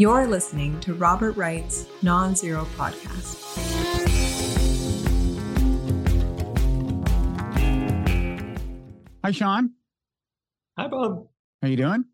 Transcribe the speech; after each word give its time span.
You're 0.00 0.26
listening 0.26 0.80
to 0.80 0.94
Robert 0.94 1.36
Wright's 1.36 1.84
Nonzero 2.02 2.64
Podcast. 2.74 3.36
Hi, 9.22 9.30
Sean. 9.30 9.74
Hi, 10.78 10.88
Bob. 10.88 11.26
How 11.60 11.68
you 11.68 11.76
doing? 11.76 12.06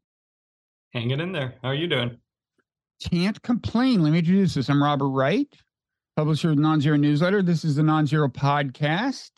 Hanging 0.95 1.21
in 1.21 1.31
there. 1.31 1.55
How 1.63 1.69
are 1.69 1.75
you 1.77 1.87
doing? 1.87 2.19
Can't 3.09 3.41
complain. 3.43 4.03
Let 4.03 4.11
me 4.11 4.19
introduce 4.19 4.55
this. 4.55 4.69
I'm 4.69 4.83
Robert 4.83 5.11
Wright, 5.11 5.55
publisher 6.17 6.51
of 6.51 6.57
Nonzero 6.57 6.99
Newsletter. 6.99 7.41
This 7.41 7.65
is 7.65 7.77
the 7.77 7.83
Nonzero 7.83 8.29
Podcast. 8.29 9.31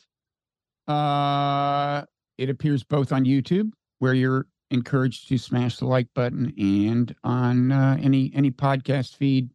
Uh, 0.91 2.07
it 2.39 2.49
appears 2.49 2.83
both 2.83 3.13
on 3.13 3.27
YouTube, 3.27 3.73
where 3.99 4.15
you're 4.15 4.47
encouraged 4.71 5.29
to 5.29 5.39
smash 5.39 5.79
the 5.79 5.87
like 5.87 6.09
button, 6.15 6.53
and 6.59 7.15
on 7.25 7.73
uh, 7.73 7.99
any 8.01 8.31
any 8.35 8.51
podcast 8.51 9.17
feed 9.17 9.51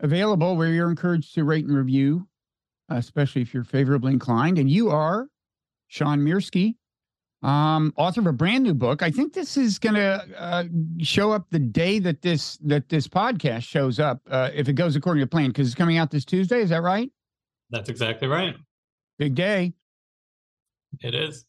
available, 0.00 0.56
where 0.56 0.68
you're 0.68 0.90
encouraged 0.90 1.34
to 1.34 1.44
rate 1.44 1.64
and 1.64 1.76
review, 1.76 2.26
especially 2.88 3.42
if 3.42 3.54
you're 3.54 3.64
favorably 3.64 4.12
inclined. 4.12 4.58
And 4.58 4.70
you 4.70 4.90
are 4.90 5.28
Sean 5.88 6.20
Mirski, 6.20 6.74
um, 7.42 7.92
author 7.96 8.20
of 8.20 8.26
a 8.26 8.32
brand 8.32 8.64
new 8.64 8.74
book. 8.74 9.02
I 9.02 9.10
think 9.10 9.32
this 9.32 9.56
is 9.56 9.78
going 9.78 9.94
to 9.94 10.24
uh, 10.36 10.64
show 11.00 11.30
up 11.30 11.46
the 11.50 11.58
day 11.58 11.98
that 12.00 12.22
this 12.22 12.56
that 12.58 12.88
this 12.88 13.06
podcast 13.06 13.62
shows 13.62 14.00
up, 14.00 14.20
uh, 14.30 14.50
if 14.54 14.68
it 14.68 14.74
goes 14.74 14.96
according 14.96 15.22
to 15.22 15.26
plan, 15.26 15.48
because 15.48 15.68
it's 15.68 15.76
coming 15.76 15.98
out 15.98 16.10
this 16.10 16.24
Tuesday. 16.24 16.60
Is 16.60 16.70
that 16.70 16.82
right? 16.82 17.10
That's 17.70 17.88
exactly 17.88 18.28
right. 18.28 18.56
Big 19.18 19.34
day. 19.34 19.74
It 21.00 21.14
is 21.14 21.44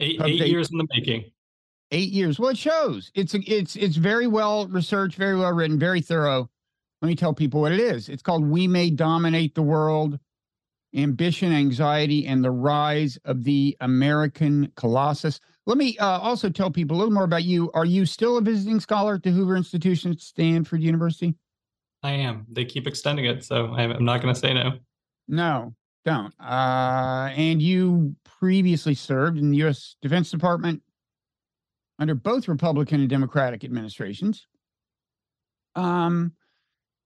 eight 0.00 0.20
eight 0.22 0.48
years 0.48 0.70
in 0.70 0.78
the 0.78 0.86
making. 0.90 1.30
Eight 1.90 2.10
years. 2.10 2.38
Well, 2.38 2.50
it 2.50 2.58
shows. 2.58 3.10
It's 3.14 3.34
it's 3.34 3.76
it's 3.76 3.96
very 3.96 4.26
well 4.26 4.66
researched, 4.68 5.16
very 5.16 5.36
well 5.36 5.52
written, 5.52 5.78
very 5.78 6.00
thorough. 6.00 6.50
Let 7.02 7.08
me 7.08 7.14
tell 7.14 7.34
people 7.34 7.60
what 7.60 7.72
it 7.72 7.80
is. 7.80 8.08
It's 8.08 8.22
called 8.22 8.44
"We 8.44 8.66
May 8.66 8.90
Dominate 8.90 9.54
the 9.54 9.62
World: 9.62 10.18
Ambition, 10.96 11.52
Anxiety, 11.52 12.26
and 12.26 12.42
the 12.42 12.50
Rise 12.50 13.18
of 13.24 13.44
the 13.44 13.76
American 13.80 14.72
Colossus." 14.76 15.40
Let 15.66 15.78
me 15.78 15.96
uh, 15.98 16.18
also 16.18 16.50
tell 16.50 16.70
people 16.70 16.96
a 16.96 16.98
little 16.98 17.12
more 17.12 17.24
about 17.24 17.44
you. 17.44 17.70
Are 17.74 17.84
you 17.84 18.06
still 18.06 18.38
a 18.38 18.40
visiting 18.40 18.80
scholar 18.80 19.14
at 19.14 19.22
the 19.22 19.30
Hoover 19.30 19.56
Institution 19.56 20.10
at 20.10 20.20
Stanford 20.20 20.82
University? 20.82 21.34
I 22.02 22.12
am. 22.12 22.46
They 22.50 22.64
keep 22.66 22.86
extending 22.86 23.24
it, 23.24 23.44
so 23.44 23.68
I'm 23.68 24.04
not 24.04 24.20
going 24.20 24.34
to 24.34 24.38
say 24.38 24.52
no. 24.52 24.72
No, 25.26 25.74
don't. 26.04 26.34
Uh, 26.38 27.30
and 27.34 27.62
you 27.62 28.14
previously 28.24 28.94
served 28.94 29.38
in 29.38 29.50
the 29.50 29.56
U.S. 29.58 29.96
Defense 30.02 30.30
Department 30.30 30.82
under 31.98 32.14
both 32.14 32.48
Republican 32.48 33.00
and 33.00 33.08
Democratic 33.08 33.64
administrations. 33.64 34.46
Um, 35.74 36.32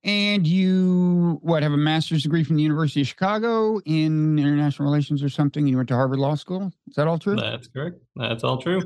and 0.03 0.47
you 0.47 1.39
what 1.41 1.63
have 1.63 1.73
a 1.73 1.77
master's 1.77 2.23
degree 2.23 2.43
from 2.43 2.55
the 2.55 2.63
University 2.63 3.01
of 3.01 3.07
Chicago 3.07 3.79
in 3.85 4.39
international 4.39 4.87
relations 4.87 5.21
or 5.21 5.29
something. 5.29 5.67
You 5.67 5.75
went 5.77 5.89
to 5.89 5.95
Harvard 5.95 6.19
Law 6.19 6.35
School. 6.35 6.71
Is 6.87 6.95
that 6.95 7.07
all 7.07 7.19
true? 7.19 7.35
That's 7.35 7.67
correct. 7.67 7.97
That's 8.15 8.43
all 8.43 8.61
true. 8.61 8.83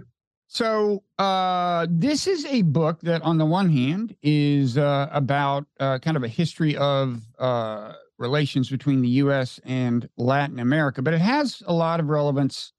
So 0.47 1.03
uh, 1.17 1.87
this 1.89 2.27
is 2.27 2.45
a 2.45 2.61
book 2.63 2.99
that, 3.01 3.21
on 3.23 3.37
the 3.37 3.45
one 3.45 3.69
hand, 3.69 4.15
is 4.21 4.77
uh, 4.77 5.09
about 5.11 5.65
uh, 5.79 5.99
kind 5.99 6.17
of 6.17 6.23
a 6.23 6.27
history 6.27 6.75
of 6.77 7.21
uh, 7.39 7.93
relations 8.17 8.69
between 8.69 9.01
the 9.01 9.07
U.S. 9.09 9.59
and 9.63 10.07
Latin 10.17 10.59
America, 10.59 11.01
but 11.01 11.13
it 11.13 11.21
has 11.21 11.63
a 11.65 11.73
lot 11.73 11.99
of 11.99 12.09
relevance 12.09 12.72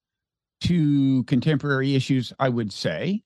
to 0.65 1.25
contemporary 1.25 1.95
issues, 1.95 2.33
I 2.39 2.49
would 2.49 2.73
say. 2.73 3.23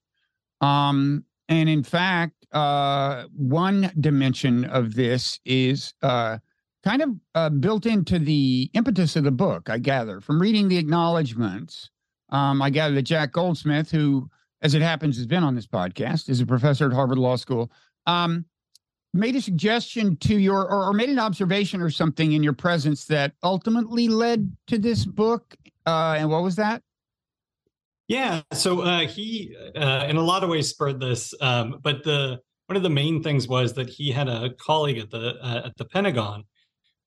Um, 0.60 1.24
and 1.48 1.68
in 1.68 1.82
fact, 1.82 2.46
uh, 2.52 3.24
one 3.34 3.92
dimension 4.00 4.64
of 4.66 4.94
this 4.94 5.38
is 5.44 5.94
uh, 6.02 6.38
kind 6.84 7.02
of 7.02 7.10
uh, 7.34 7.50
built 7.50 7.86
into 7.86 8.18
the 8.18 8.70
impetus 8.74 9.16
of 9.16 9.24
the 9.24 9.30
book, 9.30 9.70
I 9.70 9.78
gather, 9.78 10.20
from 10.20 10.40
reading 10.40 10.68
the 10.68 10.78
acknowledgments. 10.78 11.90
Um, 12.30 12.60
I 12.60 12.70
gather 12.70 12.94
that 12.94 13.02
Jack 13.02 13.32
Goldsmith, 13.32 13.90
who, 13.90 14.28
as 14.62 14.74
it 14.74 14.82
happens, 14.82 15.16
has 15.16 15.26
been 15.26 15.44
on 15.44 15.54
this 15.54 15.66
podcast, 15.66 16.28
is 16.28 16.40
a 16.40 16.46
professor 16.46 16.86
at 16.86 16.92
Harvard 16.92 17.18
Law 17.18 17.36
School, 17.36 17.70
um, 18.06 18.44
made 19.14 19.36
a 19.36 19.40
suggestion 19.40 20.16
to 20.18 20.38
your, 20.38 20.68
or, 20.68 20.86
or, 20.86 20.92
made 20.92 21.08
an 21.08 21.18
observation 21.18 21.80
or 21.80 21.90
something 21.90 22.32
in 22.32 22.42
your 22.42 22.52
presence 22.52 23.06
that 23.06 23.32
ultimately 23.42 24.08
led 24.08 24.54
to 24.66 24.78
this 24.78 25.06
book. 25.06 25.56
Uh, 25.86 26.16
and 26.18 26.30
what 26.30 26.42
was 26.42 26.56
that? 26.56 26.82
Yeah, 28.08 28.40
so 28.52 28.80
uh, 28.80 29.00
he, 29.00 29.54
uh, 29.76 30.06
in 30.08 30.16
a 30.16 30.22
lot 30.22 30.42
of 30.42 30.48
ways, 30.48 30.70
spurred 30.70 30.98
this. 30.98 31.34
Um, 31.40 31.78
but 31.82 32.02
the 32.04 32.40
one 32.66 32.76
of 32.76 32.82
the 32.82 32.90
main 32.90 33.22
things 33.22 33.48
was 33.48 33.74
that 33.74 33.88
he 33.88 34.10
had 34.10 34.28
a 34.28 34.50
colleague 34.54 34.98
at 34.98 35.10
the 35.10 35.36
uh, 35.42 35.66
at 35.66 35.76
the 35.76 35.84
Pentagon 35.84 36.44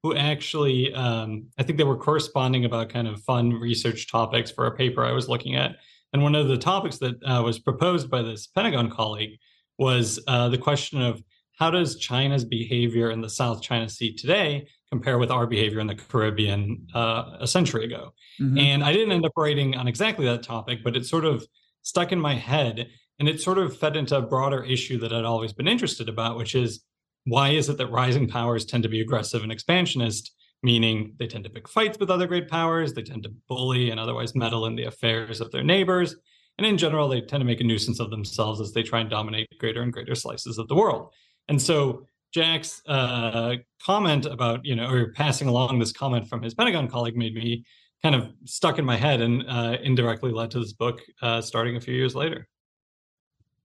who 0.04 0.16
actually, 0.16 0.94
um, 0.94 1.46
I 1.60 1.64
think 1.64 1.78
they 1.78 1.84
were 1.84 1.98
corresponding 1.98 2.66
about 2.66 2.90
kind 2.90 3.08
of 3.08 3.22
fun 3.22 3.54
research 3.54 4.10
topics 4.12 4.50
for 4.50 4.66
a 4.66 4.76
paper 4.76 5.06
I 5.06 5.12
was 5.12 5.30
looking 5.30 5.56
at. 5.56 5.76
And 6.14 6.24
one 6.24 6.36
of 6.36 6.48
the 6.48 6.58
topics 6.58 6.98
that 7.00 7.22
uh, 7.24 7.42
was 7.44 7.60
proposed 7.60 8.10
by 8.10 8.22
this 8.22 8.48
Pentagon 8.48 8.90
colleague 8.90 9.38
was 9.78 10.20
uh, 10.28 10.50
the 10.50 10.58
question 10.58 11.02
of 11.02 11.24
how 11.58 11.70
does 11.70 11.98
China's 11.98 12.44
behavior 12.44 13.12
in 13.12 13.22
the 13.22 13.30
South 13.30 13.62
China 13.62 13.88
Sea 13.88 14.14
today 14.14 14.68
compare 14.92 15.18
with 15.18 15.32
our 15.32 15.48
behavior 15.48 15.80
in 15.80 15.88
the 15.88 15.96
Caribbean 15.96 16.88
uh, 16.94 17.38
a 17.40 17.48
century 17.48 17.86
ago? 17.86 18.14
Mm-hmm. 18.40 18.58
And 18.58 18.84
I 18.84 18.92
didn't 18.92 19.12
end 19.12 19.26
up 19.26 19.34
writing 19.36 19.76
on 19.76 19.88
exactly 19.88 20.26
that 20.26 20.44
topic, 20.44 20.80
but 20.84 20.96
it 20.96 21.06
sort 21.06 21.26
of 21.26 21.46
stuck 21.82 22.12
in 22.12 22.20
my 22.20 22.36
head 22.36 22.88
and 23.20 23.30
it 23.30 23.40
sort 23.40 23.58
of 23.58 23.78
fed 23.78 23.96
into 23.96 24.18
a 24.18 24.22
broader 24.22 24.64
issue 24.64 24.98
that 25.00 25.14
I'd 25.14 25.26
always 25.26 25.54
been 25.54 25.68
interested 25.68 26.10
about, 26.10 26.38
which 26.38 26.56
is 26.56 26.84
why 27.26 27.50
is 27.50 27.70
it 27.70 27.78
that 27.78 27.92
rising 27.92 28.28
powers 28.28 28.66
tend 28.66 28.84
to 28.84 28.90
be 28.90 29.02
aggressive 29.02 29.44
and 29.44 29.52
expansionist, 29.52 30.34
meaning 30.64 31.14
they 31.20 31.28
tend 31.28 31.44
to 31.44 31.50
pick 31.50 31.68
fights 31.68 32.00
with 32.00 32.10
other 32.10 32.28
great 32.28 32.50
powers, 32.50 32.94
they 32.94 33.04
tend 33.04 33.24
to 33.24 33.34
bully 33.48 33.92
and 33.92 34.00
otherwise 34.00 34.36
meddle 34.36 34.66
in 34.66 34.76
the 34.76 34.86
affairs 34.86 35.40
of 35.40 35.52
their 35.52 35.64
neighbors, 35.64 36.16
and 36.58 36.66
in 36.68 36.78
general, 36.78 37.08
they 37.08 37.22
tend 37.22 37.42
to 37.42 37.46
make 37.46 37.62
a 37.62 37.64
nuisance 37.64 38.00
of 38.00 38.10
themselves 38.10 38.62
as 38.62 38.72
they 38.72 38.84
try 38.84 39.00
and 39.00 39.10
dominate 39.10 39.48
greater 39.58 39.82
and 39.82 39.94
greater 39.94 40.16
slices 40.16 40.58
of 40.58 40.68
the 40.68 40.76
world. 40.76 41.12
And 41.48 41.62
so 41.62 42.06
Jack's 42.34 42.82
uh, 42.88 43.56
comment 43.84 44.26
about, 44.26 44.66
you 44.66 44.76
know, 44.76 44.90
or 44.90 45.12
passing 45.14 45.48
along 45.48 45.80
this 45.80 45.92
comment 45.92 46.28
from 46.28 46.42
his 46.42 46.54
Pentagon 46.54 46.88
colleague 46.88 47.18
made 47.18 47.34
me 47.34 47.66
kind 48.02 48.16
of 48.16 48.32
stuck 48.46 48.80
in 48.80 48.86
my 48.86 48.96
head 48.96 49.22
and 49.22 49.44
uh, 49.48 49.78
indirectly 49.84 50.32
led 50.32 50.50
to 50.52 50.60
this 50.60 50.74
book 50.74 51.02
uh, 51.22 51.42
starting 51.42 51.76
a 51.76 51.82
few 51.82 51.94
years 51.94 52.16
later. 52.16 52.48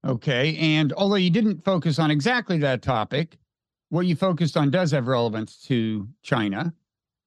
Okay. 0.04 0.56
And 0.58 0.92
although 0.92 1.16
you 1.16 1.30
didn't 1.30 1.64
focus 1.64 1.98
on 1.98 2.10
exactly 2.10 2.58
that 2.58 2.82
topic, 2.82 3.38
what 3.88 4.06
you 4.06 4.16
focused 4.16 4.56
on 4.56 4.70
does 4.70 4.90
have 4.90 5.06
relevance 5.06 5.56
to 5.62 6.08
China 6.22 6.72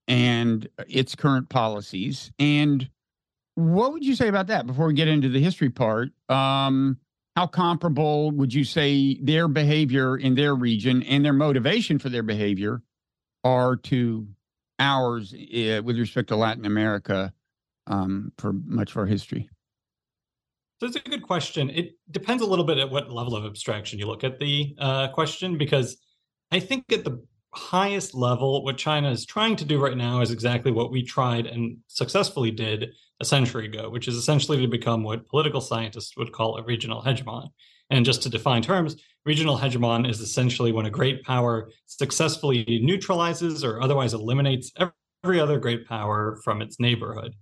and 0.07 0.67
its 0.88 1.16
current 1.16 1.50
policies. 1.50 2.31
And 2.39 2.89
what 3.56 3.91
would 3.94 4.06
you 4.06 4.16
say 4.16 4.27
about 4.27 4.47
that 4.47 4.67
before 4.67 4.88
we 4.88 4.94
get 4.94 5.07
into 5.07 5.29
the 5.29 5.41
history 5.41 5.69
part? 5.69 6.09
Um, 6.29 6.97
how 7.39 7.47
comparable 7.47 8.31
would 8.31 8.53
you 8.53 8.66
say 8.66 9.17
their 9.22 9.47
behavior 9.47 10.17
in 10.17 10.35
their 10.35 10.53
region 10.53 11.01
and 11.03 11.23
their 11.23 11.31
motivation 11.31 11.97
for 11.97 12.09
their 12.09 12.22
behavior 12.22 12.81
are 13.45 13.77
to 13.77 14.27
ours 14.77 15.33
uh, 15.33 15.81
with 15.81 15.97
respect 15.97 16.27
to 16.27 16.35
Latin 16.35 16.66
America 16.66 17.31
um, 17.88 18.33
for 18.38 18.51
much 18.51 18.91
of 18.91 18.97
our 18.97 19.06
history? 19.06 19.50
So 20.81 20.88
it's 20.88 20.97
a 20.97 21.00
good 21.00 21.24
question. 21.24 21.69
It 21.69 21.94
depends 22.12 22.44
a 22.44 22.45
little 22.45 22.65
bit 22.65 22.77
at 22.77 22.89
what 22.89 23.09
level 23.09 23.38
of 23.38 23.45
abstraction 23.45 24.00
you 24.00 24.06
look 24.06 24.25
at 24.25 24.38
the 24.41 24.75
uh, 24.77 25.07
question, 25.07 25.57
because 25.57 25.95
I 26.51 26.59
think 26.59 26.91
at 26.91 27.06
the 27.06 27.25
highest 27.54 28.13
level, 28.13 28.63
what 28.63 28.78
China 28.78 29.10
is 29.10 29.25
trying 29.25 29.56
to 29.57 29.66
do 29.66 29.80
right 29.80 29.98
now 29.98 30.22
is 30.22 30.31
exactly 30.31 30.72
what 30.72 30.92
we 30.92 31.04
tried 31.04 31.46
and 31.46 31.78
successfully 31.88 32.51
did 32.51 32.94
a 33.19 33.25
century 33.25 33.66
ago, 33.66 33.90
which 33.90 34.07
is 34.07 34.16
essentially 34.16 34.62
to 34.62 34.68
become 34.68 35.04
what 35.04 35.28
political 35.28 35.62
scientists 35.62 36.16
would 36.16 36.31
call 36.31 36.57
a 36.57 36.63
regional 36.63 37.01
hegemon. 37.01 37.50
And 37.90 38.06
just 38.06 38.22
to 38.24 38.30
define 38.30 38.62
terms, 38.62 38.96
regional 39.25 39.57
hegemon 39.57 40.07
is 40.10 40.19
essentially 40.19 40.72
when 40.72 40.86
a 40.86 40.92
great 40.92 41.24
power 41.24 41.72
successfully 41.88 42.66
neutralizes 42.84 43.63
or 43.63 43.81
otherwise 43.81 44.13
eliminates 44.13 44.72
every 45.24 45.40
other 45.40 45.60
great 45.60 45.88
power 45.88 46.40
from 46.44 46.62
its 46.62 46.80
neighborhood. 46.80 47.34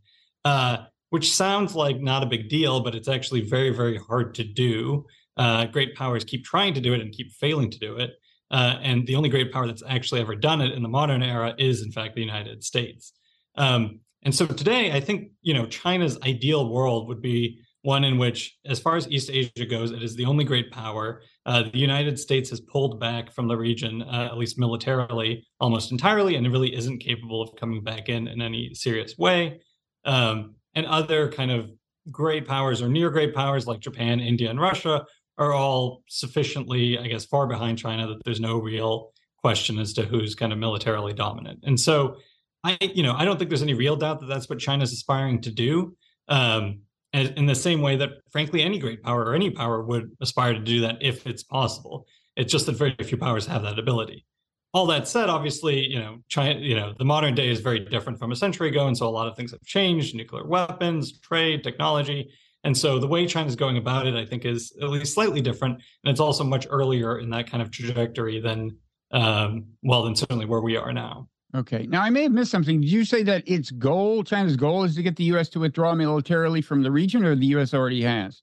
Uh, 0.46 0.86
which 1.10 1.34
sounds 1.34 1.76
like 1.76 2.00
not 2.02 2.24
a 2.24 2.28
big 2.28 2.50
deal, 2.50 2.82
but 2.82 2.96
it's 2.96 3.08
actually 3.08 3.42
very, 3.42 3.70
very 3.70 3.98
hard 3.98 4.34
to 4.36 4.44
do. 4.44 5.06
Uh, 5.38 5.66
great 5.66 5.96
powers 5.96 6.24
keep 6.24 6.44
trying 6.44 6.74
to 6.74 6.82
do 6.82 6.94
it 6.94 7.02
and 7.02 7.14
keep 7.14 7.32
failing 7.34 7.70
to 7.70 7.80
do 7.80 7.98
it. 7.98 8.12
Uh, 8.50 8.78
and 8.82 9.06
the 9.08 9.16
only 9.16 9.30
great 9.30 9.52
power 9.52 9.68
that's 9.68 9.84
actually 9.88 10.22
ever 10.22 10.36
done 10.36 10.62
it 10.62 10.72
in 10.72 10.82
the 10.82 10.90
modern 10.90 11.22
era 11.22 11.54
is, 11.58 11.82
in 11.82 11.92
fact, 11.92 12.16
the 12.16 12.22
United 12.22 12.64
States. 12.64 13.14
Um, 13.56 14.00
and 14.24 14.34
so 14.34 14.46
today, 14.46 14.92
I 14.92 15.00
think 15.00 15.32
you 15.42 15.54
know 15.54 15.66
China's 15.66 16.18
ideal 16.24 16.70
world 16.70 17.08
would 17.08 17.22
be 17.22 17.60
one 17.84 18.04
in 18.04 18.18
which, 18.18 18.58
as 18.66 18.80
far 18.80 18.98
as 18.98 19.10
East 19.10 19.30
Asia 19.32 19.66
goes, 19.66 19.92
it 19.92 20.04
is 20.04 20.16
the 20.16 20.26
only 20.26 20.44
great 20.44 20.72
power. 20.72 21.22
Uh, 21.46 21.64
the 21.72 21.78
United 21.78 22.20
States 22.20 22.50
has 22.50 22.60
pulled 22.60 23.00
back 23.00 23.32
from 23.32 23.48
the 23.48 23.56
region, 23.56 24.02
uh, 24.02 24.28
at 24.30 24.38
least 24.38 24.60
militarily, 24.60 25.46
almost 25.60 25.92
entirely, 25.92 26.36
and 26.36 26.46
it 26.46 26.50
really 26.50 26.76
isn't 26.76 27.00
capable 27.00 27.42
of 27.42 27.56
coming 27.56 27.84
back 27.84 28.10
in 28.10 28.28
in 28.28 28.42
any 28.42 28.74
serious 28.74 29.18
way. 29.18 29.62
Um, 30.04 30.56
and 30.76 30.86
other 30.86 31.32
kind 31.32 31.52
of 31.52 31.72
great 32.12 32.48
powers 32.48 32.82
or 32.82 32.90
near 32.90 33.10
great 33.10 33.34
powers 33.34 33.68
like 33.68 33.80
Japan, 33.80 34.20
India, 34.20 34.50
and 34.50 34.60
Russia 34.60 35.06
are 35.38 35.54
all 35.54 36.04
sufficiently, 36.08 36.98
I 36.98 37.08
guess, 37.08 37.26
far 37.26 37.48
behind 37.48 37.78
China 37.78 38.08
that 38.08 38.24
there's 38.24 38.40
no 38.40 38.58
real 38.58 39.12
question 39.38 39.78
as 39.80 39.94
to 39.94 40.04
who's 40.04 40.36
kind 40.36 40.52
of 40.52 40.60
militarily 40.60 41.14
dominant. 41.14 41.60
And 41.64 41.80
so, 41.80 42.18
I, 42.64 42.78
you 42.82 43.04
know, 43.04 43.14
I 43.16 43.24
don't 43.24 43.38
think 43.38 43.50
there's 43.50 43.62
any 43.62 43.76
real 43.76 43.96
doubt 43.96 44.20
that 44.22 44.26
that's 44.28 44.50
what 44.50 44.60
China's 44.60 44.92
aspiring 44.92 45.42
to 45.42 45.52
do. 45.52 45.96
Um, 46.28 46.82
in 47.14 47.46
the 47.46 47.56
same 47.56 47.82
way 47.82 47.96
that, 47.96 48.10
frankly, 48.32 48.62
any 48.62 48.80
great 48.80 49.02
power 49.02 49.24
or 49.24 49.34
any 49.34 49.50
power 49.50 49.82
would 49.82 50.12
aspire 50.22 50.54
to 50.54 50.60
do 50.60 50.82
that 50.82 50.98
if 51.02 51.26
it's 51.26 51.44
possible. 51.44 52.06
It's 52.36 52.52
just 52.52 52.66
that 52.66 52.74
very 52.74 52.96
few 53.04 53.18
powers 53.18 53.48
have 53.48 53.64
that 53.64 53.80
ability. 53.80 54.26
All 54.74 54.86
that 54.88 55.08
said, 55.08 55.30
obviously, 55.30 55.80
you 55.88 56.00
know, 56.00 56.18
China, 56.28 56.60
you 56.60 56.76
know, 56.76 56.94
the 56.98 57.06
modern 57.06 57.34
day 57.34 57.48
is 57.48 57.62
very 57.62 57.80
different 57.80 58.20
from 58.20 58.32
a 58.32 58.36
century 58.36 58.70
ago, 58.70 58.88
and 58.88 58.96
so 58.96 59.08
a 59.08 59.10
lot 59.10 59.28
of 59.28 59.36
things 59.36 59.52
have 59.52 59.64
changed: 59.64 60.16
nuclear 60.16 60.46
weapons, 60.46 61.20
trade, 61.20 61.64
technology. 61.64 62.30
And 62.64 62.76
so 62.78 63.00
the 63.00 63.08
way 63.08 63.26
China's 63.28 63.56
going 63.56 63.78
about 63.78 64.08
it, 64.08 64.16
I 64.16 64.26
think, 64.26 64.46
is 64.46 64.76
at 64.82 64.90
least 64.90 65.14
slightly 65.14 65.42
different, 65.42 65.76
and 65.76 66.12
it's 66.12 66.20
also 66.20 66.44
much 66.44 66.68
earlier 66.70 67.20
in 67.20 67.30
that 67.30 67.50
kind 67.50 67.62
of 67.62 67.72
trajectory 67.72 68.40
than, 68.40 68.78
um, 69.12 69.66
well, 69.84 70.04
than 70.04 70.16
certainly 70.16 70.46
where 70.46 70.62
we 70.62 70.76
are 70.76 70.92
now. 70.92 71.30
Okay. 71.56 71.88
Now 71.88 72.02
I 72.02 72.10
may 72.10 72.24
have 72.24 72.32
missed 72.32 72.52
something. 72.52 72.82
Did 72.82 72.92
you 72.92 73.06
say 73.06 73.24
that 73.24 73.48
its 73.48 73.72
goal, 73.72 74.24
China's 74.24 74.58
goal, 74.58 74.84
is 74.84 74.96
to 74.96 75.04
get 75.04 75.16
the 75.16 75.24
U.S. 75.26 75.50
to 75.50 75.60
withdraw 75.60 75.96
militarily 75.96 76.62
from 76.62 76.84
the 76.84 76.92
region, 76.92 77.24
or 77.24 77.36
the 77.36 77.46
U.S. 77.48 77.74
already 77.74 78.02
has? 78.04 78.42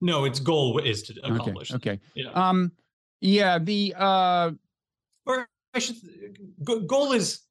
No, 0.00 0.24
its 0.24 0.40
goal 0.40 0.78
is 0.78 1.02
to 1.04 1.14
accomplish. 1.24 1.72
Okay. 1.72 1.92
okay. 1.92 2.00
Yeah. 2.14 2.30
Um. 2.32 2.72
Yeah. 3.20 3.58
The 3.58 3.94
uh. 3.96 4.50
Or 5.24 5.48
I 5.72 5.78
should. 5.78 5.96
Goal 6.64 7.12
is 7.12 7.45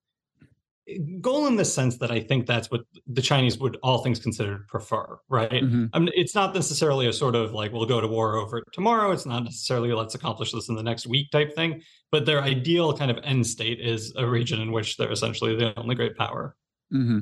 goal 1.20 1.48
in 1.48 1.56
the 1.56 1.66
sense 1.66 1.98
that 1.98 2.12
I 2.12 2.20
think 2.20 2.46
that's 2.46 2.70
what 2.70 2.82
the 3.08 3.22
Chinese 3.22 3.58
would, 3.58 3.78
all 3.82 4.00
things 4.00 4.20
considered, 4.20 4.68
prefer, 4.68 5.18
right? 5.30 5.50
Mm-hmm. 5.52 5.86
I 5.94 6.00
mean, 6.00 6.12
it's 6.14 6.36
not 6.36 6.54
necessarily 6.54 7.08
a 7.08 7.14
sort 7.14 7.36
of 7.36 7.54
like 7.54 7.72
we'll 7.72 7.86
go 7.86 8.00
to 8.00 8.08
war 8.08 8.36
over 8.36 8.64
tomorrow. 8.72 9.12
It's 9.12 9.26
not 9.26 9.44
necessarily 9.44 9.92
let's 9.94 10.14
accomplish 10.14 10.52
this 10.52 10.70
in 10.70 10.76
the 10.76 10.84
next 10.84 11.08
week 11.08 11.32
type 11.32 11.56
thing. 11.56 11.82
But 12.12 12.26
their 12.26 12.42
ideal 12.42 12.96
kind 12.96 13.10
of 13.10 13.18
end 13.24 13.48
state 13.48 13.80
is 13.82 14.14
a 14.16 14.26
region 14.28 14.62
in 14.62 14.72
which 14.72 14.98
they're 14.98 15.12
essentially 15.12 15.56
the 15.56 15.78
only 15.80 15.96
great 15.96 16.16
power. 16.16 16.56
Mm-hmm. 16.94 17.20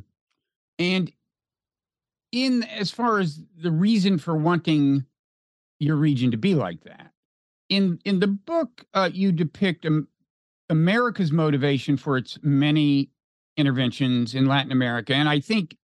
And 0.79 1.11
in 2.33 2.63
as 2.63 2.91
far 2.91 3.19
as 3.19 3.39
the 3.57 3.71
reason 3.71 4.17
for 4.17 4.35
wanting 4.35 5.05
your 5.79 5.95
region 5.95 6.31
to 6.31 6.37
be 6.37 6.53
like 6.53 6.83
that, 6.83 7.11
in 7.69 7.99
in 8.03 8.19
the 8.19 8.27
book, 8.27 8.85
uh, 8.93 9.09
you 9.13 9.31
depict 9.31 9.85
um, 9.85 10.09
America's 10.69 11.31
motivation 11.31 11.95
for 11.95 12.17
its 12.17 12.37
many 12.41 13.09
interventions 13.57 14.35
in 14.35 14.45
Latin 14.45 14.71
America. 14.71 15.13
And 15.13 15.29
I 15.29 15.39
think 15.39 15.75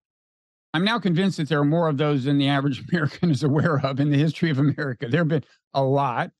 I'm 0.73 0.83
now 0.83 0.99
convinced 0.99 1.37
that 1.37 1.49
there 1.49 1.59
are 1.59 1.65
more 1.65 1.89
of 1.89 1.97
those 1.97 2.25
than 2.25 2.37
the 2.37 2.47
average 2.47 2.83
American 2.91 3.31
is 3.31 3.43
aware 3.43 3.79
of 3.79 3.99
in 3.99 4.09
the 4.09 4.17
history 4.17 4.49
of 4.49 4.59
America. 4.59 5.07
There 5.07 5.21
have 5.21 5.27
been 5.27 5.45
a 5.73 5.83
lot. 5.83 6.31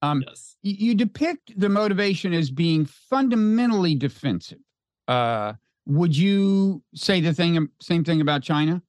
Um, 0.00 0.22
yes. 0.26 0.56
you, 0.62 0.74
you 0.78 0.94
depict 0.94 1.58
the 1.58 1.68
motivation 1.68 2.32
as 2.32 2.50
being 2.50 2.84
fundamentally 2.86 3.94
defensive. 3.94 4.58
Uh, 5.08 5.54
would 5.86 6.16
you 6.16 6.82
say 6.94 7.20
the 7.20 7.32
thing, 7.32 7.68
same 7.80 8.04
thing 8.04 8.20
about 8.20 8.42
China? 8.42 8.82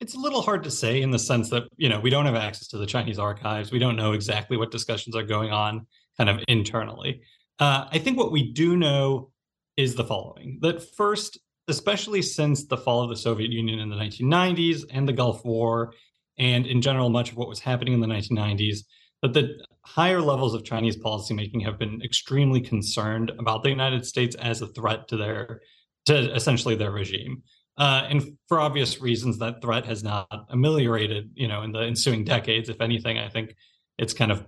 It's 0.00 0.14
a 0.14 0.18
little 0.18 0.42
hard 0.42 0.64
to 0.64 0.70
say 0.70 1.02
in 1.02 1.12
the 1.12 1.18
sense 1.18 1.48
that 1.50 1.64
you 1.76 1.88
know 1.88 2.00
we 2.00 2.10
don't 2.10 2.26
have 2.26 2.34
access 2.34 2.66
to 2.68 2.78
the 2.78 2.86
Chinese 2.86 3.20
archives. 3.20 3.70
We 3.70 3.78
don't 3.78 3.94
know 3.94 4.12
exactly 4.12 4.56
what 4.56 4.72
discussions 4.72 5.14
are 5.14 5.22
going 5.22 5.52
on 5.52 5.86
kind 6.18 6.28
of 6.28 6.40
internally. 6.48 7.22
Uh, 7.60 7.86
I 7.88 7.98
think 7.98 8.18
what 8.18 8.32
we 8.32 8.52
do 8.52 8.76
know 8.76 9.30
is 9.76 9.94
the 9.94 10.04
following 10.04 10.58
that 10.62 10.82
first, 10.96 11.38
especially 11.68 12.22
since 12.22 12.66
the 12.66 12.76
fall 12.76 13.02
of 13.02 13.10
the 13.10 13.16
Soviet 13.16 13.50
Union 13.50 13.78
in 13.78 13.88
the 13.88 13.96
1990s 13.96 14.84
and 14.90 15.08
the 15.08 15.12
Gulf 15.12 15.44
War, 15.44 15.92
and 16.38 16.66
in 16.66 16.80
general, 16.82 17.08
much 17.08 17.30
of 17.30 17.36
what 17.36 17.48
was 17.48 17.60
happening 17.60 17.94
in 17.94 18.00
the 18.00 18.06
1990s, 18.06 18.78
that 19.22 19.32
the 19.32 19.64
higher 19.84 20.20
levels 20.20 20.54
of 20.54 20.64
Chinese 20.64 20.96
policymaking 20.96 21.64
have 21.64 21.78
been 21.78 22.00
extremely 22.02 22.60
concerned 22.60 23.30
about 23.38 23.62
the 23.62 23.70
United 23.70 24.04
States 24.04 24.34
as 24.36 24.62
a 24.62 24.66
threat 24.68 25.08
to 25.08 25.16
their, 25.16 25.60
to 26.06 26.34
essentially 26.34 26.74
their 26.74 26.90
regime. 26.90 27.42
Uh, 27.78 28.06
and 28.08 28.36
for 28.48 28.60
obvious 28.60 29.00
reasons, 29.00 29.38
that 29.38 29.62
threat 29.62 29.86
has 29.86 30.02
not 30.02 30.28
ameliorated, 30.50 31.30
you 31.34 31.48
know, 31.48 31.62
in 31.62 31.72
the 31.72 31.80
ensuing 31.80 32.24
decades. 32.24 32.68
If 32.68 32.80
anything, 32.80 33.18
I 33.18 33.28
think 33.28 33.54
it's 33.98 34.12
kind 34.12 34.30
of 34.30 34.44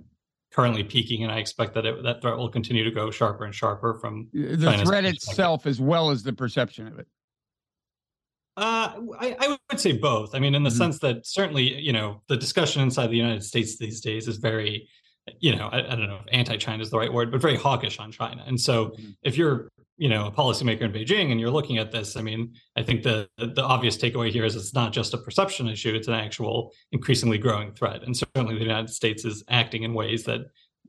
currently 0.55 0.85
peaking, 0.85 1.25
and 1.25 1.33
I 1.33 1.39
expect 1.39 1.75
that 1.75 1.85
it, 1.85 2.03
that 2.05 2.23
threat 2.23 2.37
will 2.37 2.49
continue 2.49 2.85
to 2.85 2.91
go 2.91 3.11
sharper 3.11 3.45
and 3.45 3.55
sharper 3.55 3.95
from 3.95 4.29
the 4.33 4.57
China's 4.57 4.89
threat 4.89 5.05
itself 5.05 5.67
as 5.67 5.81
well 5.81 6.11
as 6.11 6.23
the 6.23 6.33
perception 6.33 6.87
of 6.87 6.99
it. 6.99 7.09
Uh, 8.57 8.95
I, 9.19 9.37
I, 9.41 9.59
would 9.69 9.81
say 9.81 9.93
both. 9.93 10.33
I 10.33 10.39
mean, 10.39 10.55
in 10.55 10.63
the 10.63 10.71
mm-hmm. 10.71 10.79
sense 10.79 11.01
that 11.01 11.27
certainly, 11.27 11.81
you 11.81 11.93
know, 11.93 12.23
the 12.29 12.37
discussion 12.37 12.83
inside 12.83 13.09
the 13.09 13.17
United 13.17 13.43
States 13.43 13.79
these 13.79 14.01
days 14.01 14.29
is 14.29 14.37
very, 14.37 14.89
you 15.41 15.57
know, 15.57 15.69
I, 15.73 15.79
I 15.79 15.97
don't 15.97 16.07
know 16.07 16.21
if 16.25 16.33
anti-China 16.33 16.81
is 16.81 16.91
the 16.91 16.99
right 16.99 17.13
word, 17.13 17.33
but 17.33 17.43
very 17.43 17.57
hawkish 17.57 17.99
on 17.99 18.13
China. 18.13 18.45
And 18.47 18.61
so, 18.61 18.91
mm-hmm. 18.91 19.11
if 19.25 19.37
you're 19.37 19.73
you 19.97 20.09
know 20.09 20.27
a 20.27 20.33
policymaker 20.33 20.83
in 20.83 20.93
Beijing 20.93 21.31
and 21.31 21.41
you're 21.41 21.51
looking 21.51 21.79
at 21.79 21.93
this, 21.93 22.17
I 22.17 22.23
mean, 22.23 22.55
I 22.77 22.83
think 22.83 23.03
the 23.03 23.29
the 23.39 23.63
obvious 23.63 23.97
takeaway 23.97 24.31
here 24.31 24.45
is 24.45 24.57
it's 24.57 24.75
not 24.75 24.93
just 24.93 25.15
a 25.15 25.19
perception 25.19 25.69
issue; 25.69 25.95
it's 25.95 26.09
an 26.09 26.15
actual 26.15 26.73
increasingly 26.93 27.39
growing 27.39 27.73
threat. 27.73 28.03
And 28.03 28.17
certainly, 28.17 28.55
the 28.55 28.65
United 28.65 28.91
States 28.91 29.25
is 29.25 29.45
acting 29.49 29.85
in 29.85 29.95
ways 29.95 30.25
that 30.25 30.41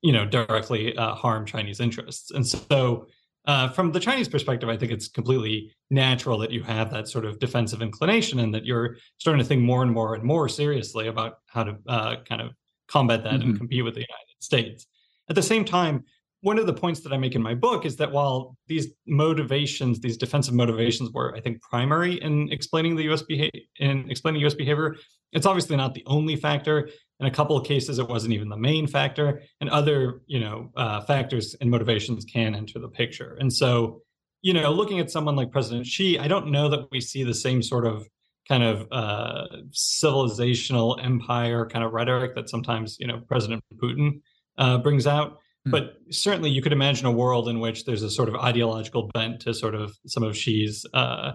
you 0.01 0.11
know 0.11 0.25
directly 0.25 0.97
uh, 0.97 1.13
harm 1.15 1.45
Chinese 1.45 1.79
interests. 1.79 2.31
And 2.31 2.45
so, 2.45 3.07
uh, 3.45 3.69
from 3.69 3.91
the 3.91 3.99
Chinese 3.99 4.27
perspective, 4.27 4.69
I 4.69 4.77
think 4.77 4.91
it's 4.91 5.07
completely 5.07 5.71
natural 5.91 6.39
that 6.39 6.51
you 6.51 6.63
have 6.63 6.91
that 6.91 7.07
sort 7.07 7.25
of 7.25 7.39
defensive 7.39 7.83
inclination, 7.83 8.39
and 8.39 8.53
that 8.55 8.65
you're 8.65 8.97
starting 9.19 9.41
to 9.41 9.47
think 9.47 9.61
more 9.61 9.83
and 9.83 9.91
more 9.91 10.15
and 10.15 10.23
more 10.23 10.49
seriously 10.49 11.07
about 11.07 11.39
how 11.47 11.63
to 11.63 11.77
uh, 11.87 12.15
kind 12.27 12.41
of 12.41 12.53
combat 12.87 13.23
that 13.23 13.33
mm-hmm. 13.33 13.49
and 13.49 13.57
compete 13.57 13.83
with 13.83 13.93
the 13.93 14.01
United 14.01 14.35
States. 14.39 14.87
At 15.29 15.35
the 15.35 15.43
same 15.43 15.65
time 15.65 16.05
one 16.41 16.59
of 16.59 16.67
the 16.67 16.73
points 16.73 16.99
that 17.01 17.11
I 17.11 17.17
make 17.17 17.35
in 17.35 17.41
my 17.41 17.55
book 17.55 17.85
is 17.85 17.95
that 17.97 18.11
while 18.11 18.55
these 18.67 18.87
motivations, 19.07 19.99
these 19.99 20.17
defensive 20.17 20.53
motivations, 20.53 21.11
were 21.11 21.35
I 21.35 21.39
think 21.39 21.61
primary 21.61 22.15
in 22.15 22.51
explaining 22.51 22.95
the 22.95 23.03
U.S. 23.05 23.23
behavior, 23.23 23.61
in 23.77 24.09
explaining 24.09 24.41
U.S. 24.41 24.53
behavior, 24.53 24.95
it's 25.31 25.45
obviously 25.45 25.75
not 25.75 25.93
the 25.93 26.03
only 26.05 26.35
factor. 26.35 26.89
In 27.19 27.27
a 27.27 27.31
couple 27.31 27.55
of 27.57 27.65
cases, 27.65 27.97
it 27.97 28.07
wasn't 28.07 28.33
even 28.33 28.49
the 28.49 28.57
main 28.57 28.87
factor, 28.87 29.41
and 29.61 29.69
other 29.69 30.21
you 30.27 30.39
know 30.39 30.71
uh, 30.75 31.01
factors 31.01 31.55
and 31.61 31.71
motivations 31.71 32.25
can 32.25 32.53
enter 32.53 32.79
the 32.79 32.89
picture. 32.89 33.37
And 33.39 33.51
so, 33.51 34.01
you 34.41 34.53
know, 34.53 34.71
looking 34.71 34.99
at 34.99 35.09
someone 35.09 35.35
like 35.35 35.51
President 35.51 35.87
Xi, 35.87 36.19
I 36.19 36.27
don't 36.27 36.51
know 36.51 36.69
that 36.69 36.91
we 36.91 37.01
see 37.01 37.23
the 37.23 37.33
same 37.33 37.63
sort 37.63 37.85
of 37.85 38.07
kind 38.47 38.63
of 38.63 38.87
uh, 38.91 39.45
civilizational 39.71 41.03
empire 41.03 41.65
kind 41.65 41.83
of 41.83 41.93
rhetoric 41.93 42.35
that 42.35 42.49
sometimes 42.49 42.97
you 42.99 43.07
know 43.07 43.21
President 43.27 43.63
Putin 43.81 44.21
uh, 44.57 44.77
brings 44.77 45.07
out. 45.07 45.39
Hmm. 45.65 45.71
But 45.71 45.97
certainly, 46.11 46.49
you 46.49 46.61
could 46.61 46.73
imagine 46.73 47.05
a 47.05 47.11
world 47.11 47.49
in 47.49 47.59
which 47.59 47.85
there's 47.85 48.03
a 48.03 48.09
sort 48.09 48.29
of 48.29 48.35
ideological 48.35 49.09
bent 49.13 49.41
to 49.41 49.53
sort 49.53 49.75
of 49.75 49.97
some 50.05 50.23
of 50.23 50.37
Xi's 50.37 50.85
uh, 50.93 51.33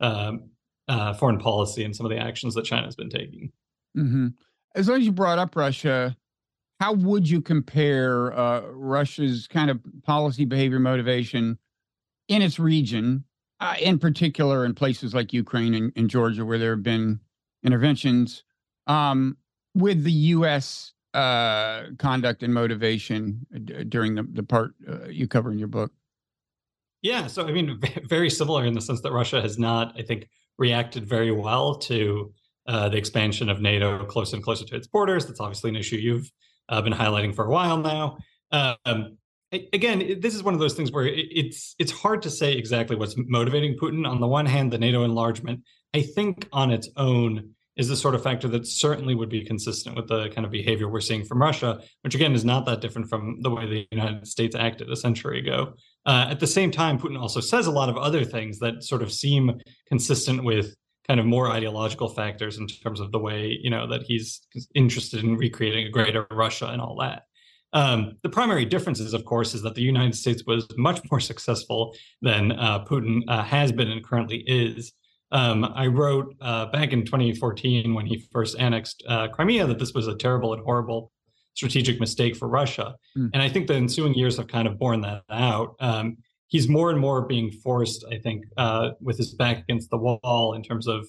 uh, 0.00 0.32
uh, 0.88 1.14
foreign 1.14 1.38
policy 1.38 1.84
and 1.84 1.94
some 1.94 2.04
of 2.04 2.10
the 2.10 2.18
actions 2.18 2.54
that 2.54 2.64
China's 2.64 2.96
been 2.96 3.10
taking. 3.10 3.52
Mm-hmm. 3.96 4.28
As 4.74 4.88
long 4.88 4.98
as 4.98 5.06
you 5.06 5.12
brought 5.12 5.38
up 5.38 5.54
Russia, 5.54 6.16
how 6.80 6.94
would 6.94 7.28
you 7.28 7.40
compare 7.40 8.36
uh, 8.36 8.62
Russia's 8.72 9.46
kind 9.46 9.70
of 9.70 9.80
policy, 10.02 10.44
behavior, 10.44 10.80
motivation 10.80 11.58
in 12.26 12.42
its 12.42 12.58
region, 12.58 13.24
uh, 13.60 13.76
in 13.80 14.00
particular 14.00 14.64
in 14.64 14.74
places 14.74 15.14
like 15.14 15.32
Ukraine 15.32 15.74
and, 15.74 15.92
and, 15.94 16.10
Georgia, 16.10 16.44
where 16.44 16.58
there 16.58 16.74
have 16.74 16.82
been 16.82 17.20
interventions, 17.62 18.42
um, 18.88 19.36
with 19.74 20.02
the 20.02 20.12
U.S 20.12 20.93
uh, 21.14 21.84
conduct 21.98 22.42
and 22.42 22.52
motivation 22.52 23.46
uh, 23.54 23.58
d- 23.64 23.84
during 23.84 24.14
the, 24.14 24.24
the 24.24 24.42
part 24.42 24.74
uh, 24.88 25.06
you 25.08 25.28
cover 25.28 25.52
in 25.52 25.58
your 25.58 25.68
book? 25.68 25.92
Yeah, 27.02 27.26
so 27.26 27.46
I 27.46 27.52
mean, 27.52 27.80
very 28.08 28.30
similar 28.30 28.64
in 28.64 28.74
the 28.74 28.80
sense 28.80 29.00
that 29.02 29.12
Russia 29.12 29.40
has 29.40 29.58
not, 29.58 29.94
I 29.98 30.02
think, 30.02 30.28
reacted 30.58 31.06
very 31.06 31.30
well 31.30 31.76
to 31.76 32.32
uh, 32.66 32.88
the 32.88 32.96
expansion 32.96 33.48
of 33.48 33.60
NATO 33.60 34.04
closer 34.06 34.36
and 34.36 34.44
closer 34.44 34.64
to 34.64 34.76
its 34.76 34.86
borders. 34.86 35.26
That's 35.26 35.40
obviously 35.40 35.70
an 35.70 35.76
issue 35.76 35.96
you've 35.96 36.30
uh, 36.68 36.80
been 36.82 36.92
highlighting 36.92 37.34
for 37.34 37.44
a 37.44 37.50
while 37.50 37.76
now. 37.76 38.18
Um, 38.50 39.18
again, 39.52 40.20
this 40.20 40.34
is 40.34 40.42
one 40.42 40.54
of 40.54 40.60
those 40.60 40.74
things 40.74 40.90
where 40.90 41.06
it's 41.06 41.74
it's 41.78 41.92
hard 41.92 42.22
to 42.22 42.30
say 42.30 42.54
exactly 42.54 42.96
what's 42.96 43.14
motivating 43.16 43.76
Putin. 43.76 44.08
On 44.08 44.20
the 44.20 44.26
one 44.26 44.46
hand, 44.46 44.72
the 44.72 44.78
NATO 44.78 45.04
enlargement, 45.04 45.62
I 45.94 46.02
think, 46.02 46.48
on 46.52 46.70
its 46.70 46.88
own 46.96 47.53
is 47.76 47.88
the 47.88 47.96
sort 47.96 48.14
of 48.14 48.22
factor 48.22 48.48
that 48.48 48.66
certainly 48.66 49.14
would 49.14 49.28
be 49.28 49.44
consistent 49.44 49.96
with 49.96 50.08
the 50.08 50.28
kind 50.30 50.44
of 50.44 50.50
behavior 50.50 50.88
we're 50.88 51.00
seeing 51.00 51.24
from 51.24 51.42
Russia, 51.42 51.80
which 52.02 52.14
again 52.14 52.34
is 52.34 52.44
not 52.44 52.66
that 52.66 52.80
different 52.80 53.08
from 53.08 53.40
the 53.42 53.50
way 53.50 53.66
the 53.66 53.86
United 53.90 54.26
States 54.26 54.54
acted 54.54 54.90
a 54.90 54.96
century 54.96 55.40
ago. 55.40 55.74
Uh, 56.06 56.26
at 56.30 56.40
the 56.40 56.46
same 56.46 56.70
time, 56.70 56.98
Putin 56.98 57.20
also 57.20 57.40
says 57.40 57.66
a 57.66 57.72
lot 57.72 57.88
of 57.88 57.96
other 57.96 58.24
things 58.24 58.58
that 58.60 58.84
sort 58.84 59.02
of 59.02 59.12
seem 59.12 59.60
consistent 59.88 60.44
with 60.44 60.74
kind 61.08 61.20
of 61.20 61.26
more 61.26 61.50
ideological 61.50 62.08
factors 62.08 62.58
in 62.58 62.66
terms 62.66 63.00
of 63.00 63.12
the 63.12 63.18
way 63.18 63.58
you 63.62 63.70
know 63.70 63.86
that 63.86 64.02
he's 64.02 64.40
interested 64.74 65.22
in 65.22 65.36
recreating 65.36 65.86
a 65.86 65.90
greater 65.90 66.26
Russia 66.30 66.66
and 66.66 66.80
all 66.80 66.96
that. 67.00 67.24
Um, 67.72 68.18
the 68.22 68.28
primary 68.28 68.64
difference 68.64 69.00
is, 69.00 69.14
of 69.14 69.24
course, 69.24 69.52
is 69.52 69.62
that 69.62 69.74
the 69.74 69.82
United 69.82 70.14
States 70.14 70.44
was 70.46 70.64
much 70.76 71.00
more 71.10 71.18
successful 71.18 71.94
than 72.22 72.52
uh, 72.52 72.84
Putin 72.84 73.22
uh, 73.26 73.42
has 73.42 73.72
been 73.72 73.90
and 73.90 74.04
currently 74.04 74.44
is 74.46 74.92
um, 75.34 75.64
I 75.74 75.88
wrote 75.88 76.34
uh, 76.40 76.66
back 76.66 76.92
in 76.92 77.04
2014 77.04 77.92
when 77.92 78.06
he 78.06 78.24
first 78.32 78.56
annexed 78.58 79.02
uh, 79.08 79.26
Crimea 79.28 79.66
that 79.66 79.80
this 79.80 79.92
was 79.92 80.06
a 80.06 80.14
terrible 80.14 80.54
and 80.54 80.62
horrible 80.62 81.10
strategic 81.54 81.98
mistake 81.98 82.36
for 82.36 82.48
Russia. 82.48 82.94
Mm. 83.18 83.30
And 83.34 83.42
I 83.42 83.48
think 83.48 83.66
the 83.66 83.74
ensuing 83.74 84.14
years 84.14 84.36
have 84.36 84.46
kind 84.46 84.68
of 84.68 84.78
borne 84.78 85.00
that 85.00 85.22
out. 85.28 85.74
Um, 85.80 86.18
he's 86.46 86.68
more 86.68 86.90
and 86.90 87.00
more 87.00 87.22
being 87.22 87.50
forced, 87.50 88.04
I 88.12 88.18
think, 88.18 88.44
uh, 88.56 88.90
with 89.00 89.18
his 89.18 89.34
back 89.34 89.58
against 89.58 89.90
the 89.90 89.98
wall 89.98 90.54
in 90.54 90.62
terms 90.62 90.86
of, 90.86 91.08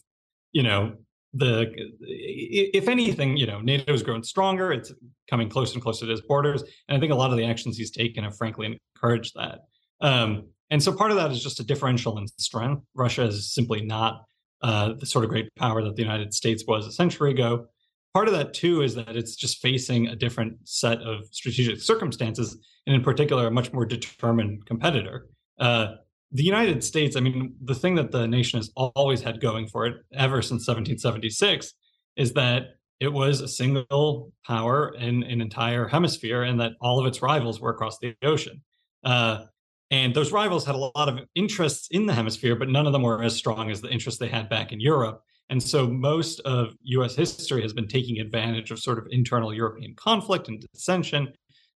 you 0.52 0.64
know, 0.64 0.96
the 1.36 1.72
if 2.02 2.88
anything, 2.88 3.38
you 3.38 3.46
know, 3.46 3.60
NATO's 3.60 4.02
grown 4.02 4.24
stronger. 4.24 4.72
It's 4.72 4.92
coming 5.30 5.50
closer 5.50 5.74
and 5.74 5.84
closer 5.84 6.06
to 6.06 6.12
its 6.12 6.22
borders, 6.22 6.64
and 6.88 6.98
I 6.98 7.00
think 7.00 7.12
a 7.12 7.16
lot 7.16 7.32
of 7.32 7.38
the 7.38 7.46
actions 7.46 7.78
he's 7.78 7.92
taken 7.92 8.24
have 8.24 8.38
frankly 8.38 8.80
encouraged 8.96 9.34
that. 9.36 9.60
Um, 10.02 10.48
and 10.72 10.82
so 10.82 10.92
part 10.92 11.12
of 11.12 11.18
that 11.18 11.32
is 11.32 11.42
just 11.42 11.60
a 11.60 11.64
differential 11.64 12.18
in 12.18 12.28
strength. 12.38 12.84
Russia 12.96 13.24
is 13.24 13.54
simply 13.54 13.82
not 13.82 14.26
uh, 14.62 14.94
the 15.00 15.06
sort 15.06 15.24
of 15.24 15.30
great 15.30 15.48
power 15.56 15.84
that 15.84 15.96
the 15.96 16.02
United 16.02 16.34
States 16.34 16.64
was 16.68 16.88
a 16.88 16.92
century 16.92 17.32
ago. 17.32 17.68
Part 18.14 18.28
of 18.28 18.34
that 18.34 18.54
too 18.54 18.82
is 18.82 18.96
that 18.96 19.16
it's 19.16 19.36
just 19.36 19.62
facing 19.62 20.08
a 20.08 20.16
different 20.16 20.58
set 20.64 21.02
of 21.02 21.26
strategic 21.32 21.80
circumstances, 21.82 22.58
and 22.88 22.96
in 22.96 23.04
particular, 23.04 23.48
a 23.48 23.52
much 23.52 23.74
more 23.74 23.86
determined 23.86 24.66
competitor. 24.66 25.28
Uh, 25.60 25.96
the 26.32 26.44
United 26.44 26.84
States, 26.84 27.16
I 27.16 27.20
mean, 27.20 27.56
the 27.64 27.76
thing 27.76 27.96
that 27.96 28.12
the 28.12 28.28
nation 28.28 28.60
has 28.60 28.72
always 28.76 29.22
had 29.22 29.40
going 29.42 29.68
for 29.68 29.86
it 29.86 29.96
ever 30.14 30.42
since 30.42 30.68
1776 30.68 31.74
is 32.18 32.34
that 32.34 32.64
it 33.00 33.10
was 33.10 33.42
a 33.42 33.48
single 33.48 34.32
power 34.46 34.96
in 34.96 35.24
an 35.24 35.42
entire 35.42 35.88
hemisphere 35.88 36.44
and 36.44 36.60
that 36.60 36.74
all 36.82 37.00
of 37.00 37.06
its 37.06 37.22
rivals 37.22 37.60
were 37.60 37.70
across 37.70 38.00
the 38.00 38.16
ocean. 38.24 38.62
Uh, 39.04 39.46
and 39.92 40.14
those 40.14 40.32
rivals 40.32 40.66
had 40.66 40.76
a 40.76 40.92
lot 40.96 41.10
of 41.10 41.20
interests 41.36 41.88
in 41.92 42.06
the 42.06 42.14
hemisphere, 42.14 42.56
but 42.56 42.70
none 42.70 42.88
of 42.88 42.94
them 42.94 43.04
were 43.04 43.24
as 43.24 43.36
strong 43.36 43.70
as 43.70 43.82
the 43.82 43.90
interests 43.90 44.20
they 44.20 44.28
had 44.28 44.50
back 44.50 44.72
in 44.72 44.80
Europe. 44.80 45.22
And 45.50 45.62
so 45.62 45.88
most 45.88 46.40
of 46.42 46.74
US 46.84 47.16
history 47.16 47.62
has 47.62 47.74
been 47.74 47.88
taking 47.88 48.20
advantage 48.20 48.72
of 48.72 48.80
sort 48.80 48.98
of 48.98 49.08
internal 49.12 49.54
European 49.54 49.94
conflict 49.96 50.48
and 50.48 50.66
dissension 50.74 51.32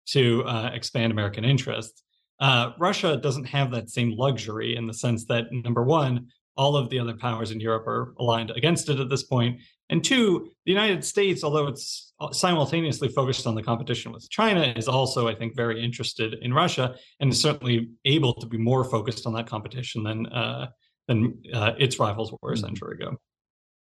to 0.08 0.44
uh, 0.44 0.70
expand 0.74 1.12
American 1.12 1.44
interests. 1.44 2.04
Uh, 2.40 2.72
Russia 2.80 3.18
doesn't 3.18 3.46
have 3.46 3.72
that 3.72 3.90
same 3.90 4.12
luxury 4.12 4.76
in 4.76 4.86
the 4.86 4.94
sense 4.94 5.26
that, 5.26 5.46
number 5.52 5.84
one, 5.84 6.28
all 6.58 6.78
of 6.78 6.90
the 6.90 7.00
other 7.00 7.16
powers 7.16 7.52
in 7.52 7.60
Europe 7.60 7.88
are 7.88 8.14
aligned 8.20 8.52
against 8.52 8.90
it 8.90 9.00
at 9.00 9.10
this 9.10 9.24
point. 9.24 9.60
And 9.90 10.04
two, 10.04 10.50
the 10.66 10.72
United 10.72 11.06
States, 11.06 11.44
although 11.44 11.68
it's 11.68 12.14
simultaneously 12.32 13.10
focused 13.10 13.46
on 13.46 13.56
the 13.56 13.62
competition 13.62 14.12
with 14.12 14.28
China, 14.30 14.74
is 14.76 14.88
also, 14.88 15.28
I 15.28 15.36
think, 15.36 15.56
very 15.56 15.84
interested 15.84 16.36
in 16.42 16.54
Russia 16.54 16.96
and 17.20 17.32
is 17.32 17.40
certainly 17.40 17.90
able 18.04 18.34
to 18.34 18.48
be 18.48 18.58
more 18.58 18.84
focused 18.84 19.28
on 19.28 19.34
that 19.34 19.48
competition 19.48 20.04
than 20.04 20.26
uh, 20.28 20.68
than 21.08 21.40
uh, 21.54 21.74
its 21.78 22.00
rivals 22.00 22.34
were 22.42 22.52
a 22.52 22.56
mm-hmm. 22.56 22.66
century 22.66 22.96
ago. 22.96 23.18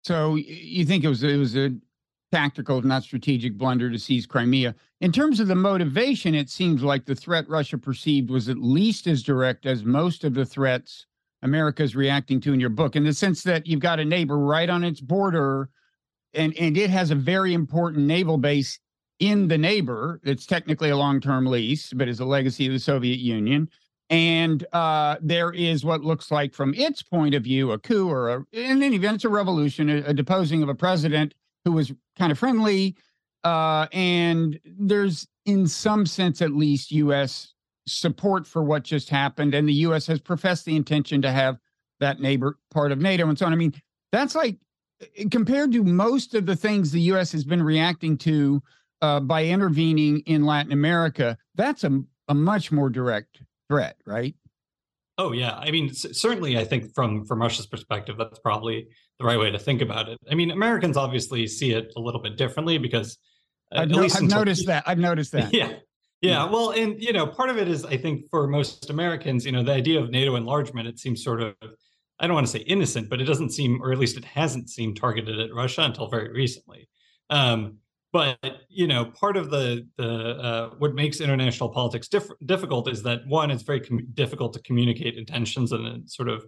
So 0.04 0.36
you 0.36 0.86
think 0.86 1.04
it 1.04 1.10
was 1.10 1.24
it 1.24 1.38
was 1.38 1.56
a 1.56 1.72
tactical, 2.32 2.82
not 2.82 3.04
strategic 3.04 3.58
blunder 3.58 3.90
to 3.90 3.98
seize 3.98 4.26
Crimea. 4.26 4.76
In 5.00 5.12
terms 5.12 5.40
of 5.40 5.48
the 5.48 5.56
motivation, 5.56 6.36
it 6.36 6.50
seems 6.50 6.84
like 6.84 7.06
the 7.06 7.16
threat 7.16 7.48
Russia 7.48 7.78
perceived 7.78 8.30
was 8.30 8.50
at 8.50 8.58
least 8.58 9.08
as 9.08 9.24
direct 9.24 9.66
as 9.66 9.86
most 9.86 10.26
of 10.26 10.34
the 10.34 10.46
threats 10.46 11.06
America 11.42 11.84
is 11.84 11.96
reacting 11.96 12.42
to 12.42 12.54
in 12.54 12.60
your 12.60 12.70
book, 12.70 12.96
in 12.96 13.04
the 13.04 13.14
sense 13.14 13.44
that 13.44 13.68
you've 13.68 13.80
got 13.80 14.00
a 14.00 14.06
neighbor 14.06 14.38
right 14.38 14.70
on 14.70 14.84
its 14.84 15.00
border, 15.00 15.70
and 16.36 16.58
and 16.58 16.78
it 16.78 16.90
has 16.90 17.12
a 17.12 17.16
very 17.16 17.54
important 17.54 18.06
naval 18.06 18.38
base 18.38 18.80
in 19.20 19.48
the 19.48 19.58
neighbor 19.58 20.20
that's 20.24 20.46
technically 20.46 20.90
a 20.90 20.98
long-term 20.98 21.46
lease, 21.46 21.94
but 21.94 22.08
is 22.08 22.20
a 22.20 22.26
legacy 22.26 22.68
of 22.68 22.74
the 22.74 22.80
Soviet 22.80 23.20
Union. 23.20 23.70
And 24.10 24.66
uh, 24.74 25.16
there 25.22 25.52
is 25.52 25.84
what 25.84 26.02
looks 26.02 26.30
like, 26.32 26.54
from 26.54 26.74
its 26.74 27.02
point 27.02 27.34
of 27.34 27.44
view, 27.44 27.72
a 27.72 27.80
coup 27.80 28.10
or 28.10 28.30
a, 28.30 28.46
in 28.52 28.84
any 28.84 28.98
event, 28.98 29.16
it's 29.16 29.26
a 29.26 29.30
revolution, 29.30 29.90
a, 29.90 30.04
a 30.08 30.14
deposing 30.14 30.62
of 30.62 30.70
a 30.70 30.76
president 30.76 31.34
who 31.64 31.72
was 31.72 31.92
kind 32.18 32.32
of 32.32 32.38
friendly. 32.38 32.96
Uh, 33.44 33.88
and 33.94 34.60
there's, 34.66 35.28
in 35.46 35.68
some 35.68 36.06
sense 36.06 36.42
at 36.42 36.52
least, 36.52 36.92
U.S. 36.92 37.54
support 37.88 38.46
for 38.46 38.64
what 38.64 38.84
just 38.84 39.10
happened. 39.10 39.56
And 39.56 39.68
the 39.68 39.74
U.S. 39.74 40.06
has 40.08 40.20
professed 40.20 40.66
the 40.66 40.76
intention 40.76 41.22
to 41.24 41.32
have 41.32 41.58
that 42.00 42.20
neighbor 42.20 42.60
part 42.72 42.92
of 42.92 43.00
NATO 43.00 43.28
and 43.28 43.40
so 43.40 43.46
on. 43.46 43.54
I 43.54 43.56
mean, 43.56 43.74
that's 44.12 44.36
like 44.36 44.58
compared 45.32 45.72
to 45.74 45.84
most 45.84 46.34
of 46.34 46.46
the 46.46 46.56
things 46.56 46.92
the 46.92 47.02
U.S. 47.02 47.32
has 47.32 47.44
been 47.44 47.62
reacting 47.62 48.18
to 48.20 48.62
uh, 49.02 49.20
by 49.20 49.46
intervening 49.46 50.20
in 50.26 50.46
Latin 50.46 50.72
America, 50.72 51.38
that's 51.56 51.84
a, 51.84 52.02
a 52.28 52.34
much 52.34 52.72
more 52.72 52.90
direct 52.90 53.42
threat, 53.70 53.98
right? 54.06 54.36
Oh 55.18 55.32
yeah, 55.32 55.56
I 55.56 55.72
mean, 55.72 55.94
c- 55.94 56.14
certainly, 56.14 56.58
I 56.58 56.66
think 56.66 56.94
from 56.94 57.26
from 57.26 57.42
Russia's 57.42 57.68
perspective, 57.68 58.18
that's 58.18 58.40
probably 58.40 58.88
the 59.20 59.26
right 59.26 59.40
way 59.40 59.50
to 59.50 59.60
think 59.60 59.82
about 59.82 60.10
it. 60.10 60.18
I 60.30 60.36
mean, 60.36 60.52
Americans 60.52 60.98
obviously 60.98 61.48
see 61.48 61.72
it 61.72 61.94
a 61.96 62.00
little 62.02 62.22
bit 62.22 62.36
differently 62.36 62.78
because 62.78 63.18
uh, 63.74 63.82
I've, 63.82 63.90
no, 63.90 64.04
I've 64.04 64.16
until, 64.16 64.40
noticed 64.40 64.68
that. 64.68 64.84
I've 64.86 65.00
noticed 65.00 65.32
that. 65.32 65.54
Yeah. 65.54 65.74
Yeah, 66.22 66.50
well, 66.50 66.72
and 66.72 67.00
you 67.00 67.14
know, 67.14 67.28
part 67.28 67.50
of 67.50 67.58
it 67.58 67.68
is 67.68 67.86
I 67.86 67.98
think 67.98 68.30
for 68.32 68.48
most 68.48 68.90
Americans, 68.90 69.46
you 69.46 69.52
know, 69.52 69.62
the 69.62 69.74
idea 69.74 70.00
of 70.00 70.10
NATO 70.10 70.36
enlargement, 70.38 70.88
it 70.88 70.98
seems 70.98 71.24
sort 71.24 71.40
of 71.40 71.54
I 72.20 72.28
don't 72.28 72.34
want 72.34 72.48
to 72.48 72.52
say 72.52 72.60
innocent, 72.60 73.10
but 73.10 73.22
it 73.22 73.26
doesn't 73.26 73.52
seem, 73.52 73.82
or 73.82 73.92
at 73.92 73.98
least 73.98 74.18
it 74.18 74.26
hasn't 74.26 74.70
seemed 74.70 74.98
targeted 74.98 75.40
at 75.40 75.54
Russia 75.54 75.82
until 75.82 76.08
very 76.08 76.32
recently. 76.32 76.88
Um, 77.30 77.78
but 78.16 78.40
you 78.70 78.88
know, 78.88 79.06
part 79.06 79.36
of 79.36 79.50
the 79.50 79.86
the 79.98 80.10
uh, 80.10 80.70
what 80.78 80.96
makes 80.96 81.20
international 81.20 81.68
politics 81.68 82.08
diff- 82.08 82.32
difficult 82.46 82.90
is 82.90 83.04
that 83.04 83.28
one, 83.28 83.52
it's 83.52 83.64
very 83.64 83.82
com- 83.82 84.08
difficult 84.14 84.54
to 84.54 84.62
communicate 84.62 85.18
intentions 85.18 85.74
in 85.74 85.86
a 85.86 85.98
sort 86.06 86.30
of 86.30 86.46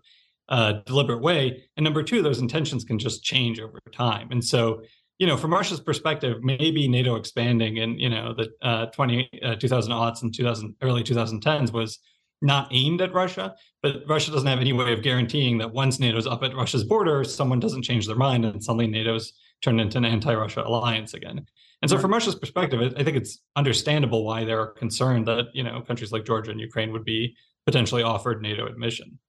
uh, 0.47 0.75
deliberate 0.85 1.21
way, 1.21 1.65
and 1.75 1.83
number 1.83 2.03
two, 2.03 2.21
those 2.21 2.39
intentions 2.39 2.85
can 2.85 2.97
just 2.97 3.21
change 3.21 3.59
over 3.59 3.79
time. 3.91 4.29
And 4.31 4.41
so, 4.41 4.81
you 5.19 5.27
know, 5.27 5.35
from 5.35 5.51
Russia's 5.51 5.81
perspective, 5.81 6.37
maybe 6.41 6.87
NATO 6.87 7.15
expanding 7.15 7.77
in 7.77 7.99
you 7.99 8.09
know 8.09 8.33
the 8.33 8.49
uh, 8.61 8.85
20 8.85 9.29
uh, 9.43 9.55
2000 9.55 9.91
aughts 9.91 10.21
and 10.21 10.33
2000 10.33 10.73
early 10.81 11.03
2010s 11.03 11.73
was 11.73 11.99
not 12.41 12.67
aimed 12.71 13.01
at 13.01 13.13
Russia, 13.13 13.55
but 13.81 14.03
Russia 14.07 14.31
doesn't 14.31 14.47
have 14.47 14.59
any 14.59 14.73
way 14.73 14.93
of 14.93 15.01
guaranteeing 15.01 15.57
that 15.57 15.73
once 15.73 15.99
NATO's 15.99 16.27
up 16.27 16.43
at 16.43 16.55
Russia's 16.55 16.83
border, 16.83 17.23
someone 17.23 17.59
doesn't 17.59 17.83
change 17.83 18.05
their 18.05 18.15
mind 18.15 18.45
and 18.45 18.63
suddenly 18.63 18.87
NATO's 18.87 19.33
turned 19.61 19.81
into 19.81 19.97
an 19.97 20.05
anti-Russia 20.05 20.63
alliance 20.65 21.13
again. 21.13 21.45
And 21.81 21.89
so, 21.89 21.97
from 21.97 22.11
Russia's 22.11 22.35
perspective, 22.35 22.93
I 22.97 23.03
think 23.03 23.17
it's 23.17 23.39
understandable 23.55 24.25
why 24.25 24.43
they're 24.43 24.67
concerned 24.67 25.27
that 25.27 25.47
you 25.53 25.63
know 25.63 25.81
countries 25.81 26.11
like 26.11 26.25
Georgia 26.25 26.51
and 26.51 26.59
Ukraine 26.59 26.91
would 26.91 27.05
be 27.05 27.35
potentially 27.65 28.01
offered 28.01 28.41
NATO 28.41 28.65
admission. 28.65 29.19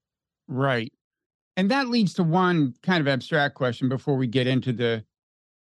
Right, 0.46 0.92
and 1.56 1.70
that 1.70 1.88
leads 1.88 2.14
to 2.14 2.22
one 2.22 2.74
kind 2.82 3.00
of 3.00 3.08
abstract 3.08 3.54
question 3.54 3.88
before 3.88 4.16
we 4.16 4.26
get 4.26 4.46
into 4.46 4.72
the 4.72 5.04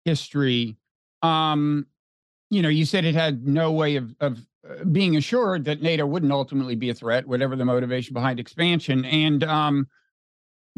history. 0.05 0.77
Um, 1.23 1.87
you 2.51 2.61
know, 2.61 2.69
you 2.69 2.85
said 2.85 3.05
it 3.05 3.15
had 3.15 3.47
no 3.47 3.73
way 3.73 3.97
of 3.97 4.15
of 4.21 4.39
being 4.91 5.17
assured 5.17 5.65
that 5.65 5.83
NATO 5.83 6.07
wouldn't 6.07 6.33
ultimately 6.33 6.77
be 6.77 6.91
a 6.91 6.95
threat, 6.95 7.27
whatever 7.27 7.57
the 7.57 7.65
motivation 7.65 8.15
behind 8.15 8.41
expansion, 8.41 9.05
and 9.05 9.45
um, 9.45 9.89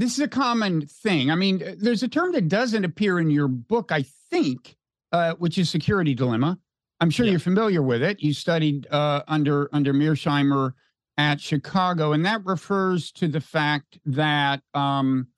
this 0.01 0.15
is 0.15 0.21
a 0.21 0.29
common 0.29 0.87
thing. 0.87 1.31
I 1.31 1.35
mean, 1.35 1.63
uh, 1.63 1.75
there's 1.79 2.03
a 2.03 2.09
term 2.09 2.33
that 2.33 2.49
doesn't 2.49 2.85
appear 2.85 3.21
in 3.21 3.31
your 3.31 3.49
book, 3.49 3.93
I 3.93 4.05
think, 4.31 4.77
uh, 5.13 5.35
which 5.35 5.59
is 5.59 5.69
security 5.69 6.15
dilemma. 6.15 6.59
I'm 7.01 7.11
sure 7.11 7.27
yeah. 7.27 7.33
you're 7.33 7.41
familiar 7.41 7.83
with 7.83 8.03
it. 8.03 8.23
You 8.23 8.33
studied 8.33 8.87
uh, 8.91 9.23
under 9.29 9.69
under 9.73 9.93
Mearsheimer 9.93 10.73
at 11.17 11.41
Chicago, 11.41 12.13
and 12.13 12.25
that 12.25 12.45
refers 12.45 13.13
to 13.13 13.29
the 13.29 13.41
fact 13.41 13.99
that 14.07 14.63
um, 14.75 15.29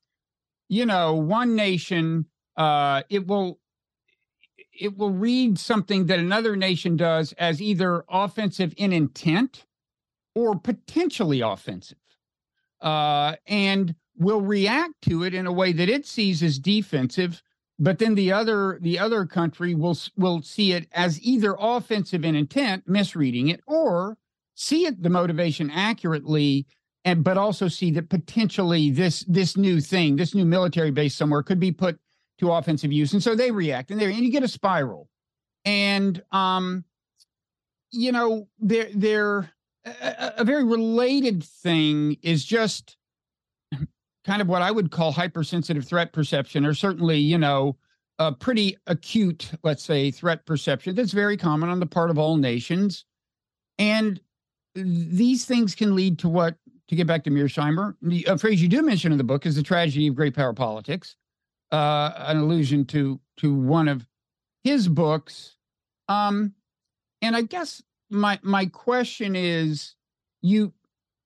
you 0.68 0.86
know 0.86 1.14
one 1.14 1.54
nation 1.56 2.26
uh, 2.56 3.02
it 3.10 3.26
will 3.26 3.58
it 4.82 4.98
will 4.98 5.10
read 5.10 5.58
something 5.58 6.06
that 6.06 6.18
another 6.18 6.56
nation 6.56 6.96
does 6.96 7.32
as 7.34 7.62
either 7.62 8.04
offensive 8.08 8.74
in 8.76 8.92
intent 8.92 9.64
or 10.34 10.58
potentially 10.58 11.40
offensive, 11.40 11.98
uh, 12.80 13.36
and 13.46 13.94
will 14.16 14.40
react 14.40 14.94
to 15.02 15.22
it 15.22 15.34
in 15.34 15.46
a 15.46 15.52
way 15.52 15.72
that 15.72 15.88
it 15.88 16.06
sees 16.06 16.42
as 16.42 16.58
defensive 16.58 17.42
but 17.78 17.98
then 17.98 18.14
the 18.14 18.30
other 18.30 18.78
the 18.80 18.98
other 18.98 19.26
country 19.26 19.74
will 19.74 19.98
will 20.16 20.42
see 20.42 20.72
it 20.72 20.86
as 20.92 21.20
either 21.22 21.56
offensive 21.58 22.24
in 22.24 22.34
intent 22.34 22.86
misreading 22.86 23.48
it 23.48 23.60
or 23.66 24.16
see 24.54 24.84
it 24.84 25.02
the 25.02 25.10
motivation 25.10 25.70
accurately 25.70 26.66
and 27.04 27.24
but 27.24 27.36
also 27.36 27.68
see 27.68 27.90
that 27.90 28.08
potentially 28.08 28.90
this 28.90 29.24
this 29.26 29.56
new 29.56 29.80
thing 29.80 30.16
this 30.16 30.34
new 30.34 30.44
military 30.44 30.90
base 30.90 31.14
somewhere 31.14 31.42
could 31.42 31.58
be 31.58 31.72
put 31.72 31.98
to 32.38 32.50
offensive 32.52 32.92
use. 32.92 33.12
And 33.12 33.22
so 33.22 33.34
they 33.34 33.50
react 33.50 33.90
and 33.90 34.00
there 34.00 34.08
and 34.08 34.18
you 34.18 34.30
get 34.30 34.42
a 34.42 34.48
spiral. 34.48 35.08
And 35.64 36.22
um 36.32 36.84
you 37.90 38.10
know 38.10 38.48
there 38.58 38.88
there 38.94 39.52
a, 39.84 40.32
a 40.38 40.44
very 40.44 40.64
related 40.64 41.42
thing 41.44 42.16
is 42.22 42.44
just 42.44 42.96
kind 44.24 44.40
of 44.40 44.48
what 44.48 44.62
I 44.62 44.70
would 44.70 44.90
call 44.90 45.12
hypersensitive 45.12 45.84
threat 45.84 46.12
perception, 46.12 46.64
or 46.64 46.74
certainly, 46.74 47.18
you 47.18 47.38
know, 47.38 47.76
a 48.18 48.32
pretty 48.32 48.76
acute, 48.86 49.50
let's 49.62 49.82
say, 49.82 50.10
threat 50.10 50.46
perception 50.46 50.94
that's 50.94 51.12
very 51.12 51.36
common 51.36 51.68
on 51.68 51.80
the 51.80 51.86
part 51.86 52.10
of 52.10 52.18
all 52.18 52.36
nations. 52.36 53.04
And 53.78 54.20
these 54.74 55.44
things 55.44 55.74
can 55.74 55.94
lead 55.94 56.18
to 56.20 56.28
what, 56.28 56.56
to 56.88 56.96
get 56.96 57.06
back 57.06 57.24
to 57.24 57.30
Mearsheimer, 57.30 57.94
a 58.26 58.38
phrase 58.38 58.62
you 58.62 58.68
do 58.68 58.82
mention 58.82 59.12
in 59.12 59.18
the 59.18 59.24
book 59.24 59.46
is 59.46 59.56
the 59.56 59.62
tragedy 59.62 60.06
of 60.06 60.14
great 60.14 60.34
power 60.34 60.52
politics, 60.52 61.16
uh, 61.72 62.12
an 62.16 62.36
allusion 62.36 62.84
to 62.86 63.20
to 63.38 63.54
one 63.54 63.88
of 63.88 64.06
his 64.62 64.88
books. 64.88 65.56
Um, 66.08 66.54
and 67.20 67.34
I 67.34 67.42
guess 67.42 67.82
my 68.10 68.38
my 68.42 68.66
question 68.66 69.34
is, 69.34 69.94
you 70.42 70.72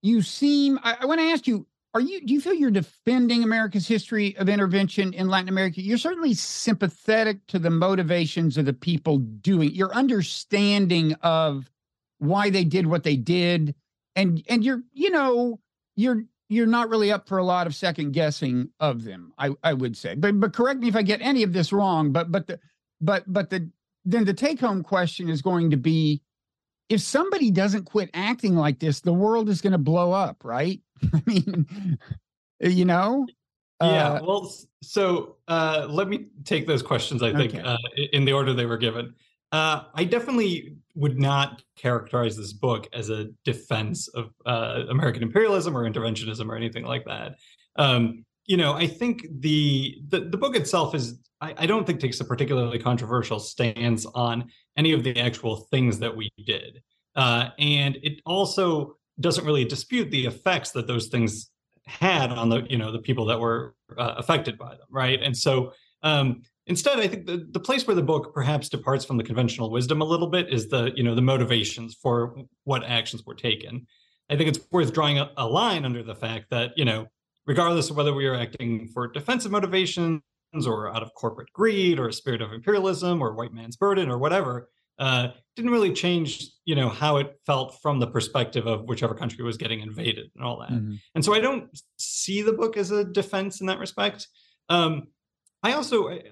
you 0.02 0.22
seem 0.22 0.78
I, 0.82 0.98
I 1.00 1.06
want 1.06 1.20
to 1.20 1.26
ask 1.26 1.46
you 1.46 1.66
are 1.96 2.00
you 2.00 2.20
do 2.20 2.34
you 2.34 2.42
feel 2.42 2.52
you're 2.52 2.70
defending 2.70 3.42
America's 3.42 3.88
history 3.88 4.36
of 4.36 4.50
intervention 4.50 5.14
in 5.14 5.28
Latin 5.28 5.48
America? 5.48 5.80
You're 5.80 5.96
certainly 5.96 6.34
sympathetic 6.34 7.46
to 7.46 7.58
the 7.58 7.70
motivations 7.70 8.58
of 8.58 8.66
the 8.66 8.74
people 8.74 9.16
doing 9.18 9.74
your 9.74 9.94
understanding 9.94 11.14
of 11.22 11.70
why 12.18 12.50
they 12.50 12.64
did 12.64 12.86
what 12.86 13.02
they 13.02 13.16
did, 13.16 13.74
and 14.14 14.42
and 14.46 14.62
you're 14.62 14.82
you 14.92 15.10
know 15.10 15.58
you're 15.96 16.24
you're 16.48 16.66
not 16.66 16.88
really 16.88 17.10
up 17.10 17.28
for 17.28 17.38
a 17.38 17.44
lot 17.44 17.66
of 17.66 17.74
second 17.74 18.12
guessing 18.12 18.70
of 18.80 19.04
them. 19.04 19.32
I 19.38 19.50
I 19.62 19.72
would 19.72 19.96
say, 19.96 20.14
but 20.14 20.38
but 20.40 20.52
correct 20.52 20.80
me 20.80 20.88
if 20.88 20.96
I 20.96 21.02
get 21.02 21.20
any 21.20 21.42
of 21.42 21.52
this 21.52 21.72
wrong. 21.72 22.12
But 22.12 22.30
but 22.30 22.46
the 22.46 22.60
but 23.00 23.24
but 23.26 23.50
the 23.50 23.70
then 24.04 24.24
the 24.24 24.34
take 24.34 24.60
home 24.60 24.82
question 24.82 25.28
is 25.28 25.42
going 25.42 25.70
to 25.70 25.76
be 25.76 26.22
if 26.88 27.00
somebody 27.00 27.50
doesn't 27.50 27.84
quit 27.84 28.10
acting 28.14 28.54
like 28.54 28.78
this, 28.78 29.00
the 29.00 29.12
world 29.12 29.48
is 29.48 29.60
going 29.60 29.72
to 29.72 29.78
blow 29.78 30.12
up, 30.12 30.44
right? 30.44 30.80
I 31.12 31.22
mean, 31.26 31.98
you 32.60 32.84
know? 32.84 33.26
Yeah. 33.80 34.12
Uh, 34.12 34.20
well, 34.24 34.54
so 34.82 35.36
uh, 35.48 35.86
let 35.90 36.08
me 36.08 36.26
take 36.44 36.66
those 36.66 36.82
questions, 36.82 37.22
I 37.22 37.32
think, 37.32 37.54
okay. 37.54 37.62
uh, 37.62 37.76
in 38.12 38.24
the 38.24 38.32
order 38.32 38.54
they 38.54 38.66
were 38.66 38.78
given. 38.78 39.14
Uh, 39.52 39.82
I 39.94 40.04
definitely 40.04 40.76
would 40.94 41.18
not 41.18 41.62
characterize 41.76 42.36
this 42.36 42.52
book 42.52 42.88
as 42.92 43.10
a 43.10 43.26
defense 43.44 44.08
of 44.08 44.30
uh, 44.44 44.84
American 44.88 45.22
imperialism 45.22 45.76
or 45.76 45.88
interventionism 45.88 46.48
or 46.48 46.56
anything 46.56 46.84
like 46.84 47.04
that. 47.04 47.36
Um, 47.76 48.24
you 48.46 48.56
know, 48.56 48.74
I 48.74 48.86
think 48.86 49.26
the 49.40 49.98
the, 50.08 50.20
the 50.20 50.36
book 50.36 50.56
itself 50.56 50.94
is 50.94 51.18
I, 51.40 51.54
I, 51.58 51.66
don't 51.66 51.86
think 51.86 52.00
takes 52.00 52.20
a 52.20 52.24
particularly 52.24 52.78
controversial 52.78 53.38
stance 53.38 54.06
on 54.14 54.50
any 54.76 54.92
of 54.92 55.04
the 55.04 55.18
actual 55.20 55.56
things 55.70 55.98
that 55.98 56.16
we 56.16 56.30
did, 56.46 56.82
uh, 57.14 57.50
and 57.58 57.98
it 58.02 58.20
also 58.24 58.96
doesn't 59.20 59.44
really 59.44 59.64
dispute 59.64 60.10
the 60.10 60.26
effects 60.26 60.70
that 60.72 60.86
those 60.86 61.08
things 61.08 61.50
had 61.86 62.30
on 62.30 62.48
the 62.48 62.62
you 62.70 62.78
know 62.78 62.92
the 62.92 63.00
people 63.00 63.26
that 63.26 63.38
were 63.38 63.74
uh, 63.98 64.14
affected 64.16 64.56
by 64.56 64.70
them, 64.70 64.86
right? 64.90 65.20
And 65.22 65.36
so 65.36 65.72
um, 66.02 66.42
instead, 66.66 66.98
I 66.98 67.08
think 67.08 67.26
the 67.26 67.46
the 67.50 67.60
place 67.60 67.86
where 67.86 67.96
the 67.96 68.02
book 68.02 68.34
perhaps 68.34 68.68
departs 68.68 69.04
from 69.04 69.16
the 69.16 69.24
conventional 69.24 69.70
wisdom 69.70 70.00
a 70.00 70.04
little 70.04 70.28
bit 70.28 70.52
is 70.52 70.68
the 70.68 70.92
you 70.94 71.02
know 71.02 71.14
the 71.14 71.22
motivations 71.22 71.96
for 72.00 72.36
what 72.64 72.84
actions 72.84 73.24
were 73.24 73.34
taken. 73.34 73.86
I 74.28 74.36
think 74.36 74.48
it's 74.48 74.58
worth 74.72 74.92
drawing 74.92 75.18
a, 75.18 75.30
a 75.36 75.46
line 75.46 75.84
under 75.84 76.02
the 76.02 76.14
fact 76.14 76.46
that 76.50 76.72
you 76.76 76.84
know 76.84 77.06
regardless 77.46 77.90
of 77.90 77.96
whether 77.96 78.12
we 78.12 78.26
are 78.26 78.34
acting 78.34 78.88
for 78.88 79.06
defensive 79.06 79.52
motivations 79.52 80.22
or 80.66 80.94
out 80.94 81.02
of 81.02 81.14
corporate 81.14 81.52
greed 81.52 81.98
or 81.98 82.08
a 82.08 82.12
spirit 82.12 82.42
of 82.42 82.52
imperialism 82.52 83.22
or 83.22 83.34
white 83.34 83.52
man's 83.52 83.76
burden 83.76 84.08
or 84.08 84.18
whatever, 84.18 84.68
uh, 84.98 85.28
didn't 85.54 85.70
really 85.70 85.92
change, 85.92 86.48
you 86.64 86.74
know, 86.74 86.88
how 86.88 87.18
it 87.18 87.38
felt 87.44 87.78
from 87.80 88.00
the 88.00 88.06
perspective 88.06 88.66
of 88.66 88.84
whichever 88.84 89.14
country 89.14 89.44
was 89.44 89.56
getting 89.56 89.80
invaded 89.80 90.30
and 90.34 90.44
all 90.44 90.58
that. 90.60 90.70
Mm-hmm. 90.70 90.94
And 91.14 91.24
so 91.24 91.34
I 91.34 91.40
don't 91.40 91.68
see 91.98 92.42
the 92.42 92.52
book 92.52 92.76
as 92.76 92.90
a 92.90 93.04
defense 93.04 93.60
in 93.60 93.66
that 93.66 93.78
respect. 93.78 94.26
Um, 94.68 95.08
I 95.62 95.72
also, 95.72 96.08
I, 96.10 96.22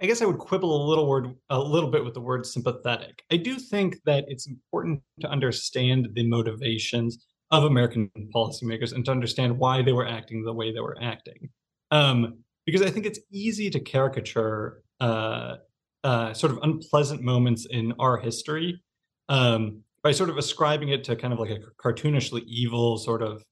I, 0.00 0.06
guess, 0.06 0.22
I 0.22 0.26
would 0.26 0.38
quibble 0.38 0.84
a 0.84 0.88
little 0.88 1.08
word, 1.08 1.34
a 1.50 1.58
little 1.58 1.90
bit 1.90 2.04
with 2.04 2.14
the 2.14 2.20
word 2.20 2.46
sympathetic. 2.46 3.22
I 3.32 3.36
do 3.36 3.58
think 3.58 3.96
that 4.04 4.24
it's 4.28 4.46
important 4.46 5.02
to 5.20 5.28
understand 5.28 6.08
the 6.14 6.26
motivations 6.28 7.26
of 7.50 7.64
American 7.64 8.10
policymakers 8.34 8.92
and 8.92 9.04
to 9.04 9.10
understand 9.10 9.58
why 9.58 9.82
they 9.82 9.92
were 9.92 10.06
acting 10.06 10.44
the 10.44 10.52
way 10.52 10.72
they 10.72 10.80
were 10.80 10.96
acting. 11.00 11.48
Um, 11.90 12.38
because 12.64 12.82
I 12.82 12.90
think 12.90 13.06
it's 13.06 13.20
easy 13.30 13.70
to 13.70 13.80
caricature 13.80 14.82
uh, 15.00 15.56
uh, 16.04 16.34
sort 16.34 16.52
of 16.52 16.58
unpleasant 16.62 17.22
moments 17.22 17.66
in 17.70 17.92
our 17.98 18.18
history 18.18 18.82
um, 19.28 19.82
by 20.02 20.12
sort 20.12 20.30
of 20.30 20.36
ascribing 20.36 20.90
it 20.90 21.04
to 21.04 21.16
kind 21.16 21.32
of 21.32 21.38
like 21.38 21.50
a 21.50 21.58
cartoonishly 21.82 22.42
evil 22.46 22.98
sort 22.98 23.22
of 23.22 23.42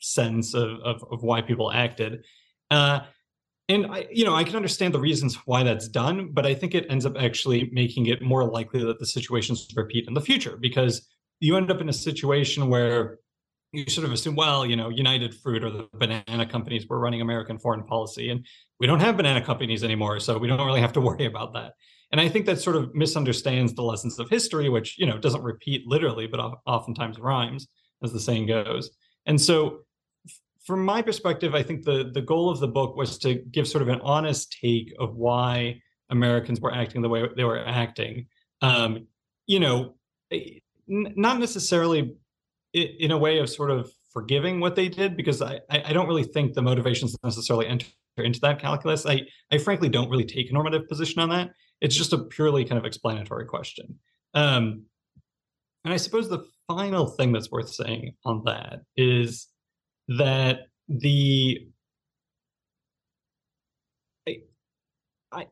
sense 0.00 0.54
of, 0.54 0.70
of, 0.84 1.04
of 1.10 1.22
why 1.22 1.42
people 1.42 1.70
acted. 1.72 2.24
Uh, 2.70 3.00
and 3.70 3.86
I, 3.86 4.06
you 4.10 4.24
know, 4.24 4.34
I 4.34 4.42
can 4.42 4.56
understand 4.56 4.92
the 4.92 5.00
reasons 5.00 5.36
why 5.46 5.62
that's 5.62 5.88
done, 5.88 6.30
but 6.32 6.44
I 6.44 6.54
think 6.54 6.74
it 6.74 6.86
ends 6.90 7.06
up 7.06 7.16
actually 7.16 7.70
making 7.72 8.06
it 8.06 8.20
more 8.20 8.44
likely 8.44 8.84
that 8.84 8.98
the 8.98 9.06
situations 9.06 9.68
repeat 9.76 10.08
in 10.08 10.14
the 10.14 10.20
future 10.20 10.56
because 10.60 11.08
you 11.38 11.56
end 11.56 11.70
up 11.70 11.80
in 11.80 11.88
a 11.88 11.92
situation 11.92 12.68
where 12.68 13.18
you 13.72 13.88
sort 13.88 14.04
of 14.04 14.12
assume, 14.12 14.34
well, 14.34 14.66
you 14.66 14.74
know, 14.74 14.88
United 14.88 15.32
Fruit 15.34 15.62
or 15.62 15.70
the 15.70 15.88
banana 15.94 16.44
companies 16.44 16.88
were 16.88 16.98
running 16.98 17.20
American 17.20 17.58
foreign 17.58 17.84
policy, 17.84 18.30
and 18.30 18.44
we 18.80 18.88
don't 18.88 18.98
have 18.98 19.16
banana 19.16 19.40
companies 19.40 19.84
anymore, 19.84 20.18
so 20.18 20.36
we 20.36 20.48
don't 20.48 20.66
really 20.66 20.80
have 20.80 20.92
to 20.94 21.00
worry 21.00 21.26
about 21.26 21.54
that. 21.54 21.74
And 22.10 22.20
I 22.20 22.28
think 22.28 22.46
that 22.46 22.60
sort 22.60 22.74
of 22.74 22.92
misunderstands 22.94 23.72
the 23.74 23.82
lessons 23.82 24.18
of 24.18 24.28
history, 24.28 24.68
which 24.68 24.98
you 24.98 25.06
know 25.06 25.18
doesn't 25.18 25.42
repeat 25.42 25.86
literally, 25.86 26.26
but 26.26 26.40
oftentimes 26.66 27.20
rhymes, 27.20 27.68
as 28.02 28.12
the 28.12 28.18
saying 28.18 28.46
goes. 28.46 28.90
And 29.26 29.40
so, 29.40 29.80
from 30.66 30.84
my 30.84 31.02
perspective, 31.02 31.54
I 31.54 31.62
think 31.62 31.84
the 31.84 32.10
the 32.12 32.22
goal 32.22 32.50
of 32.50 32.60
the 32.60 32.68
book 32.68 32.96
was 32.96 33.18
to 33.18 33.34
give 33.34 33.66
sort 33.66 33.82
of 33.82 33.88
an 33.88 34.00
honest 34.02 34.56
take 34.60 34.92
of 34.98 35.16
why 35.16 35.80
Americans 36.10 36.60
were 36.60 36.74
acting 36.74 37.02
the 37.02 37.08
way 37.08 37.26
they 37.36 37.44
were 37.44 37.64
acting. 37.64 38.26
Um, 38.62 39.06
you 39.46 39.60
know, 39.60 39.94
eh, 40.30 40.58
not 40.86 41.38
necessarily 41.38 42.14
in 42.72 43.10
a 43.10 43.18
way 43.18 43.38
of 43.38 43.48
sort 43.48 43.70
of 43.70 43.90
forgiving 44.12 44.60
what 44.60 44.76
they 44.76 44.88
did 44.88 45.16
because 45.16 45.40
I, 45.40 45.60
I 45.70 45.92
don't 45.92 46.06
really 46.06 46.24
think 46.24 46.54
the 46.54 46.62
motivations 46.62 47.16
necessarily 47.22 47.66
enter 47.66 47.86
into 48.16 48.40
that 48.40 48.60
calculus. 48.60 49.06
I, 49.06 49.22
I 49.50 49.58
frankly 49.58 49.88
don't 49.88 50.10
really 50.10 50.24
take 50.24 50.50
a 50.50 50.52
normative 50.52 50.88
position 50.88 51.20
on 51.20 51.28
that. 51.30 51.50
It's 51.80 51.96
just 51.96 52.12
a 52.12 52.18
purely 52.18 52.64
kind 52.64 52.78
of 52.78 52.84
explanatory 52.84 53.46
question. 53.46 53.98
Um, 54.34 54.84
and 55.84 55.94
I 55.94 55.96
suppose 55.96 56.28
the 56.28 56.44
final 56.68 57.06
thing 57.06 57.32
that's 57.32 57.50
worth 57.50 57.70
saying 57.70 58.14
on 58.24 58.42
that 58.44 58.80
is 58.96 59.46
that 60.18 60.68
the 60.88 61.66
I, 65.32 65.46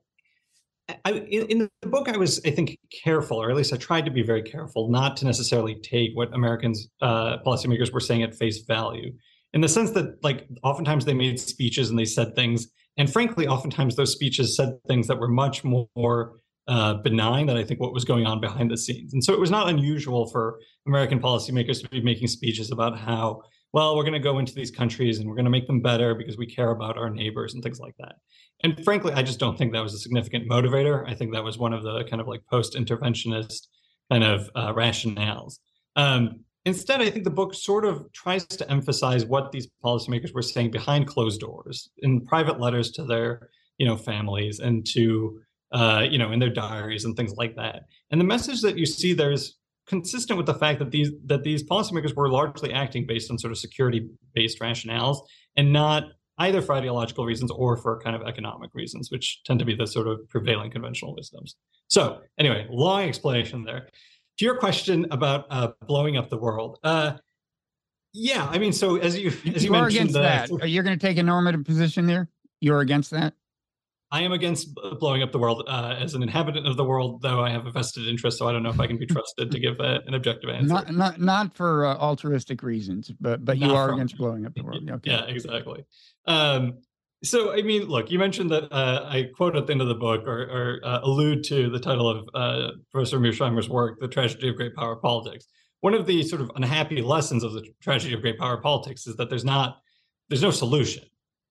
I, 1.04 1.12
in 1.12 1.58
the 1.82 1.88
book, 1.88 2.08
I 2.08 2.16
was, 2.16 2.40
I 2.46 2.50
think, 2.50 2.78
careful, 3.04 3.36
or 3.36 3.50
at 3.50 3.56
least 3.56 3.74
I 3.74 3.76
tried 3.76 4.06
to 4.06 4.10
be 4.10 4.22
very 4.22 4.42
careful, 4.42 4.88
not 4.88 5.18
to 5.18 5.26
necessarily 5.26 5.74
take 5.74 6.12
what 6.14 6.32
Americans 6.32 6.88
uh, 7.02 7.36
policymakers 7.46 7.92
were 7.92 8.00
saying 8.00 8.22
at 8.22 8.34
face 8.34 8.62
value, 8.62 9.12
in 9.52 9.60
the 9.60 9.68
sense 9.68 9.90
that, 9.90 10.16
like, 10.22 10.48
oftentimes 10.62 11.04
they 11.04 11.12
made 11.12 11.38
speeches 11.38 11.90
and 11.90 11.98
they 11.98 12.06
said 12.06 12.34
things, 12.34 12.68
and 12.96 13.12
frankly, 13.12 13.46
oftentimes 13.46 13.96
those 13.96 14.12
speeches 14.12 14.56
said 14.56 14.78
things 14.88 15.06
that 15.08 15.18
were 15.18 15.28
much 15.28 15.62
more 15.62 16.40
uh, 16.68 16.94
benign 16.94 17.46
than 17.46 17.58
I 17.58 17.64
think 17.64 17.80
what 17.80 17.92
was 17.92 18.06
going 18.06 18.24
on 18.24 18.40
behind 18.40 18.70
the 18.70 18.78
scenes. 18.78 19.12
And 19.12 19.22
so 19.22 19.34
it 19.34 19.40
was 19.40 19.50
not 19.50 19.68
unusual 19.68 20.30
for 20.30 20.58
American 20.86 21.20
policymakers 21.20 21.82
to 21.82 21.88
be 21.90 22.00
making 22.00 22.28
speeches 22.28 22.70
about 22.70 22.98
how, 22.98 23.42
well, 23.72 23.96
we're 23.96 24.02
going 24.02 24.12
to 24.14 24.18
go 24.18 24.38
into 24.38 24.54
these 24.54 24.70
countries 24.70 25.18
and 25.18 25.28
we're 25.28 25.34
going 25.34 25.44
to 25.44 25.50
make 25.50 25.66
them 25.66 25.80
better 25.80 26.14
because 26.14 26.38
we 26.38 26.46
care 26.46 26.70
about 26.70 26.96
our 26.96 27.10
neighbors 27.10 27.54
and 27.54 27.62
things 27.62 27.78
like 27.78 27.94
that 27.98 28.16
and 28.64 28.82
frankly, 28.84 29.12
I 29.12 29.22
just 29.22 29.38
don't 29.38 29.56
think 29.56 29.72
that 29.72 29.82
was 29.82 29.94
a 29.94 29.98
significant 29.98 30.48
motivator. 30.48 31.08
I 31.08 31.14
think 31.14 31.32
that 31.32 31.44
was 31.44 31.58
one 31.58 31.72
of 31.72 31.82
the 31.82 32.04
kind 32.04 32.20
of 32.20 32.26
like 32.26 32.42
post-interventionist 32.50 33.68
kind 34.10 34.24
of 34.24 34.50
uh, 34.54 34.72
rationales. 34.72 35.58
Um, 35.94 36.40
instead, 36.64 37.00
I 37.00 37.10
think 37.10 37.24
the 37.24 37.30
book 37.30 37.54
sort 37.54 37.84
of 37.84 38.10
tries 38.12 38.46
to 38.46 38.68
emphasize 38.70 39.24
what 39.24 39.52
these 39.52 39.68
policymakers 39.84 40.34
were 40.34 40.42
saying 40.42 40.72
behind 40.72 41.06
closed 41.06 41.40
doors 41.40 41.90
in 41.98 42.26
private 42.26 42.58
letters 42.58 42.90
to 42.92 43.04
their, 43.04 43.48
you 43.78 43.86
know, 43.86 43.96
families 43.96 44.58
and 44.58 44.84
to, 44.88 45.40
uh, 45.72 46.04
you 46.08 46.18
know, 46.18 46.32
in 46.32 46.40
their 46.40 46.50
diaries 46.50 47.04
and 47.04 47.16
things 47.16 47.34
like 47.36 47.54
that. 47.56 47.84
And 48.10 48.20
the 48.20 48.24
message 48.24 48.60
that 48.62 48.76
you 48.76 48.86
see 48.86 49.12
there 49.12 49.30
is 49.30 49.54
consistent 49.88 50.36
with 50.36 50.46
the 50.46 50.54
fact 50.54 50.78
that 50.78 50.90
these 50.90 51.10
that 51.26 51.42
these 51.42 51.64
policymakers 51.64 52.14
were 52.14 52.30
largely 52.30 52.72
acting 52.72 53.06
based 53.06 53.30
on 53.30 53.38
sort 53.38 53.50
of 53.50 53.58
security-based 53.58 54.60
rationales 54.60 55.18
and 55.56 55.72
not 55.72 56.04
either 56.38 56.62
for 56.62 56.74
ideological 56.74 57.24
reasons 57.24 57.50
or 57.50 57.76
for 57.76 58.00
kind 58.00 58.14
of 58.14 58.22
economic 58.22 58.70
reasons, 58.74 59.10
which 59.10 59.42
tend 59.44 59.58
to 59.58 59.64
be 59.64 59.74
the 59.74 59.86
sort 59.86 60.06
of 60.06 60.20
prevailing 60.28 60.70
conventional 60.70 61.14
wisdoms. 61.14 61.56
So, 61.88 62.20
anyway, 62.38 62.66
long 62.70 63.02
explanation 63.02 63.64
there. 63.64 63.88
To 64.38 64.44
your 64.44 64.56
question 64.56 65.06
about 65.10 65.46
uh, 65.50 65.68
blowing 65.86 66.16
up 66.16 66.30
the 66.30 66.38
world, 66.38 66.78
uh, 66.84 67.14
yeah, 68.14 68.46
I 68.48 68.58
mean, 68.58 68.72
so 68.72 68.96
as 68.96 69.18
you 69.18 69.28
as 69.28 69.64
you, 69.64 69.70
you 69.70 69.74
are 69.74 69.88
against 69.88 70.14
that, 70.14 70.50
are 70.50 70.66
you 70.66 70.82
going 70.82 70.96
to 70.96 71.06
take 71.06 71.18
a 71.18 71.22
normative 71.22 71.64
position 71.64 72.06
there? 72.06 72.28
You're 72.60 72.80
against 72.80 73.10
that? 73.10 73.34
I 74.10 74.22
am 74.22 74.32
against 74.32 74.74
blowing 74.98 75.22
up 75.22 75.32
the 75.32 75.38
world 75.38 75.64
uh, 75.68 75.96
as 75.98 76.14
an 76.14 76.22
inhabitant 76.22 76.66
of 76.66 76.76
the 76.76 76.84
world, 76.84 77.20
though 77.20 77.44
I 77.44 77.50
have 77.50 77.66
a 77.66 77.70
vested 77.70 78.08
interest, 78.08 78.38
so 78.38 78.48
I 78.48 78.52
don't 78.52 78.62
know 78.62 78.70
if 78.70 78.80
I 78.80 78.86
can 78.86 78.96
be 78.96 79.06
trusted 79.06 79.50
to 79.50 79.58
give 79.58 79.80
a, 79.80 80.00
an 80.06 80.14
objective 80.14 80.48
answer. 80.48 80.66
Not 80.66 80.94
not 80.94 81.20
not 81.20 81.54
for 81.54 81.84
uh, 81.84 81.96
altruistic 81.96 82.62
reasons, 82.62 83.10
but 83.20 83.44
but 83.44 83.58
not 83.58 83.68
you 83.68 83.74
are 83.74 83.92
against 83.92 84.16
blowing 84.16 84.46
up 84.46 84.54
the 84.54 84.62
world. 84.62 84.78
Okay. 84.88 85.10
Yeah, 85.10 85.24
exactly. 85.24 85.84
Um, 86.26 86.78
so, 87.24 87.52
I 87.52 87.62
mean, 87.62 87.88
look, 87.88 88.10
you 88.10 88.18
mentioned 88.18 88.50
that 88.50 88.72
uh, 88.72 89.04
I 89.04 89.28
quote 89.34 89.56
at 89.56 89.66
the 89.66 89.72
end 89.72 89.82
of 89.82 89.88
the 89.88 89.94
book 89.94 90.22
or, 90.26 90.42
or 90.42 90.80
uh, 90.84 91.00
allude 91.02 91.42
to 91.44 91.68
the 91.68 91.80
title 91.80 92.08
of 92.08 92.28
uh, 92.32 92.70
Professor 92.92 93.18
Mearsheimer's 93.18 93.68
work, 93.68 93.98
The 94.00 94.06
Tragedy 94.06 94.48
of 94.48 94.56
Great 94.56 94.74
Power 94.74 94.96
Politics. 94.96 95.46
One 95.80 95.94
of 95.94 96.06
the 96.06 96.22
sort 96.22 96.42
of 96.42 96.50
unhappy 96.54 97.02
lessons 97.02 97.42
of 97.42 97.52
the 97.52 97.66
tragedy 97.82 98.14
of 98.14 98.20
great 98.20 98.38
power 98.38 98.56
politics 98.58 99.06
is 99.06 99.16
that 99.16 99.30
there's 99.30 99.44
not, 99.44 99.78
there's 100.28 100.42
no 100.42 100.50
solution, 100.50 101.04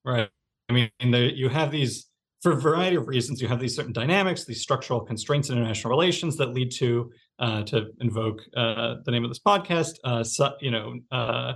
right? 0.06 0.30
I 0.70 0.74
mean, 0.74 0.90
there, 1.12 1.26
you 1.26 1.50
have 1.50 1.72
these 1.72 2.07
for 2.42 2.52
a 2.52 2.56
variety 2.56 2.96
of 2.96 3.08
reasons, 3.08 3.42
you 3.42 3.48
have 3.48 3.60
these 3.60 3.76
certain 3.76 3.94
dynamics, 3.94 4.46
these 4.46 4.62
structural 4.62 5.02
constraints 5.02 5.50
in 5.50 5.58
international 5.58 5.90
relations 5.90 6.38
that 6.38 6.54
lead 6.54 6.72
to, 6.72 7.12
uh, 7.40 7.64
to 7.64 7.88
invoke 8.00 8.42
uh, 8.56 8.96
the 9.06 9.12
name 9.12 9.24
of 9.24 9.30
this 9.30 9.40
podcast, 9.40 9.96
uh, 10.04 10.24
su- 10.24 10.58
you 10.62 10.72
know, 10.72 10.96
uh, 11.12 11.54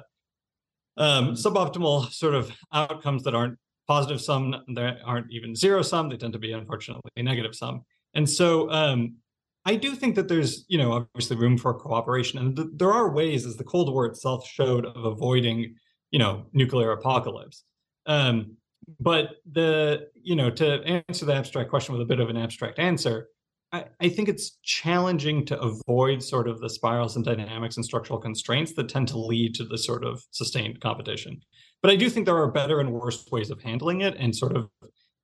um, 0.97 1.33
suboptimal 1.33 2.11
sort 2.11 2.33
of 2.33 2.51
outcomes 2.73 3.23
that 3.23 3.35
aren't 3.35 3.57
positive 3.87 4.21
sum, 4.21 4.55
that 4.75 4.97
aren't 5.05 5.31
even 5.31 5.55
zero 5.55 5.81
sum. 5.81 6.09
They 6.09 6.17
tend 6.17 6.33
to 6.33 6.39
be, 6.39 6.51
unfortunately, 6.51 7.11
negative 7.17 7.55
sum. 7.55 7.83
And 8.13 8.29
so, 8.29 8.69
um, 8.71 9.15
I 9.63 9.75
do 9.75 9.95
think 9.95 10.15
that 10.15 10.27
there's, 10.27 10.65
you 10.67 10.77
know, 10.77 10.91
obviously 10.93 11.37
room 11.37 11.57
for 11.57 11.73
cooperation, 11.75 12.39
and 12.39 12.55
th- 12.55 12.69
there 12.73 12.91
are 12.91 13.11
ways, 13.11 13.45
as 13.45 13.57
the 13.57 13.63
Cold 13.63 13.93
War 13.93 14.07
itself 14.07 14.47
showed, 14.47 14.85
of 14.85 15.05
avoiding, 15.05 15.75
you 16.09 16.17
know, 16.17 16.47
nuclear 16.51 16.91
apocalypse. 16.91 17.63
Um, 18.07 18.57
but 18.99 19.38
the 19.51 20.08
you 20.21 20.36
know 20.36 20.49
to 20.49 21.04
answer 21.08 21.25
the 21.25 21.34
abstract 21.34 21.69
question 21.69 21.93
with 21.93 22.01
a 22.01 22.06
bit 22.06 22.19
of 22.19 22.30
an 22.30 22.38
abstract 22.38 22.80
answer 22.80 23.27
I, 23.73 23.86
I, 24.01 24.10
think 24.10 24.27
it's 24.27 24.58
challenging 24.63 25.45
to 25.45 25.58
avoid 25.58 26.21
sort 26.21 26.49
of 26.49 26.60
the 26.60 26.69
spirals 26.69 27.15
and 27.15 27.23
dynamics 27.23 27.77
and 27.77 27.86
structural 27.86 28.19
constraints 28.19 28.73
that 28.73 28.89
tend 28.89 29.08
to 29.10 29.17
lead 29.17 29.56
to 29.56 29.63
the 29.63 29.77
sort 29.77 30.04
of 30.04 30.21
sustained 30.32 30.82
competition. 30.82 31.41
But 31.82 31.91
i 31.91 31.95
do 31.95 32.10
think 32.10 32.25
there 32.25 32.38
are 32.38 32.51
better 32.51 32.80
and 32.80 32.91
worse 32.91 33.25
ways 33.32 33.49
of 33.49 33.62
handling 33.62 34.01
it 34.01 34.15
and 34.17 34.36
sort 34.36 34.56
of 34.56 34.69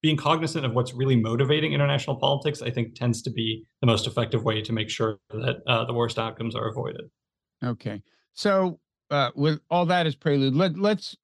being 0.02 0.18
cognizant 0.18 0.66
of 0.66 0.74
what's 0.74 0.94
really 0.94 1.16
motivating 1.16 1.74
international 1.74 2.16
politics 2.18 2.62
i 2.62 2.70
think 2.70 2.94
tends 2.94 3.22
to 3.24 3.32
be 3.32 3.66
the 3.82 3.88
most 3.88 4.06
effective 4.08 4.44
way 4.44 4.62
to 4.62 4.72
make 4.72 4.90
sure 4.90 5.18
that 5.32 5.58
uh, 5.68 5.86
the 5.86 5.94
worst 5.94 6.20
outcomes 6.20 6.56
are 6.56 6.70
avoided. 6.70 7.10
Okay. 7.64 8.02
So 8.34 8.80
uh, 9.10 9.32
with 9.36 9.60
all 9.70 9.86
that 9.88 10.06
as 10.06 10.16
prelude 10.16 10.56
let, 10.56 10.78
let's 10.78 11.16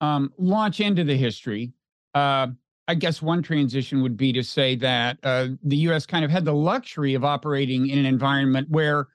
um, 0.00 0.32
launch 0.38 0.80
into 0.80 1.04
the 1.04 1.16
history, 1.16 1.72
uh, 2.18 2.46
I 2.88 2.94
guess 2.94 3.20
one 3.20 3.42
transition 3.42 4.02
would 4.02 4.16
be 4.16 4.32
to 4.32 4.42
say 4.42 4.74
that 4.76 5.18
uh, 5.22 5.48
the 5.62 5.76
U.S. 5.88 6.06
kind 6.06 6.24
of 6.24 6.30
had 6.30 6.44
the 6.44 6.54
luxury 6.54 7.14
of 7.14 7.24
operating 7.24 7.88
in 7.88 7.98
an 7.98 8.06
environment 8.06 8.68
where 8.70 9.08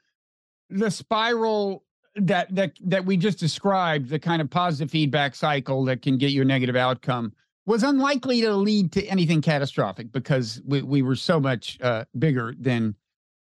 the 0.69 0.91
spiral 0.91 1.83
that 2.15 2.53
that 2.53 2.73
that 2.81 3.05
we 3.05 3.17
just 3.17 3.39
described, 3.39 4.09
the 4.09 4.19
kind 4.19 4.41
of 4.41 4.49
positive 4.49 4.91
feedback 4.91 5.33
cycle 5.35 5.83
that 5.85 6.01
can 6.01 6.17
get 6.17 6.31
you 6.31 6.43
a 6.43 6.45
negative 6.45 6.75
outcome, 6.75 7.33
was 7.65 7.81
unlikely 7.81 8.41
to 8.41 8.53
lead 8.55 8.91
to 8.91 9.05
anything 9.07 9.41
catastrophic 9.41 10.11
because 10.11 10.61
we, 10.65 10.81
we 10.83 11.01
were 11.01 11.15
so 11.15 11.39
much 11.39 11.79
uh, 11.81 12.05
bigger 12.19 12.53
than 12.59 12.95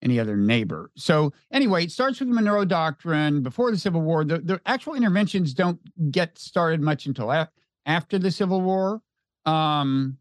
any 0.02 0.20
other 0.20 0.36
neighbor. 0.36 0.92
So 0.96 1.34
anyway, 1.52 1.86
it 1.86 1.92
starts 1.92 2.20
with 2.20 2.28
the 2.28 2.36
Monroe 2.36 2.66
Doctrine 2.66 3.42
before 3.42 3.72
the 3.72 3.78
Civil 3.78 4.02
War. 4.02 4.26
The, 4.26 4.40
the 4.40 4.62
actual 4.66 4.94
interventions 4.94 5.54
don't 5.54 5.80
get 6.12 6.38
started 6.38 6.82
much 6.82 7.06
until 7.06 7.48
after 7.86 8.20
the 8.20 8.30
Civil 8.30 8.62
War. 8.62 9.02
Um, 9.48 10.18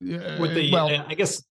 with 0.00 0.54
the, 0.54 0.70
well, 0.72 0.90
I 1.06 1.14
guess 1.14 1.42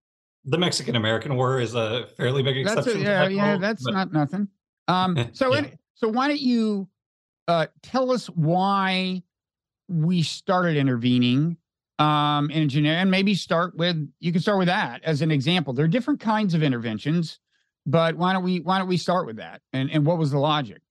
the 0.46 0.58
Mexican 0.58 0.96
American 0.96 1.36
War 1.36 1.60
is 1.60 1.76
a 1.76 2.08
fairly 2.18 2.44
big 2.44 2.58
exception. 2.58 3.02
A, 3.02 3.04
yeah, 3.04 3.28
yeah, 3.28 3.58
that's 3.58 3.84
but... 3.84 3.94
not 3.94 4.12
nothing. 4.12 4.48
Um, 4.88 5.30
so, 5.34 5.54
yeah. 5.54 5.68
so 5.96 6.10
why 6.10 6.28
don't 6.28 6.42
you 6.42 6.88
uh, 7.48 7.68
tell 7.82 8.12
us 8.12 8.28
why 8.28 9.24
we 9.88 10.24
started 10.24 10.76
intervening 10.76 11.58
um, 12.00 12.50
in 12.50 12.64
engineering, 12.64 13.00
and 13.00 13.12
maybe 13.12 13.36
start 13.36 13.76
with 13.78 14.12
you 14.20 14.32
can 14.32 14.42
start 14.42 14.58
with 14.58 14.68
that 14.68 15.04
as 15.04 15.22
an 15.22 15.32
example. 15.32 15.74
There 15.74 15.86
are 15.86 15.90
different 15.90 16.20
kinds 16.20 16.54
of 16.54 16.64
interventions. 16.64 17.40
But 17.86 18.16
why 18.16 18.34
don't 18.34 18.44
we 18.44 18.60
why 18.60 18.80
don't 18.80 18.88
we 18.88 18.98
start 18.98 19.26
with 19.26 19.38
that? 19.38 19.62
And 19.74 19.92
and 19.92 20.06
what 20.06 20.18
was 20.18 20.32
the 20.32 20.40
logic? 20.40 20.82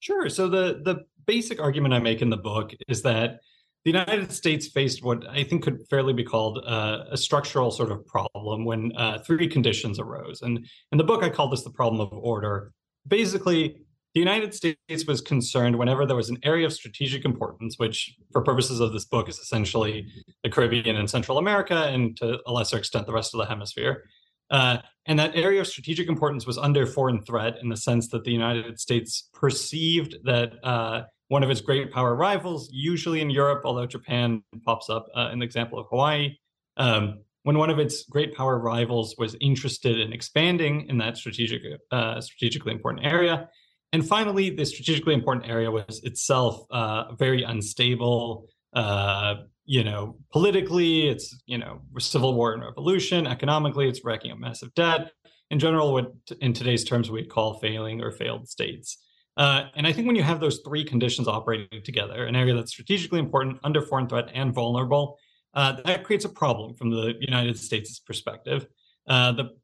Sure. 0.00 0.28
So 0.28 0.48
the 0.48 0.80
the 0.84 1.04
basic 1.26 1.60
argument 1.60 1.94
I 1.94 1.98
make 1.98 2.22
in 2.22 2.30
the 2.30 2.36
book 2.36 2.72
is 2.88 3.02
that 3.02 3.40
the 3.84 3.90
United 3.90 4.30
States 4.30 4.68
faced 4.68 5.02
what 5.02 5.26
I 5.28 5.42
think 5.42 5.62
could 5.62 5.86
fairly 5.88 6.12
be 6.12 6.24
called 6.24 6.62
uh, 6.66 7.04
a 7.10 7.16
structural 7.16 7.70
sort 7.70 7.90
of 7.90 8.06
problem 8.06 8.64
when 8.64 8.92
uh, 8.96 9.20
three 9.26 9.48
conditions 9.48 9.98
arose. 9.98 10.42
And 10.42 10.66
in 10.92 10.98
the 10.98 11.04
book, 11.04 11.22
I 11.22 11.30
call 11.30 11.48
this 11.48 11.64
the 11.64 11.70
problem 11.70 12.00
of 12.00 12.12
order. 12.12 12.72
Basically, 13.08 13.76
the 14.12 14.20
United 14.20 14.52
States 14.54 15.06
was 15.06 15.20
concerned 15.20 15.78
whenever 15.78 16.04
there 16.04 16.16
was 16.16 16.30
an 16.30 16.38
area 16.42 16.66
of 16.66 16.72
strategic 16.72 17.24
importance, 17.24 17.78
which, 17.78 18.16
for 18.32 18.42
purposes 18.42 18.80
of 18.80 18.92
this 18.92 19.04
book, 19.04 19.28
is 19.28 19.38
essentially 19.38 20.06
the 20.42 20.50
Caribbean 20.50 20.96
and 20.96 21.08
Central 21.08 21.38
America, 21.38 21.84
and 21.86 22.16
to 22.18 22.40
a 22.44 22.52
lesser 22.52 22.76
extent, 22.76 23.06
the 23.06 23.12
rest 23.12 23.34
of 23.34 23.38
the 23.38 23.46
hemisphere. 23.46 24.04
Uh, 24.50 24.78
and 25.06 25.18
that 25.18 25.36
area 25.36 25.60
of 25.60 25.66
strategic 25.66 26.08
importance 26.08 26.44
was 26.44 26.58
under 26.58 26.84
foreign 26.86 27.22
threat 27.22 27.56
in 27.62 27.68
the 27.68 27.76
sense 27.76 28.08
that 28.08 28.24
the 28.24 28.32
United 28.32 28.80
States 28.80 29.28
perceived 29.32 30.16
that 30.24 30.52
uh, 30.64 31.02
one 31.30 31.44
of 31.44 31.50
its 31.50 31.60
great 31.60 31.92
power 31.92 32.16
rivals, 32.16 32.68
usually 32.72 33.20
in 33.20 33.30
Europe, 33.30 33.62
although 33.64 33.86
Japan 33.86 34.42
pops 34.66 34.90
up 34.90 35.06
uh, 35.16 35.30
in 35.32 35.38
the 35.38 35.44
example 35.44 35.78
of 35.78 35.86
Hawaii, 35.88 36.34
um, 36.76 37.20
when 37.44 37.56
one 37.56 37.70
of 37.70 37.78
its 37.78 38.04
great 38.04 38.34
power 38.34 38.58
rivals 38.58 39.14
was 39.16 39.36
interested 39.40 40.00
in 40.00 40.12
expanding 40.12 40.88
in 40.88 40.98
that 40.98 41.16
strategic, 41.16 41.62
uh, 41.92 42.20
strategically 42.20 42.72
important 42.72 43.06
area. 43.06 43.48
And 43.92 44.06
finally, 44.06 44.50
the 44.50 44.66
strategically 44.66 45.14
important 45.14 45.48
area 45.48 45.70
was 45.70 46.00
itself 46.02 46.66
uh, 46.72 47.14
very 47.14 47.44
unstable, 47.44 48.48
uh, 48.72 49.34
you 49.66 49.84
know, 49.84 50.16
politically, 50.32 51.08
it's, 51.08 51.40
you 51.46 51.58
know, 51.58 51.80
civil 52.00 52.34
war 52.34 52.54
and 52.54 52.62
revolution. 52.64 53.28
Economically, 53.28 53.88
it's 53.88 54.04
racking 54.04 54.32
up 54.32 54.38
massive 54.38 54.74
debt. 54.74 55.12
In 55.52 55.60
general, 55.60 55.92
what 55.92 56.10
in 56.40 56.52
today's 56.54 56.82
terms 56.82 57.08
we'd 57.08 57.30
call 57.30 57.60
failing 57.60 58.00
or 58.00 58.10
failed 58.10 58.48
states. 58.48 58.98
Uh, 59.40 59.70
and 59.74 59.86
I 59.86 59.92
think 59.94 60.06
when 60.06 60.16
you 60.16 60.22
have 60.22 60.38
those 60.38 60.60
three 60.66 60.84
conditions 60.84 61.26
operating 61.26 61.82
together, 61.82 62.26
an 62.26 62.36
area 62.36 62.54
that's 62.54 62.72
strategically 62.72 63.18
important, 63.18 63.58
under 63.64 63.80
foreign 63.80 64.06
threat, 64.06 64.28
and 64.34 64.52
vulnerable, 64.52 65.18
uh, 65.54 65.80
that 65.86 66.04
creates 66.04 66.26
a 66.26 66.28
problem 66.28 66.74
from 66.74 66.90
the 66.90 67.14
United 67.20 67.58
States' 67.58 67.98
perspective. 67.98 68.66
Uh, 69.08 69.32
the 69.32 69.56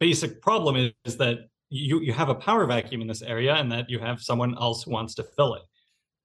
basic 0.00 0.40
problem 0.40 0.76
is, 0.76 0.92
is 1.04 1.18
that 1.18 1.40
you, 1.68 2.00
you 2.00 2.14
have 2.14 2.30
a 2.30 2.34
power 2.34 2.64
vacuum 2.64 3.02
in 3.02 3.06
this 3.06 3.20
area 3.20 3.54
and 3.56 3.70
that 3.70 3.90
you 3.90 3.98
have 3.98 4.22
someone 4.22 4.56
else 4.56 4.84
who 4.84 4.92
wants 4.92 5.14
to 5.16 5.22
fill 5.22 5.52
it. 5.56 5.62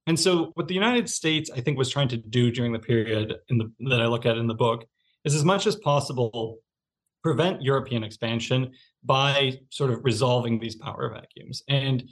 And 0.08 0.18
so, 0.18 0.52
what 0.54 0.70
the 0.70 0.74
United 0.74 1.10
States, 1.10 1.52
I 1.54 1.60
think, 1.60 1.78
was 1.78 1.90
trying 1.90 2.08
to 2.08 2.18
do 2.18 2.52
during 2.52 2.72
the 2.72 2.80
period 2.80 3.36
the, 3.50 3.70
that 3.90 4.02
I 4.02 4.06
look 4.06 4.26
at 4.26 4.38
in 4.38 4.48
the 4.48 4.54
book 4.54 4.86
is 5.26 5.36
as 5.36 5.44
much 5.44 5.68
as 5.68 5.76
possible 5.76 6.60
prevent 7.22 7.62
European 7.62 8.04
expansion 8.04 8.72
by 9.04 9.60
sort 9.70 9.92
of 9.92 10.06
resolving 10.06 10.58
these 10.58 10.76
power 10.76 11.10
vacuums. 11.14 11.64
And 11.68 12.04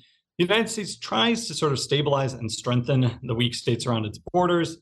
the 0.41 0.47
United 0.47 0.69
States 0.69 0.97
tries 0.97 1.47
to 1.47 1.54
sort 1.54 1.71
of 1.71 1.80
stabilize 1.80 2.34
and 2.34 2.51
strengthen 2.51 3.19
the 3.21 3.36
weak 3.36 3.54
states 3.54 3.86
around 3.86 4.06
its 4.06 4.17
borders. 4.17 4.77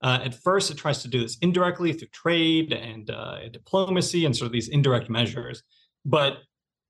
Uh, 0.00 0.20
at 0.24 0.34
first, 0.34 0.70
it 0.70 0.78
tries 0.78 1.02
to 1.02 1.08
do 1.08 1.20
this 1.20 1.36
indirectly 1.42 1.92
through 1.92 2.08
trade 2.08 2.72
and 2.72 3.10
uh, 3.10 3.46
diplomacy 3.50 4.24
and 4.24 4.34
sort 4.34 4.46
of 4.46 4.52
these 4.52 4.68
indirect 4.68 5.10
measures. 5.10 5.62
But 6.06 6.38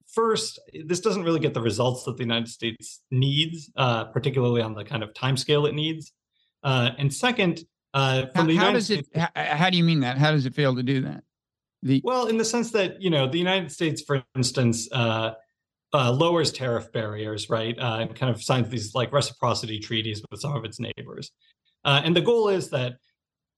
first, 0.07 0.61
this 0.87 1.01
doesn't 1.01 1.25
really 1.25 1.41
get 1.41 1.53
the 1.53 1.61
results 1.61 2.05
that 2.05 2.17
the 2.17 2.23
United 2.23 2.47
States 2.47 3.03
needs, 3.11 3.73
uh, 3.77 4.05
particularly 4.05 4.63
on 4.63 4.75
the 4.75 4.85
kind 4.85 5.03
of 5.03 5.13
time 5.15 5.37
scale 5.37 5.67
it 5.67 5.75
needs. 5.75 6.13
Uh, 6.63 6.91
and 6.99 7.13
second, 7.13 7.65
uh, 7.93 8.27
from 8.27 8.43
how, 8.43 8.47
the 8.47 8.57
how 8.57 8.73
does 8.73 8.85
States, 8.85 9.09
it? 9.13 9.19
How, 9.19 9.57
how, 9.57 9.69
do 9.69 9.77
you 9.77 9.85
mean 9.85 9.99
that? 10.01 10.17
How 10.17 10.31
does 10.31 10.47
it 10.47 10.55
fail 10.55 10.77
to 10.77 10.83
do 10.85 11.01
that? 11.03 11.25
The, 11.83 12.01
well, 12.05 12.27
in 12.27 12.39
the 12.39 12.45
sense 12.45 12.71
that 12.71 13.03
you 13.03 13.11
know 13.11 13.27
the 13.27 13.39
United 13.39 13.73
States, 13.73 14.01
for 14.01 14.23
instance, 14.37 14.89
uh, 15.93 16.11
lowers 16.11 16.53
tariff 16.53 16.91
barriers, 16.93 17.51
right, 17.51 17.79
uh, 17.79 17.99
and 18.01 18.15
kind 18.15 18.35
of 18.35 18.43
signs 18.43 18.69
these 18.69 18.95
like 18.95 19.13
reciprocity 19.13 19.79
treaties 19.79 20.23
with 20.31 20.41
some 20.41 20.55
of 20.57 20.65
its 20.65 20.81
neighbors. 20.81 21.31
Uh, 21.85 22.01
and 22.05 22.17
the 22.17 22.21
goal 22.21 22.49
is 22.49 22.71
that 22.71 22.95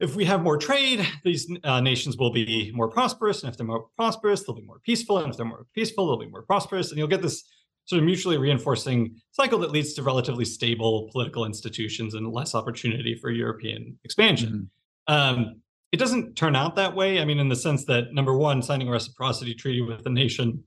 if 0.01 0.17
we 0.17 0.25
have 0.25 0.43
more 0.43 0.59
trade, 0.59 1.07
these 1.25 1.49
uh, 1.63 1.81
nations 1.81 2.17
will 2.17 2.33
be 2.33 2.73
more 2.75 2.89
prosperous. 2.89 3.43
And 3.43 3.51
if 3.51 3.57
they're 3.57 3.67
more 3.67 3.87
prosperous, 3.97 4.43
they'll 4.43 4.57
be 4.57 4.63
more 4.63 4.81
peaceful. 4.85 5.19
And 5.19 5.31
if 5.31 5.37
they're 5.37 5.47
more 5.47 5.67
peaceful, 5.75 6.07
they'll 6.07 6.19
be 6.19 6.31
more 6.31 6.43
prosperous. 6.43 6.91
And 6.91 6.99
you'll 6.99 7.09
get 7.09 7.23
this 7.23 7.45
sort 7.85 8.01
of 8.01 8.05
mutually 8.05 8.39
reinforcing 8.39 9.15
cycle 9.31 9.59
that 9.61 9.71
leads 9.71 9.95
to 9.95 10.03
relatively 10.03 10.45
stable 10.45 11.09
political 11.13 11.45
institutions 11.45 12.15
and 12.15 12.33
less 12.33 12.55
opportunity 12.55 13.15
for 13.21 13.31
European 13.31 13.99
expansion. 14.05 14.71
Mm-hmm. 15.09 15.41
Um, 15.41 15.61
it 15.93 15.99
doesn't 15.99 16.35
turn 16.35 16.57
out 16.57 16.75
that 16.77 16.97
way. 16.97 17.21
I 17.21 17.25
mean, 17.25 17.39
in 17.39 17.49
the 17.49 17.57
sense 17.57 17.85
that 17.85 18.13
number 18.13 18.37
one, 18.37 18.63
signing 18.63 18.89
a 18.89 18.91
reciprocity 18.91 19.55
treaty 19.55 19.81
with 19.81 20.05
a 20.07 20.11
nation, 20.11 20.65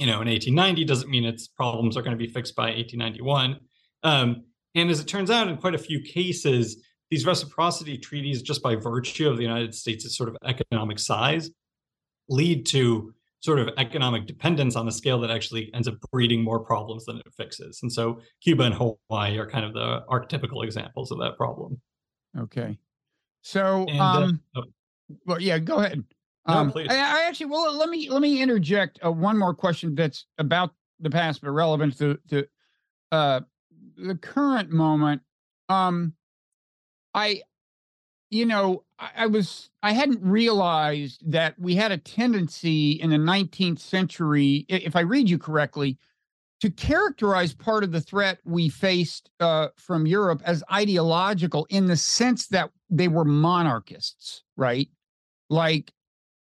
you 0.00 0.06
know, 0.06 0.22
in 0.22 0.28
1890 0.28 0.84
doesn't 0.86 1.10
mean 1.10 1.24
its 1.24 1.46
problems 1.46 1.96
are 1.96 2.02
going 2.02 2.16
to 2.16 2.24
be 2.26 2.32
fixed 2.32 2.56
by 2.56 2.70
1891. 2.70 3.60
Um, 4.02 4.44
and 4.74 4.88
as 4.88 4.98
it 4.98 5.06
turns 5.06 5.30
out, 5.30 5.48
in 5.48 5.58
quite 5.58 5.74
a 5.74 5.78
few 5.78 6.00
cases, 6.00 6.82
these 7.10 7.26
reciprocity 7.26 7.98
treaties, 7.98 8.40
just 8.40 8.62
by 8.62 8.76
virtue 8.76 9.28
of 9.28 9.36
the 9.36 9.42
United 9.42 9.74
States' 9.74 10.16
sort 10.16 10.30
of 10.30 10.36
economic 10.44 10.98
size, 10.98 11.50
lead 12.30 12.64
to 12.66 13.12
sort 13.40 13.58
of 13.58 13.68
economic 13.76 14.26
dependence 14.26 14.74
on 14.74 14.88
a 14.88 14.92
scale 14.92 15.20
that 15.20 15.30
actually 15.30 15.70
ends 15.74 15.86
up 15.86 15.94
breeding 16.12 16.42
more 16.42 16.60
problems 16.60 17.04
than 17.04 17.18
it 17.18 17.26
fixes. 17.36 17.80
And 17.82 17.92
so 17.92 18.20
Cuba 18.42 18.64
and 18.64 18.74
Hawaii 18.74 19.38
are 19.38 19.48
kind 19.48 19.66
of 19.66 19.74
the 19.74 20.02
archetypical 20.10 20.64
examples 20.64 21.10
of 21.10 21.18
that 21.18 21.36
problem. 21.36 21.80
Okay. 22.38 22.78
So, 23.42 23.84
and, 23.88 24.00
uh, 24.00 24.04
um, 24.04 24.40
uh, 24.56 24.60
oh. 24.60 25.16
well, 25.26 25.40
yeah, 25.42 25.58
go 25.58 25.78
ahead. 25.78 26.04
No, 26.48 26.54
um, 26.54 26.72
please. 26.72 26.88
I, 26.90 26.94
I, 26.94 27.24
actually, 27.26 27.46
well, 27.46 27.76
let 27.76 27.88
me 27.88 28.08
let 28.10 28.22
me 28.22 28.40
interject 28.42 28.98
uh, 29.04 29.12
one 29.12 29.38
more 29.38 29.54
question 29.54 29.94
that's 29.94 30.26
about 30.38 30.74
the 30.98 31.10
past 31.10 31.40
but 31.42 31.50
relevant 31.50 31.98
to 31.98 32.18
to 32.28 32.46
uh, 33.12 33.40
the 33.96 34.14
current 34.16 34.70
moment. 34.70 35.22
Um, 35.68 36.14
I 37.14 37.42
you 38.30 38.46
know, 38.46 38.84
I, 38.98 39.10
I, 39.16 39.26
was 39.26 39.70
I 39.82 39.92
hadn't 39.92 40.22
realized 40.22 41.30
that 41.30 41.58
we 41.58 41.74
had 41.74 41.92
a 41.92 41.98
tendency 41.98 42.92
in 42.92 43.10
the 43.10 43.16
19th 43.16 43.80
century, 43.80 44.64
if 44.68 44.96
I 44.96 45.00
read 45.00 45.28
you 45.28 45.38
correctly, 45.38 45.98
to 46.60 46.70
characterize 46.70 47.54
part 47.54 47.84
of 47.84 47.90
the 47.90 48.00
threat 48.00 48.38
we 48.44 48.68
faced 48.68 49.30
uh, 49.40 49.68
from 49.76 50.06
Europe 50.06 50.42
as 50.44 50.62
ideological 50.72 51.66
in 51.70 51.86
the 51.86 51.96
sense 51.96 52.46
that 52.48 52.70
they 52.88 53.08
were 53.08 53.24
monarchists, 53.24 54.42
right? 54.56 54.88
Like 55.48 55.92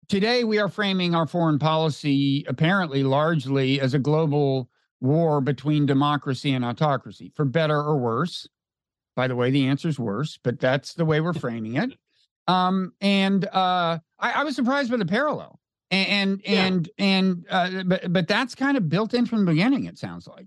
today, 0.09 0.45
we 0.45 0.59
are 0.59 0.69
framing 0.69 1.15
our 1.15 1.27
foreign 1.27 1.59
policy 1.59 2.45
apparently 2.49 3.03
largely 3.03 3.81
as 3.81 3.95
a 3.95 3.99
global 3.99 4.69
war 5.01 5.41
between 5.41 5.87
democracy 5.87 6.53
and 6.53 6.65
autocracy, 6.65 7.33
for 7.35 7.45
better 7.45 7.77
or 7.77 7.99
worse. 7.99 8.49
By 9.15 9.29
the 9.29 9.37
way, 9.37 9.51
the 9.51 9.67
answer 9.67 9.89
is 9.89 9.99
worse, 9.99 10.39
but 10.43 10.59
that's 10.59 10.95
the 10.95 11.05
way 11.05 11.21
we're 11.21 11.35
framing 11.35 11.77
it. 11.77 11.93
Um, 12.49 12.93
and 13.01 13.45
uh, 13.47 13.99
I, 14.19 14.33
I 14.33 14.45
was 14.45 14.57
surprised 14.57 14.91
by 14.91 14.97
the 14.97 15.07
parallel 15.07 15.61
and 15.93 16.41
and 16.47 16.91
yeah. 16.99 17.05
and 17.05 17.47
uh, 17.51 17.83
but 17.85 18.13
but 18.13 18.27
that's 18.27 18.55
kind 18.55 18.77
of 18.77 18.89
built 18.89 19.15
in 19.15 19.27
from 19.27 19.41
the 19.41 19.53
beginning. 19.53 19.85
It 19.85 19.99
sounds 19.99 20.27
like 20.27 20.47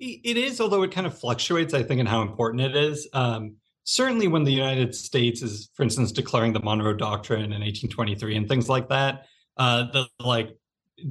it 0.00 0.36
is, 0.36 0.60
although 0.60 0.82
it 0.82 0.90
kind 0.90 1.06
of 1.06 1.16
fluctuates. 1.16 1.74
I 1.74 1.82
think 1.82 2.00
in 2.00 2.06
how 2.06 2.22
important 2.22 2.62
it 2.62 2.76
is. 2.76 3.08
Um, 3.12 3.56
certainly, 3.86 4.28
when 4.28 4.44
the 4.44 4.52
United 4.52 4.94
States 4.94 5.40
is, 5.42 5.70
for 5.74 5.84
instance, 5.84 6.12
declaring 6.12 6.52
the 6.52 6.60
Monroe 6.60 6.92
Doctrine 6.92 7.40
in 7.40 7.62
1823 7.62 8.36
and 8.36 8.48
things 8.48 8.68
like 8.68 8.88
that, 8.90 9.26
uh, 9.56 9.84
the 9.92 10.06
like 10.20 10.54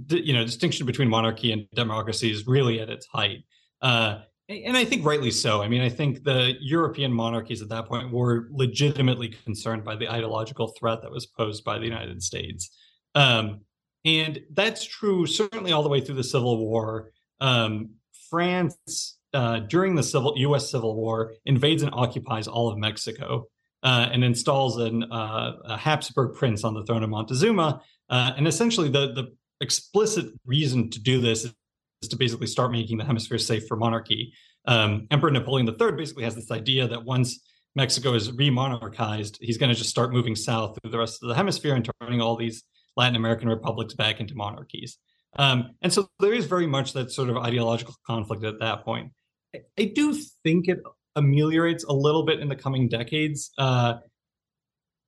you 0.10 0.34
know 0.34 0.44
distinction 0.44 0.86
between 0.86 1.10
monarchy 1.10 1.52
and 1.52 1.68
democracy 1.74 2.32
is 2.32 2.46
really 2.46 2.80
at 2.80 2.90
its 2.90 3.08
height. 3.08 3.44
Uh, 3.82 4.20
and 4.48 4.78
I 4.78 4.86
think 4.86 5.04
rightly 5.04 5.32
so. 5.32 5.64
I 5.64 5.68
mean, 5.68 5.82
I 5.82 5.90
think 5.90 6.24
the 6.24 6.54
European 6.60 7.12
monarchies 7.12 7.64
at 7.64 7.70
that 7.70 7.88
point 7.88 8.12
were 8.12 8.48
legitimately 8.52 9.30
concerned 9.30 9.84
by 9.84 9.96
the 9.96 10.08
ideological 10.08 10.68
threat 10.80 11.02
that 11.02 11.10
was 11.10 11.26
posed 11.26 11.64
by 11.64 11.80
the 11.80 11.86
United 11.86 12.22
States. 12.22 12.70
Um, 13.16 13.62
and 14.04 14.40
that's 14.54 14.86
true 14.86 15.26
certainly 15.26 15.72
all 15.72 15.82
the 15.82 15.90
way 15.90 16.00
through 16.00 16.16
the 16.16 16.24
Civil 16.24 16.60
War. 16.60 17.12
Um, 17.42 17.96
France, 18.30 19.18
uh, 19.36 19.60
during 19.60 19.96
the 19.96 20.04
civil 20.04 20.34
U.S. 20.38 20.72
Civil 20.72 20.96
War, 20.96 21.34
invades 21.46 21.84
and 21.84 21.94
occupies 21.94 22.48
all 22.48 22.70
of 22.70 22.78
Mexico 22.78 23.48
uh, 23.84 24.10
and 24.12 24.24
installs 24.24 24.78
an, 24.78 25.04
uh, 25.04 25.54
a 25.66 25.78
Habsburg 25.78 26.36
prince 26.36 26.64
on 26.64 26.74
the 26.74 26.84
throne 26.86 27.04
of 27.04 27.10
Montezuma. 27.10 27.82
Uh, 28.10 28.32
and 28.38 28.48
essentially, 28.48 28.90
the 28.90 29.14
the 29.14 29.36
explicit 29.62 30.26
reason 30.46 30.90
to 30.90 31.00
do 31.00 31.22
this 31.22 31.46
is 32.02 32.10
to 32.10 32.16
basically 32.16 32.48
start 32.48 32.72
making 32.72 32.98
the 32.98 33.06
hemisphere 33.06 33.38
safe 33.38 33.68
for 33.68 33.78
monarchy. 33.78 34.34
Um, 34.66 35.08
Emperor 35.12 35.32
Napoleon 35.32 35.68
III 35.68 35.92
basically 35.92 36.24
has 36.24 36.36
this 36.36 36.52
idea 36.52 36.88
that 36.88 37.04
once 37.04 37.40
Mexico 37.76 38.14
is 38.14 38.32
remonarchized, 38.32 39.38
he's 39.42 39.58
going 39.58 39.70
to 39.70 39.76
just 39.76 39.90
start 39.90 40.12
moving 40.12 40.36
south 40.36 40.78
through 40.82 40.92
the 40.92 40.98
rest 40.98 41.22
of 41.22 41.30
the 41.30 41.36
hemisphere 41.36 41.76
and 41.76 41.90
turning 42.02 42.22
all 42.22 42.36
these 42.36 42.64
Latin 42.96 43.16
American 43.16 43.50
republics 43.50 43.94
back 43.94 44.20
into 44.20 44.36
monarchies. 44.36 44.98
Um, 45.38 45.72
and 45.82 45.92
so 45.92 46.08
there 46.20 46.34
is 46.34 46.46
very 46.46 46.68
much 46.68 46.94
that 46.94 47.12
sort 47.12 47.30
of 47.30 47.38
ideological 47.38 47.96
conflict 48.08 48.44
at 48.44 48.60
that 48.60 48.86
point. 48.86 49.12
I, 49.80 49.86
do 49.86 50.14
think 50.44 50.68
it 50.68 50.80
ameliorates 51.16 51.84
a 51.84 51.94
little 51.94 52.24
bit 52.24 52.40
in 52.40 52.50
the 52.50 52.56
coming 52.56 52.88
decades. 52.88 53.52
Uh, 53.58 53.96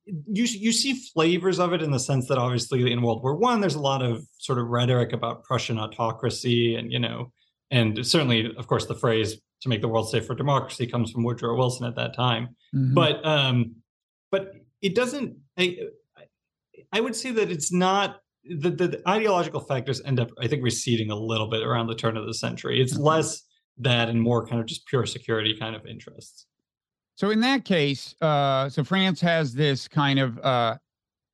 you 0.06 0.44
you 0.44 0.72
see 0.72 0.94
flavors 1.12 1.58
of 1.58 1.72
it 1.72 1.82
in 1.82 1.90
the 1.90 1.98
sense 1.98 2.28
that 2.28 2.38
obviously 2.38 2.90
in 2.90 3.02
World 3.02 3.22
War 3.22 3.36
One, 3.36 3.60
there's 3.60 3.74
a 3.74 3.80
lot 3.80 4.02
of 4.02 4.24
sort 4.38 4.58
of 4.58 4.68
rhetoric 4.68 5.12
about 5.12 5.44
Prussian 5.44 5.78
autocracy, 5.78 6.76
and 6.76 6.90
you 6.90 6.98
know, 6.98 7.32
and 7.70 8.06
certainly, 8.06 8.54
of 8.56 8.66
course, 8.66 8.86
the 8.86 8.94
phrase 8.94 9.36
"to 9.62 9.68
make 9.68 9.82
the 9.82 9.88
world 9.88 10.08
safe 10.08 10.26
for 10.26 10.34
democracy" 10.34 10.86
comes 10.86 11.10
from 11.10 11.24
Woodrow 11.24 11.56
Wilson 11.56 11.86
at 11.86 11.96
that 11.96 12.14
time. 12.14 12.56
Mm-hmm. 12.74 12.94
But 12.94 13.24
um, 13.26 13.76
but 14.30 14.54
it 14.80 14.94
doesn't. 14.94 15.36
I, 15.58 15.76
I 16.92 17.00
would 17.00 17.16
say 17.16 17.30
that 17.32 17.50
it's 17.50 17.72
not 17.72 18.20
the, 18.44 18.70
the, 18.70 18.88
the, 18.88 19.08
ideological 19.08 19.60
factors 19.60 20.00
end 20.04 20.20
up, 20.20 20.30
I 20.40 20.46
think, 20.46 20.62
receding 20.62 21.10
a 21.10 21.16
little 21.16 21.48
bit 21.48 21.62
around 21.62 21.88
the 21.88 21.94
turn 21.94 22.16
of 22.16 22.26
the 22.26 22.34
century. 22.34 22.80
It's 22.80 22.94
mm-hmm. 22.94 23.04
less 23.04 23.42
that 23.78 24.08
and 24.08 24.20
more 24.20 24.46
kind 24.46 24.60
of 24.60 24.66
just 24.66 24.86
pure 24.86 25.06
security 25.06 25.56
kind 25.58 25.74
of 25.74 25.86
interests. 25.86 26.46
So 27.16 27.30
in 27.30 27.40
that 27.40 27.64
case, 27.64 28.14
uh, 28.20 28.68
so 28.68 28.84
France 28.84 29.20
has 29.20 29.52
this 29.52 29.88
kind 29.88 30.18
of 30.18 30.38
uh, 30.38 30.76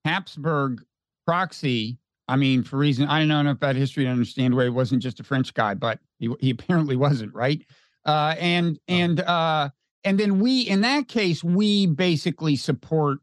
Habsburg 0.05 0.83
proxy. 1.27 1.99
I 2.27 2.37
mean, 2.37 2.63
for 2.63 2.79
reason 2.79 3.07
I 3.07 3.19
don't 3.19 3.29
know 3.29 3.41
enough 3.41 3.57
about 3.57 3.77
history 3.77 4.05
to 4.05 4.11
understand 4.11 4.55
why 4.55 4.65
it 4.65 4.71
wasn't 4.71 5.03
just 5.03 5.21
a 5.21 5.25
French 5.25 5.53
guy, 5.53 5.75
but 5.75 5.99
he, 6.19 6.35
he 6.41 6.51
apparently 6.51 6.97
wasn't, 7.07 7.35
right? 7.35 7.63
Uh, 8.07 8.35
and 8.39 8.77
oh. 8.77 8.95
and 8.95 9.21
uh, 9.21 9.71
and 10.05 10.19
then 10.19 10.39
we, 10.39 10.63
in 10.63 10.83
that 10.83 11.09
case, 11.09 11.43
we 11.43 11.87
basically 11.87 12.57
support 12.57 13.19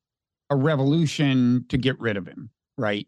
a 0.49 0.55
revolution 0.55 1.65
to 1.69 1.77
get 1.77 1.99
rid 1.99 2.17
of 2.17 2.27
him, 2.27 2.49
right? 2.77 3.07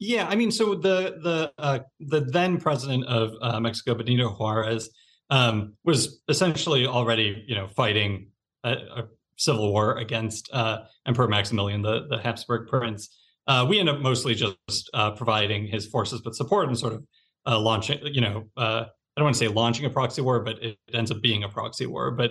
Yeah, 0.00 0.26
I 0.28 0.36
mean, 0.36 0.50
so 0.50 0.74
the 0.74 1.18
the 1.22 1.52
uh, 1.58 1.80
the 2.00 2.20
then 2.20 2.58
president 2.58 3.04
of 3.06 3.32
uh, 3.42 3.58
Mexico, 3.60 3.94
Benito 3.94 4.30
Juarez, 4.30 4.90
um, 5.30 5.74
was 5.84 6.20
essentially 6.28 6.86
already, 6.86 7.44
you 7.46 7.54
know, 7.54 7.68
fighting 7.68 8.30
a, 8.64 8.72
a 8.72 9.04
civil 9.36 9.70
war 9.72 9.98
against 9.98 10.50
uh, 10.52 10.80
Emperor 11.06 11.28
Maximilian, 11.28 11.82
the 11.82 12.06
the 12.08 12.18
Habsburg 12.18 12.68
prince. 12.68 13.16
Uh, 13.46 13.64
we 13.68 13.80
end 13.80 13.88
up 13.88 14.00
mostly 14.00 14.34
just 14.34 14.90
uh, 14.92 15.10
providing 15.12 15.66
his 15.66 15.86
forces 15.86 16.22
with 16.22 16.34
support 16.34 16.68
and 16.68 16.78
sort 16.78 16.92
of 16.92 17.04
uh, 17.46 17.58
launching, 17.58 17.98
you 18.02 18.20
know, 18.20 18.44
I 18.58 18.86
don't 19.16 19.24
want 19.24 19.34
to 19.34 19.38
say 19.38 19.48
launching 19.48 19.86
a 19.86 19.90
proxy 19.90 20.20
war, 20.20 20.40
but 20.40 20.62
it, 20.62 20.76
ends 20.92 21.10
up 21.10 21.22
being 21.22 21.44
a 21.44 21.48
proxy 21.48 21.86
war. 21.86 22.10
But 22.10 22.30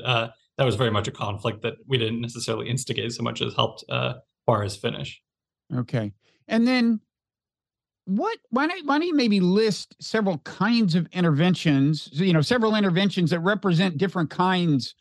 that 0.58 0.66
was 0.66 0.76
very 0.76 0.92
much 0.92 1.08
a 1.08 1.12
conflict 1.12 1.62
that 1.62 1.76
we 1.88 1.98
didn't 1.98 2.22
necessarily 2.22 2.70
instigate 2.70 3.12
so 3.14 3.24
much 3.24 3.42
as 3.42 3.54
helped 3.54 3.84
uh, 3.90 4.16
Juarez 4.46 4.76
finish. 4.76 5.22
Okay, 5.74 6.14
and 6.48 6.68
then 6.68 7.00
what? 8.08 8.38
Why 8.50 8.68
don't 8.68 8.86
why 8.86 8.98
don't 8.98 9.08
you 9.08 9.16
maybe 9.16 9.40
list 9.40 9.96
several 10.00 10.40
kinds 10.40 10.96
of 10.96 11.08
interventions? 11.12 12.10
You 12.14 12.34
know, 12.34 12.42
several 12.42 12.76
interventions 12.76 13.30
that 13.32 13.42
represent 13.42 13.98
different 13.98 14.30
kinds 14.30 14.96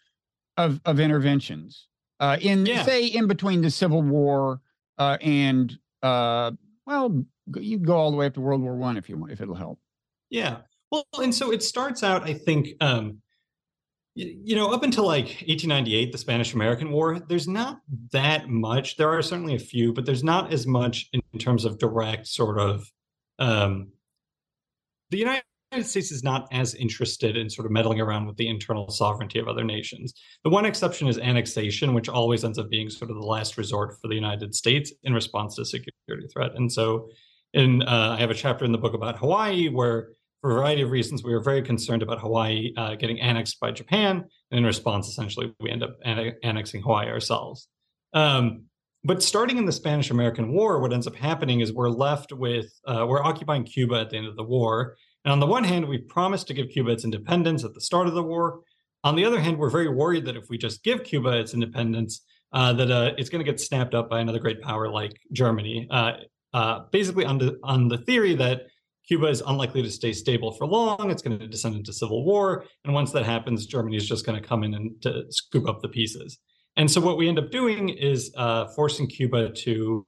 of 0.57 0.81
of 0.85 0.99
interventions. 1.01 1.87
Uh, 2.19 2.37
in 2.41 2.67
yeah. 2.67 2.83
say 2.83 3.07
in 3.07 3.27
between 3.29 3.61
the 3.61 3.71
Civil 3.71 4.03
War 4.03 4.61
uh, 4.99 5.19
and 5.21 5.79
uh, 6.03 6.51
well, 6.87 7.25
you 7.55 7.79
go 7.79 7.97
all 7.97 8.11
the 8.11 8.17
way 8.17 8.27
up 8.27 8.35
to 8.35 8.41
World 8.41 8.63
War 8.63 8.77
One 8.77 8.97
if 8.97 9.09
you 9.09 9.17
want, 9.17 9.33
if 9.33 9.41
it'll 9.41 9.55
help. 9.55 9.79
Yeah. 10.31 10.59
Well, 10.91 11.07
and 11.21 11.35
so 11.35 11.53
it 11.53 11.63
starts 11.63 12.03
out, 12.03 12.25
I 12.25 12.35
think, 12.35 12.69
um, 12.81 13.21
you 14.17 14.57
know, 14.57 14.73
up 14.73 14.83
until 14.83 15.05
like 15.05 15.27
1898, 15.27 16.11
the 16.11 16.17
Spanish 16.17 16.55
American 16.55 16.91
War, 16.91 17.21
there's 17.21 17.47
not 17.47 17.81
that 18.13 18.49
much. 18.49 18.97
There 18.97 19.11
are 19.11 19.21
certainly 19.21 19.55
a 19.55 19.59
few, 19.59 19.93
but 19.93 20.07
there's 20.07 20.25
not 20.25 20.55
as 20.55 20.67
much 20.67 21.11
in 21.13 21.39
terms 21.39 21.67
of 21.67 21.79
direct 21.79 22.27
sort 22.27 22.59
of. 22.59 22.91
Um, 23.39 23.93
the 25.11 25.19
United 25.19 25.45
States 25.83 26.11
is 26.11 26.25
not 26.25 26.49
as 26.51 26.75
interested 26.75 27.37
in 27.37 27.51
sort 27.51 27.67
of 27.67 27.73
meddling 27.73 28.01
around 28.01 28.27
with 28.27 28.39
the 28.39 28.49
internal 28.49 28.89
sovereignty 28.89 29.39
of 29.39 29.49
other 29.49 29.65
nations. 29.65 30.15
The 30.45 30.51
one 30.51 30.65
exception 30.65 31.09
is 31.09 31.19
annexation, 31.19 31.93
which 31.93 32.09
always 32.09 32.43
ends 32.43 32.59
up 32.59 32.71
being 32.71 32.89
sort 32.89 33.11
of 33.11 33.19
the 33.19 33.27
last 33.27 33.59
resort 33.59 34.01
for 34.01 34.09
the 34.09 34.15
United 34.15 34.55
States 34.55 34.93
in 35.03 35.13
response 35.13 35.57
to 35.57 35.67
security 35.67 36.27
threat. 36.33 36.53
And 36.55 36.73
so, 36.73 37.11
in 37.53 37.83
uh, 37.83 38.17
I 38.19 38.21
have 38.21 38.31
a 38.31 38.35
chapter 38.35 38.65
in 38.65 38.73
the 38.73 38.79
book 38.79 38.95
about 38.95 39.19
Hawaii 39.19 39.69
where 39.69 40.13
for 40.41 40.51
a 40.51 40.55
variety 40.55 40.83
of 40.83 40.91
reasons, 40.91 41.25
we 41.25 41.33
were 41.33 41.43
very 41.43 41.63
concerned 41.63 42.03
about 42.03 42.21
Hawaii 42.21 42.73
uh, 42.77 42.95
getting 42.95 43.21
annexed 43.21 43.59
by 43.61 43.71
Japan. 43.71 44.25
And 44.51 44.59
in 44.59 44.65
response, 44.65 45.09
essentially, 45.09 45.55
we 45.61 45.71
end 45.71 45.83
up 45.83 45.97
an- 46.05 46.35
annexing 46.43 46.83
Hawaii 46.83 47.09
ourselves. 47.09 47.69
Um, 48.13 48.65
but 49.05 49.23
starting 49.23 49.57
in 49.57 49.67
the 49.67 49.73
Spanish 49.73 50.11
American 50.11 50.53
War, 50.53 50.81
what 50.81 50.93
ends 50.93 51.07
up 51.07 51.15
happening 51.15 51.61
is 51.61 51.73
we're 51.73 51.89
left 51.91 52.33
with, 52.33 52.67
uh, 52.87 53.07
we're 53.09 53.23
occupying 53.23 53.65
Cuba 53.65 54.01
at 54.01 54.11
the 54.11 54.17
end 54.17 54.27
of 54.27 54.37
the 54.37 54.43
war. 54.43 54.97
And 55.25 55.33
on 55.33 55.41
the 55.41 55.47
one 55.47 55.65
hand, 55.65 55.87
we 55.87 55.99
promised 55.99 56.49
to 56.49 56.55
give 56.55 56.69
Cuba 56.71 56.91
its 56.91 57.05
independence 57.05 57.65
at 57.65 57.75
the 57.75 57.81
start 57.81 58.07
of 58.07 58.15
the 58.15 58.23
war. 58.23 58.61
On 59.05 59.15
the 59.15 59.25
other 59.25 59.41
hand, 59.41 59.59
we're 59.59 59.71
very 59.71 59.89
worried 59.89 60.25
that 60.25 60.37
if 60.37 60.49
we 60.49 60.59
just 60.59 60.83
give 60.83 61.05
Cuba 61.05 61.39
its 61.39 61.55
independence, 61.55 62.25
uh, 62.53 62.73
that 62.73 62.91
uh, 62.91 63.13
it's 63.17 63.29
going 63.29 63.45
to 63.45 63.51
get 63.51 63.61
snapped 63.61 63.95
up 63.95 64.11
by 64.11 64.21
another 64.21 64.39
great 64.39 64.61
power 64.61 64.89
like 64.89 65.21
Germany. 65.33 65.87
Uh, 65.91 66.13
uh, 66.53 66.81
basically, 66.91 67.25
on 67.25 67.39
the, 67.39 67.59
on 67.63 67.89
the 67.89 67.99
theory 67.99 68.35
that 68.35 68.63
Cuba 69.09 69.27
is 69.27 69.43
unlikely 69.47 69.83
to 69.83 69.91
stay 69.91 70.13
stable 70.13 70.53
for 70.53 70.67
long. 70.67 71.11
It's 71.11 71.23
going 71.23 71.39
to 71.39 71.47
descend 71.47 71.77
into 71.77 71.93
civil 71.93 72.25
war. 72.25 72.65
And 72.85 72.93
once 72.93 73.13
that 73.13 73.25
happens, 73.25 73.67
Germany 73.67 73.97
is 73.97 74.09
just 74.09 74.27
going 74.27 74.41
to 74.41 74.47
come 74.47 74.65
in 74.65 74.75
and 74.75 75.01
to 75.03 75.25
scoop 75.31 75.69
up 75.69 75.81
the 75.81 75.89
pieces. 75.89 76.39
And 76.77 76.91
so 76.91 77.01
what 77.01 77.17
we 77.17 77.29
end 77.29 77.39
up 77.39 77.51
doing 77.51 77.89
is 77.89 78.33
uh, 78.37 78.67
forcing 78.75 79.07
Cuba 79.07 79.51
to 79.51 80.05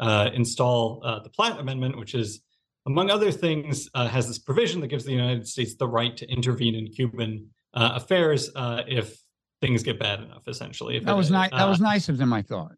uh, 0.00 0.30
install 0.34 1.00
uh, 1.04 1.20
the 1.20 1.30
Platt 1.30 1.60
Amendment, 1.60 1.96
which 1.98 2.14
is, 2.14 2.40
among 2.86 3.10
other 3.10 3.30
things, 3.30 3.88
uh, 3.94 4.08
has 4.08 4.26
this 4.26 4.38
provision 4.38 4.80
that 4.80 4.88
gives 4.88 5.04
the 5.04 5.12
United 5.12 5.46
States 5.46 5.76
the 5.76 5.86
right 5.86 6.16
to 6.16 6.26
intervene 6.28 6.74
in 6.74 6.88
Cuban 6.88 7.48
uh, 7.74 7.92
affairs 7.94 8.50
uh, 8.56 8.82
if 8.88 9.16
things 9.60 9.82
get 9.82 9.98
bad 9.98 10.20
enough. 10.20 10.48
Essentially, 10.48 10.98
that 11.00 11.16
was 11.16 11.30
nice. 11.30 11.50
that 11.50 11.68
was 11.68 11.80
nice 11.80 12.08
of 12.08 12.16
them, 12.16 12.32
I 12.32 12.42
thought, 12.42 12.72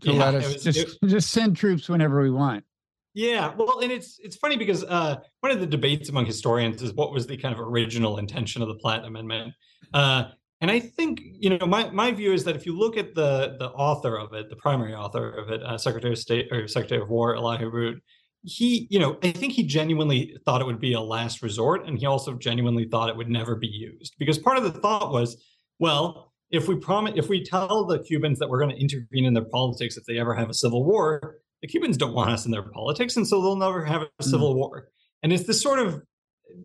to 0.00 0.12
yeah, 0.12 0.24
let 0.24 0.34
us 0.36 0.54
was, 0.54 0.62
just 0.62 0.98
it, 1.02 1.08
just 1.08 1.30
send 1.30 1.56
troops 1.56 1.88
whenever 1.88 2.22
we 2.22 2.30
want. 2.30 2.64
Yeah, 3.12 3.52
well, 3.56 3.80
and 3.80 3.90
it's 3.90 4.18
it's 4.22 4.36
funny 4.36 4.56
because 4.56 4.84
uh, 4.84 5.16
one 5.40 5.50
of 5.50 5.60
the 5.60 5.66
debates 5.66 6.08
among 6.08 6.26
historians 6.26 6.80
is 6.80 6.92
what 6.94 7.12
was 7.12 7.26
the 7.26 7.36
kind 7.36 7.52
of 7.52 7.60
original 7.60 8.18
intention 8.18 8.62
of 8.62 8.68
the 8.68 8.76
Platt 8.76 9.04
Amendment. 9.04 9.52
Uh, 9.92 10.24
and 10.60 10.70
I 10.70 10.78
think 10.78 11.20
you 11.24 11.50
know 11.50 11.66
my 11.66 11.90
my 11.90 12.12
view 12.12 12.32
is 12.32 12.44
that 12.44 12.54
if 12.54 12.66
you 12.66 12.78
look 12.78 12.96
at 12.96 13.14
the 13.14 13.56
the 13.58 13.70
author 13.70 14.16
of 14.16 14.32
it, 14.34 14.48
the 14.48 14.56
primary 14.56 14.94
author 14.94 15.30
of 15.32 15.50
it, 15.50 15.62
uh, 15.62 15.76
Secretary 15.76 16.12
of 16.12 16.18
State 16.18 16.48
or 16.52 16.68
Secretary 16.68 17.00
of 17.00 17.08
War 17.08 17.34
Elihu 17.34 17.68
Root, 17.68 18.00
he 18.44 18.86
you 18.90 19.00
know 19.00 19.18
I 19.24 19.32
think 19.32 19.54
he 19.54 19.64
genuinely 19.64 20.36
thought 20.44 20.60
it 20.60 20.66
would 20.66 20.80
be 20.80 20.92
a 20.92 21.00
last 21.00 21.42
resort, 21.42 21.88
and 21.88 21.98
he 21.98 22.06
also 22.06 22.34
genuinely 22.34 22.84
thought 22.84 23.08
it 23.08 23.16
would 23.16 23.30
never 23.30 23.56
be 23.56 23.66
used 23.66 24.14
because 24.18 24.38
part 24.38 24.56
of 24.56 24.62
the 24.62 24.80
thought 24.80 25.12
was, 25.12 25.42
well, 25.80 26.32
if 26.50 26.68
we 26.68 26.76
promise, 26.76 27.14
if 27.16 27.28
we 27.28 27.44
tell 27.44 27.86
the 27.86 27.98
Cubans 27.98 28.38
that 28.38 28.48
we're 28.48 28.60
going 28.60 28.74
to 28.74 28.80
intervene 28.80 29.24
in 29.24 29.34
their 29.34 29.44
politics 29.44 29.96
if 29.96 30.04
they 30.04 30.18
ever 30.18 30.34
have 30.34 30.50
a 30.50 30.54
civil 30.54 30.84
war, 30.84 31.38
the 31.62 31.68
Cubans 31.68 31.96
don't 31.96 32.14
want 32.14 32.30
us 32.30 32.44
in 32.46 32.50
their 32.50 32.62
politics, 32.62 33.16
and 33.16 33.26
so 33.26 33.40
they'll 33.40 33.56
never 33.56 33.84
have 33.84 34.02
a 34.02 34.08
hmm. 34.20 34.30
civil 34.30 34.54
mm. 34.54 34.56
war. 34.56 34.88
And 35.22 35.32
it's 35.32 35.46
this 35.46 35.60
sort 35.60 35.78
of 35.78 36.02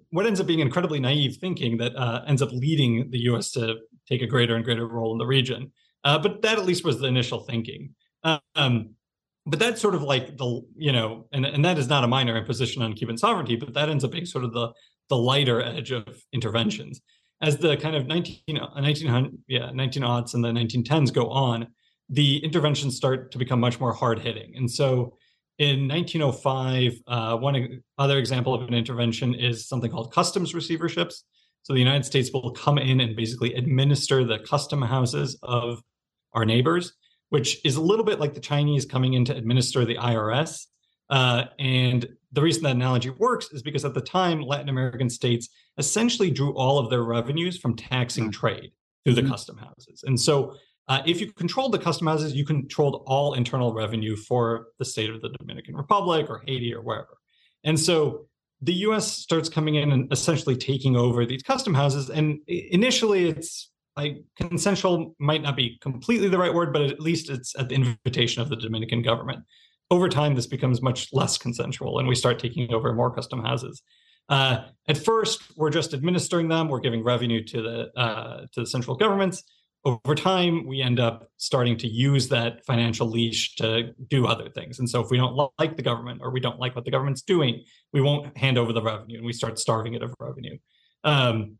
what 0.09 0.25
ends 0.25 0.39
up 0.39 0.47
being 0.47 0.59
incredibly 0.59 0.99
naive 0.99 1.37
thinking 1.37 1.77
that 1.77 1.95
uh, 1.95 2.23
ends 2.27 2.41
up 2.41 2.51
leading 2.51 3.11
the 3.11 3.19
U.S. 3.23 3.51
to 3.51 3.75
take 4.07 4.21
a 4.21 4.27
greater 4.27 4.55
and 4.55 4.63
greater 4.63 4.87
role 4.87 5.11
in 5.11 5.17
the 5.17 5.25
region. 5.25 5.71
Uh, 6.03 6.17
but 6.17 6.41
that 6.41 6.57
at 6.57 6.65
least 6.65 6.83
was 6.83 6.99
the 6.99 7.07
initial 7.07 7.39
thinking. 7.39 7.93
Um, 8.55 8.95
but 9.45 9.59
that's 9.59 9.81
sort 9.81 9.93
of 9.95 10.01
like 10.01 10.37
the 10.37 10.61
you 10.75 10.91
know, 10.91 11.27
and 11.31 11.45
and 11.45 11.63
that 11.65 11.77
is 11.77 11.87
not 11.87 12.03
a 12.03 12.07
minor 12.07 12.35
imposition 12.35 12.81
on 12.81 12.93
Cuban 12.93 13.17
sovereignty, 13.17 13.55
but 13.55 13.73
that 13.73 13.89
ends 13.89 14.03
up 14.03 14.11
being 14.11 14.25
sort 14.25 14.43
of 14.43 14.53
the 14.53 14.71
the 15.09 15.17
lighter 15.17 15.61
edge 15.61 15.91
of 15.91 16.05
interventions. 16.33 17.01
As 17.41 17.57
the 17.57 17.75
kind 17.77 17.95
of 17.95 18.07
19, 18.07 18.39
1900, 18.47 19.37
yeah, 19.47 19.69
19 19.71 20.03
aughts 20.03 20.33
and 20.33 20.43
the 20.43 20.49
1910s 20.49 21.13
go 21.13 21.29
on, 21.29 21.67
the 22.09 22.37
interventions 22.37 22.95
start 22.95 23.31
to 23.31 23.37
become 23.37 23.59
much 23.59 23.79
more 23.79 23.93
hard 23.93 24.19
hitting. 24.19 24.53
And 24.55 24.69
so 24.69 25.17
in 25.57 25.87
1905, 25.87 26.93
uh, 27.07 27.37
one 27.37 27.81
other 27.97 28.17
example 28.17 28.53
of 28.53 28.67
an 28.67 28.73
intervention 28.73 29.33
is 29.33 29.67
something 29.67 29.89
called 29.89 30.13
customs 30.13 30.53
receiverships. 30.53 31.23
So 31.63 31.73
the 31.73 31.79
United 31.79 32.05
States 32.05 32.29
will 32.31 32.51
come 32.51 32.77
in 32.77 32.99
and 32.99 33.15
basically 33.15 33.53
administer 33.55 34.23
the 34.23 34.39
custom 34.39 34.81
houses 34.81 35.37
of 35.41 35.81
our 36.33 36.45
neighbors, 36.45 36.93
which 37.29 37.65
is 37.65 37.77
a 37.77 37.81
little 37.81 38.05
bit 38.05 38.19
like 38.19 38.33
the 38.33 38.39
Chinese 38.39 38.85
coming 38.85 39.13
in 39.13 39.25
to 39.25 39.35
administer 39.35 39.85
the 39.85 39.95
IRS. 39.95 40.65
Uh, 41.09 41.45
and 41.57 42.07
the 42.33 42.41
reason 42.41 42.63
that 42.63 42.75
analogy 42.75 43.09
works 43.11 43.51
is 43.51 43.63
because 43.63 43.85
at 43.85 43.93
the 43.93 44.01
time, 44.01 44.41
Latin 44.41 44.69
American 44.69 45.09
states 45.09 45.49
essentially 45.77 46.29
drew 46.29 46.53
all 46.55 46.77
of 46.77 46.89
their 46.89 47.03
revenues 47.03 47.57
from 47.57 47.75
taxing 47.75 48.29
mm. 48.29 48.33
trade 48.33 48.71
through 49.03 49.13
the 49.13 49.21
mm-hmm. 49.21 49.31
custom 49.31 49.57
houses. 49.57 50.03
And 50.05 50.19
so 50.19 50.55
uh, 50.87 51.01
if 51.05 51.19
you 51.19 51.31
controlled 51.33 51.71
the 51.71 51.79
custom 51.79 52.07
houses, 52.07 52.33
you 52.33 52.45
controlled 52.45 53.03
all 53.07 53.33
internal 53.33 53.73
revenue 53.73 54.15
for 54.15 54.67
the 54.77 54.85
state 54.85 55.09
of 55.09 55.21
the 55.21 55.29
Dominican 55.29 55.75
Republic 55.75 56.29
or 56.29 56.43
Haiti 56.45 56.73
or 56.73 56.81
wherever. 56.81 57.17
And 57.63 57.79
so 57.79 58.27
the 58.61 58.73
US 58.73 59.11
starts 59.11 59.49
coming 59.49 59.75
in 59.75 59.91
and 59.91 60.11
essentially 60.11 60.55
taking 60.55 60.95
over 60.95 61.25
these 61.25 61.41
custom 61.41 61.73
houses. 61.73 62.09
And 62.09 62.39
initially, 62.47 63.29
it's 63.29 63.71
like 63.97 64.23
consensual 64.37 65.15
might 65.19 65.41
not 65.41 65.55
be 65.55 65.77
completely 65.81 66.29
the 66.29 66.37
right 66.37 66.53
word, 66.53 66.71
but 66.71 66.83
at 66.83 66.99
least 66.99 67.29
it's 67.29 67.57
at 67.57 67.69
the 67.69 67.75
invitation 67.75 68.41
of 68.41 68.49
the 68.49 68.55
Dominican 68.55 69.01
government. 69.01 69.43
Over 69.89 70.09
time, 70.09 70.35
this 70.35 70.47
becomes 70.47 70.81
much 70.81 71.09
less 71.13 71.37
consensual, 71.37 71.99
and 71.99 72.07
we 72.07 72.15
start 72.15 72.39
taking 72.39 72.73
over 72.73 72.93
more 72.93 73.13
custom 73.13 73.43
houses. 73.43 73.83
Uh, 74.29 74.65
at 74.87 74.97
first, 74.97 75.43
we're 75.55 75.69
just 75.69 75.93
administering 75.93 76.47
them. 76.47 76.69
We're 76.69 76.79
giving 76.79 77.03
revenue 77.03 77.43
to 77.43 77.61
the 77.61 77.99
uh, 77.99 78.47
to 78.53 78.61
the 78.61 78.65
central 78.65 78.95
governments 78.97 79.43
over 79.85 80.15
time, 80.15 80.65
we 80.65 80.81
end 80.81 80.99
up 80.99 81.29
starting 81.37 81.77
to 81.77 81.87
use 81.87 82.27
that 82.29 82.65
financial 82.65 83.07
leash 83.07 83.55
to 83.55 83.93
do 84.09 84.25
other 84.25 84.49
things. 84.49 84.79
And 84.79 84.89
so, 84.89 85.01
if 85.01 85.11
we 85.11 85.17
don't 85.17 85.35
like 85.59 85.75
the 85.75 85.83
government 85.83 86.21
or 86.23 86.31
we 86.31 86.39
don't 86.39 86.59
like 86.59 86.75
what 86.75 86.85
the 86.85 86.91
government's 86.91 87.21
doing, 87.21 87.63
we 87.93 88.01
won't 88.01 88.35
hand 88.35 88.57
over 88.57 88.73
the 88.73 88.81
revenue 88.81 89.17
and 89.17 89.25
we 89.25 89.33
start 89.33 89.59
starving 89.59 89.93
it 89.93 90.01
of 90.01 90.13
revenue. 90.19 90.57
Um, 91.03 91.57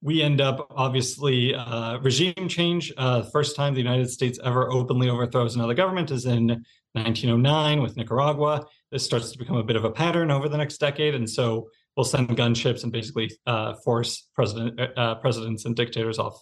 we 0.00 0.22
end 0.22 0.40
up 0.40 0.68
obviously 0.70 1.54
uh, 1.54 1.98
regime 1.98 2.48
change. 2.48 2.92
Uh, 2.96 3.22
first 3.22 3.56
time 3.56 3.74
the 3.74 3.80
United 3.80 4.08
States 4.08 4.38
ever 4.44 4.70
openly 4.70 5.08
overthrows 5.08 5.56
another 5.56 5.74
government 5.74 6.12
is 6.12 6.26
in 6.26 6.46
1909 6.92 7.82
with 7.82 7.96
Nicaragua. 7.96 8.64
This 8.92 9.04
starts 9.04 9.32
to 9.32 9.38
become 9.38 9.56
a 9.56 9.64
bit 9.64 9.74
of 9.74 9.84
a 9.84 9.90
pattern 9.90 10.30
over 10.30 10.48
the 10.48 10.56
next 10.56 10.78
decade, 10.78 11.16
and 11.16 11.28
so 11.28 11.68
we'll 11.96 12.04
send 12.04 12.28
gunships 12.28 12.84
and 12.84 12.92
basically 12.92 13.30
uh, 13.46 13.74
force 13.84 14.28
president 14.34 14.78
uh, 14.96 15.16
presidents 15.16 15.64
and 15.64 15.74
dictators 15.74 16.20
off 16.20 16.40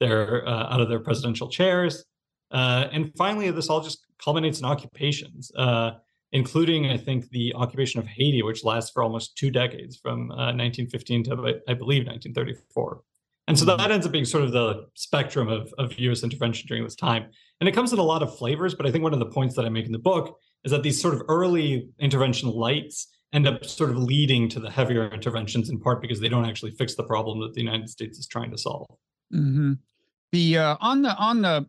their 0.00 0.46
uh, 0.46 0.72
out 0.72 0.80
of 0.80 0.88
their 0.88 1.00
presidential 1.00 1.48
chairs. 1.48 2.04
Uh, 2.50 2.88
and 2.92 3.12
finally, 3.16 3.50
this 3.50 3.68
all 3.68 3.80
just 3.80 4.06
culminates 4.22 4.60
in 4.60 4.64
occupations, 4.64 5.50
uh, 5.56 5.92
including, 6.32 6.86
I 6.86 6.96
think, 6.96 7.28
the 7.30 7.52
occupation 7.54 8.00
of 8.00 8.06
Haiti, 8.06 8.42
which 8.42 8.64
lasts 8.64 8.90
for 8.90 9.02
almost 9.02 9.36
two 9.36 9.50
decades, 9.50 9.96
from 9.96 10.28
1915 10.28 11.20
uh, 11.20 11.24
to, 11.24 11.60
I 11.68 11.74
believe, 11.74 12.06
1934. 12.06 13.02
And 13.46 13.58
so 13.58 13.64
that 13.66 13.78
mm-hmm. 13.78 13.92
ends 13.92 14.06
up 14.06 14.12
being 14.12 14.24
sort 14.24 14.44
of 14.44 14.52
the 14.52 14.86
spectrum 14.94 15.48
of, 15.48 15.72
of 15.78 15.98
U.S. 15.98 16.22
intervention 16.22 16.66
during 16.66 16.84
this 16.84 16.94
time. 16.94 17.26
And 17.60 17.68
it 17.68 17.72
comes 17.72 17.92
in 17.92 17.98
a 17.98 18.02
lot 18.02 18.22
of 18.22 18.36
flavors, 18.36 18.74
but 18.74 18.86
I 18.86 18.90
think 18.90 19.04
one 19.04 19.12
of 19.12 19.18
the 19.18 19.26
points 19.26 19.54
that 19.56 19.64
I 19.64 19.68
make 19.68 19.86
in 19.86 19.92
the 19.92 19.98
book 19.98 20.38
is 20.64 20.70
that 20.70 20.82
these 20.82 21.00
sort 21.00 21.14
of 21.14 21.22
early 21.28 21.88
intervention 21.98 22.48
lights 22.50 23.08
end 23.34 23.46
up 23.46 23.64
sort 23.64 23.90
of 23.90 23.98
leading 23.98 24.48
to 24.48 24.60
the 24.60 24.70
heavier 24.70 25.08
interventions 25.08 25.68
in 25.68 25.78
part 25.78 26.00
because 26.00 26.20
they 26.20 26.28
don't 26.28 26.46
actually 26.46 26.70
fix 26.70 26.94
the 26.94 27.02
problem 27.02 27.40
that 27.40 27.52
the 27.52 27.60
United 27.60 27.90
States 27.90 28.18
is 28.18 28.26
trying 28.26 28.50
to 28.50 28.56
solve. 28.56 28.86
Mm-hmm. 29.32 29.72
The 30.32 30.58
uh, 30.58 30.76
on 30.80 31.02
the 31.02 31.16
on 31.16 31.42
the 31.42 31.66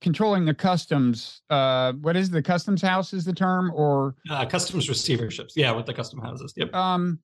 controlling 0.00 0.44
the 0.44 0.54
customs. 0.54 1.42
Uh, 1.50 1.92
what 1.94 2.16
is 2.16 2.30
the 2.30 2.42
customs 2.42 2.82
house? 2.82 3.12
Is 3.12 3.24
the 3.24 3.32
term 3.32 3.70
or 3.74 4.14
uh, 4.30 4.46
customs 4.46 4.88
receiverships? 4.88 5.52
Yeah, 5.56 5.72
with 5.72 5.86
the 5.86 5.94
custom 5.94 6.20
houses. 6.20 6.52
Yep. 6.56 6.74
Um. 6.74 7.20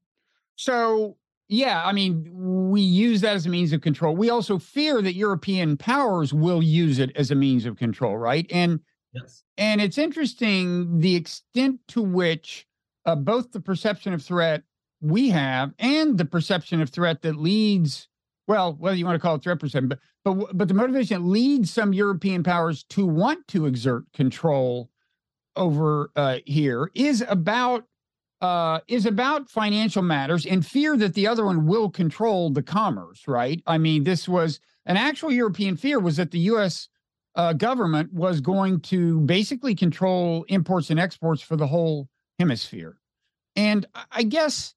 So 0.56 1.16
yeah, 1.48 1.82
I 1.84 1.92
mean, 1.92 2.28
we 2.70 2.80
use 2.80 3.20
that 3.22 3.34
as 3.34 3.46
a 3.46 3.48
means 3.48 3.72
of 3.72 3.80
control. 3.80 4.14
We 4.14 4.30
also 4.30 4.58
fear 4.58 5.00
that 5.02 5.14
European 5.14 5.76
powers 5.76 6.34
will 6.34 6.62
use 6.62 6.98
it 6.98 7.10
as 7.16 7.30
a 7.30 7.34
means 7.34 7.64
of 7.64 7.76
control, 7.76 8.16
right? 8.16 8.46
And 8.50 8.80
yes, 9.12 9.42
and 9.56 9.80
it's 9.80 9.98
interesting 9.98 10.98
the 10.98 11.16
extent 11.16 11.80
to 11.88 12.02
which 12.02 12.66
uh, 13.06 13.16
both 13.16 13.52
the 13.52 13.60
perception 13.60 14.12
of 14.12 14.22
threat 14.22 14.62
we 15.00 15.30
have 15.30 15.72
and 15.78 16.18
the 16.18 16.24
perception 16.24 16.80
of 16.82 16.90
threat 16.90 17.22
that 17.22 17.36
leads 17.36 18.08
well, 18.48 18.74
whether 18.80 18.96
you 18.96 19.04
want 19.04 19.14
to 19.14 19.20
call 19.20 19.34
it 19.34 19.42
threat 19.42 19.60
perception, 19.60 19.88
but 19.88 20.00
but 20.24 20.56
but 20.56 20.68
the 20.68 20.74
motivation 20.74 21.22
that 21.22 21.28
leads 21.28 21.70
some 21.70 21.92
European 21.92 22.42
powers 22.42 22.82
to 22.84 23.06
want 23.06 23.46
to 23.48 23.66
exert 23.66 24.10
control 24.14 24.90
over 25.54 26.10
uh, 26.16 26.38
here 26.46 26.90
is 26.94 27.22
about 27.28 27.84
uh, 28.40 28.80
is 28.88 29.04
about 29.04 29.50
financial 29.50 30.02
matters 30.02 30.46
and 30.46 30.64
fear 30.64 30.96
that 30.96 31.14
the 31.14 31.26
other 31.26 31.44
one 31.44 31.66
will 31.66 31.90
control 31.90 32.48
the 32.50 32.62
commerce. 32.62 33.28
Right? 33.28 33.62
I 33.66 33.76
mean, 33.76 34.04
this 34.04 34.26
was 34.26 34.60
an 34.86 34.96
actual 34.96 35.30
European 35.30 35.76
fear 35.76 36.00
was 36.00 36.16
that 36.16 36.30
the 36.30 36.40
U.S. 36.40 36.88
Uh, 37.34 37.52
government 37.52 38.12
was 38.14 38.40
going 38.40 38.80
to 38.80 39.20
basically 39.20 39.74
control 39.74 40.44
imports 40.48 40.88
and 40.88 40.98
exports 40.98 41.42
for 41.42 41.56
the 41.56 41.66
whole 41.66 42.08
hemisphere. 42.38 42.96
And 43.54 43.86
I 44.10 44.22
guess 44.22 44.74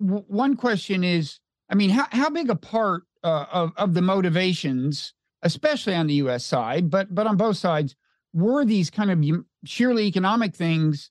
w- 0.00 0.24
one 0.28 0.56
question 0.56 1.02
is 1.02 1.40
I 1.72 1.74
mean, 1.74 1.88
how, 1.88 2.06
how 2.12 2.28
big 2.28 2.50
a 2.50 2.54
part 2.54 3.04
uh, 3.24 3.46
of, 3.50 3.72
of 3.76 3.94
the 3.94 4.02
motivations, 4.02 5.14
especially 5.40 5.94
on 5.94 6.06
the 6.06 6.14
US 6.14 6.44
side, 6.44 6.90
but 6.90 7.12
but 7.14 7.26
on 7.26 7.36
both 7.36 7.56
sides, 7.56 7.96
were 8.34 8.64
these 8.64 8.90
kind 8.90 9.10
of 9.10 9.44
sheerly 9.64 10.04
economic 10.04 10.54
things? 10.54 11.10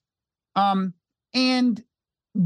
Um, 0.54 0.94
and 1.34 1.82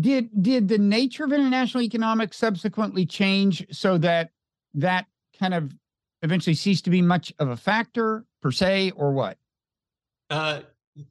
did 0.00 0.30
did 0.42 0.68
the 0.68 0.78
nature 0.78 1.24
of 1.24 1.32
international 1.32 1.82
economics 1.82 2.38
subsequently 2.38 3.04
change 3.04 3.66
so 3.70 3.98
that 3.98 4.30
that 4.74 5.06
kind 5.38 5.52
of 5.52 5.74
eventually 6.22 6.54
ceased 6.54 6.84
to 6.84 6.90
be 6.90 7.02
much 7.02 7.34
of 7.38 7.50
a 7.50 7.56
factor 7.56 8.24
per 8.40 8.50
se, 8.50 8.92
or 8.96 9.12
what? 9.12 9.36
Uh, 10.30 10.60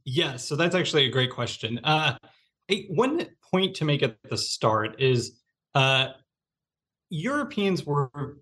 yes. 0.06 0.44
So 0.46 0.56
that's 0.56 0.76
actually 0.76 1.06
a 1.06 1.12
great 1.12 1.30
question. 1.30 1.80
Uh, 1.84 2.18
one 2.90 3.28
point 3.52 3.76
to 3.76 3.86
make 3.86 4.02
at 4.02 4.18
the 4.28 4.38
start 4.38 5.00
is 5.00 5.40
uh, 5.76 6.08
Europeans 7.16 7.86
were, 7.86 8.38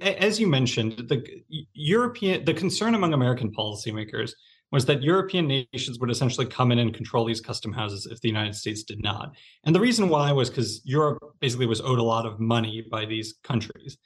as 0.00 0.38
you 0.38 0.46
mentioned, 0.46 1.08
the 1.08 1.24
European 1.72 2.44
the 2.44 2.54
concern 2.54 2.94
among 2.94 3.12
American 3.12 3.52
policymakers 3.52 4.32
was 4.72 4.86
that 4.86 5.02
European 5.02 5.46
nations 5.46 5.98
would 6.00 6.10
essentially 6.10 6.46
come 6.46 6.72
in 6.72 6.80
and 6.80 6.92
control 6.92 7.24
these 7.24 7.40
custom 7.40 7.72
houses 7.72 8.06
if 8.10 8.20
the 8.20 8.28
United 8.28 8.54
States 8.54 8.82
did 8.82 9.00
not. 9.02 9.34
And 9.64 9.74
the 9.74 9.80
reason 9.80 10.08
why 10.08 10.32
was 10.32 10.50
because 10.50 10.80
Europe 10.84 11.22
basically 11.40 11.66
was 11.66 11.80
owed 11.80 12.00
a 12.00 12.02
lot 12.02 12.26
of 12.26 12.40
money 12.40 12.84
by 12.90 13.04
these 13.04 13.34
countries. 13.44 13.96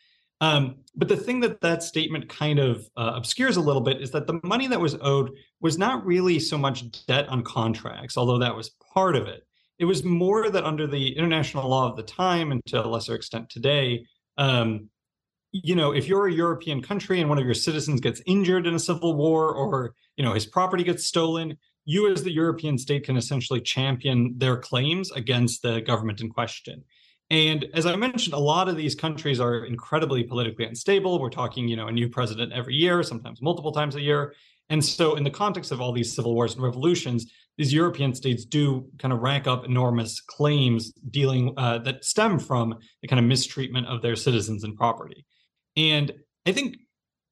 Um, 0.41 0.77
but 0.95 1.09
the 1.09 1.17
thing 1.17 1.41
that 1.41 1.61
that 1.63 1.83
statement 1.83 2.29
kind 2.29 2.59
of 2.59 2.89
uh, 2.97 3.13
obscures 3.17 3.57
a 3.57 3.61
little 3.61 3.81
bit 3.81 4.01
is 4.01 4.11
that 4.13 4.27
the 4.27 4.41
money 4.45 4.67
that 4.69 4.81
was 4.81 4.97
owed 5.01 5.31
was 5.61 5.79
not 5.79 6.07
really 6.07 6.39
so 6.39 6.57
much 6.57 6.85
debt 7.07 7.29
on 7.29 7.43
contracts, 7.43 8.17
although 8.17 8.39
that 8.39 8.55
was 8.55 8.71
part 8.95 9.17
of 9.17 9.27
it. 9.27 9.48
It 9.79 9.85
was 9.85 10.03
more 10.03 10.51
that 10.51 10.65
under 10.65 10.87
the 10.87 11.17
international 11.17 11.69
law 11.69 11.89
of 11.89 11.97
the 11.97 12.03
time, 12.03 12.51
and 12.53 12.65
to 12.67 12.85
a 12.85 12.87
lesser 12.87 13.15
extent 13.15 13.49
today, 13.49 14.05
um, 14.37 14.89
you 15.53 15.75
know, 15.75 15.93
if 15.93 16.09
you're 16.09 16.27
a 16.27 16.33
European 16.33 16.83
country 16.83 17.21
and 17.21 17.29
one 17.29 17.39
of 17.39 17.45
your 17.45 17.55
citizens 17.55 18.01
gets 18.01 18.21
injured 18.27 18.67
in 18.67 18.75
a 18.75 18.79
civil 18.79 19.15
war, 19.17 19.55
or 19.55 19.95
you 20.17 20.25
know 20.25 20.35
his 20.35 20.47
property 20.47 20.85
gets 20.85 21.07
stolen, 21.07 21.57
you 21.85 22.11
as 22.13 22.23
the 22.23 22.33
European 22.33 22.77
state 22.77 23.05
can 23.05 23.17
essentially 23.17 23.61
champion 23.61 24.35
their 24.37 24.57
claims 24.57 25.11
against 25.13 25.63
the 25.63 25.81
government 25.81 26.21
in 26.21 26.29
question. 26.29 26.85
And 27.31 27.67
as 27.75 27.87
I 27.87 27.95
mentioned, 27.97 28.35
a 28.35 28.39
lot 28.39 28.69
of 28.69 28.77
these 28.77 28.95
countries 28.95 29.39
are 29.39 29.65
incredibly 29.65 30.25
politically 30.25 30.65
unstable. 30.65 31.21
We're 31.21 31.31
talking, 31.31 31.69
you 31.69 31.77
know, 31.77 31.89
a 31.89 31.93
new 31.93 32.09
president 32.09 32.53
every 32.53 32.75
year, 32.75 33.03
sometimes 33.03 33.43
multiple 33.43 33.73
times 33.73 33.97
a 33.97 34.01
year. 34.01 34.35
And 34.71 34.85
so, 34.85 35.15
in 35.15 35.25
the 35.25 35.31
context 35.31 35.73
of 35.73 35.81
all 35.81 35.93
these 35.93 36.15
civil 36.15 36.35
wars 36.35 36.55
and 36.55 36.63
revolutions, 36.63 37.31
these 37.59 37.73
European 37.73 38.15
states 38.15 38.45
do 38.45 38.87
kind 38.99 39.13
of 39.13 39.21
rack 39.21 39.47
up 39.47 39.65
enormous 39.65 40.21
claims 40.21 40.93
dealing 41.11 41.53
uh, 41.57 41.79
that 41.79 42.05
stem 42.05 42.39
from 42.39 42.77
the 43.03 43.09
kind 43.09 43.19
of 43.19 43.27
mistreatment 43.27 43.87
of 43.89 44.01
their 44.01 44.17
citizens 44.17 44.65
and 44.65 44.77
property. 44.77 45.27
And 45.77 46.13
I 46.47 46.53
think 46.53 46.77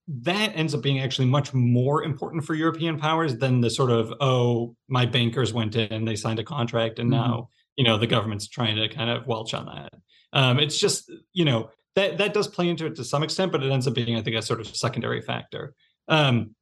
that 0.08 0.52
ends 0.54 0.74
up 0.74 0.82
being 0.82 1.00
actually 1.00 1.26
much 1.26 1.54
more 1.54 2.02
important 2.02 2.44
for 2.44 2.54
European 2.54 2.98
powers 2.98 3.36
than 3.38 3.60
the 3.60 3.70
sort 3.70 3.90
of, 3.90 4.12
oh, 4.20 4.76
my 4.88 5.06
bankers 5.06 5.52
went 5.52 5.76
in, 5.76 6.04
they 6.04 6.16
signed 6.16 6.38
a 6.38 6.44
contract, 6.44 6.98
and 6.98 7.10
mm-hmm. 7.10 7.30
now, 7.30 7.48
you 7.76 7.84
know, 7.84 7.96
the 7.96 8.06
government's 8.06 8.48
trying 8.48 8.76
to 8.76 8.88
kind 8.88 9.10
of 9.10 9.26
welch 9.26 9.54
on 9.54 9.66
that. 9.66 9.92
Um, 10.32 10.58
it's 10.58 10.78
just, 10.78 11.10
you 11.32 11.44
know, 11.44 11.70
that 11.94 12.18
that 12.18 12.34
does 12.34 12.46
play 12.46 12.68
into 12.68 12.86
it 12.86 12.96
to 12.96 13.04
some 13.04 13.22
extent, 13.22 13.52
but 13.52 13.62
it 13.62 13.72
ends 13.72 13.86
up 13.86 13.94
being, 13.94 14.16
I 14.16 14.22
think, 14.22 14.36
a 14.36 14.42
sort 14.42 14.60
of 14.60 14.66
secondary 14.66 15.22
factor. 15.22 15.74
Um, 16.08 16.54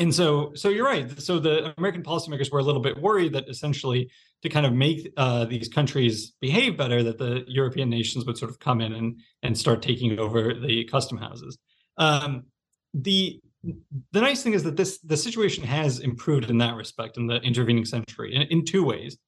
and 0.00 0.14
so 0.14 0.52
so 0.54 0.68
you're 0.70 0.86
right. 0.86 1.20
So 1.20 1.38
the 1.38 1.72
american 1.78 2.02
policymakers 2.02 2.50
were 2.50 2.58
a 2.58 2.62
little 2.62 2.80
bit 2.80 3.00
worried 3.00 3.34
that 3.34 3.48
essentially 3.48 4.10
to 4.42 4.48
kind 4.48 4.64
of 4.64 4.72
make 4.72 5.12
uh, 5.16 5.44
these 5.44 5.68
countries 5.68 6.32
behave 6.40 6.76
better 6.76 7.02
that 7.02 7.18
the 7.18 7.44
european 7.46 7.90
nations 7.90 8.24
would 8.24 8.38
sort 8.38 8.50
of 8.50 8.58
come 8.58 8.80
in 8.80 8.94
and 8.94 9.20
and 9.42 9.56
start 9.56 9.82
taking 9.82 10.18
over 10.18 10.54
the 10.54 10.84
custom 10.84 11.18
houses. 11.18 11.58
Um, 11.98 12.44
the 12.94 13.40
the 14.12 14.20
nice 14.20 14.42
thing 14.42 14.54
is 14.54 14.62
that 14.64 14.76
this 14.76 14.98
the 15.00 15.16
situation 15.16 15.62
has 15.64 16.00
improved 16.00 16.50
in 16.50 16.58
that 16.58 16.74
respect 16.74 17.18
in 17.18 17.26
the 17.26 17.36
intervening 17.42 17.84
century 17.84 18.34
in, 18.34 18.42
in 18.42 18.64
two 18.64 18.84
ways. 18.84 19.18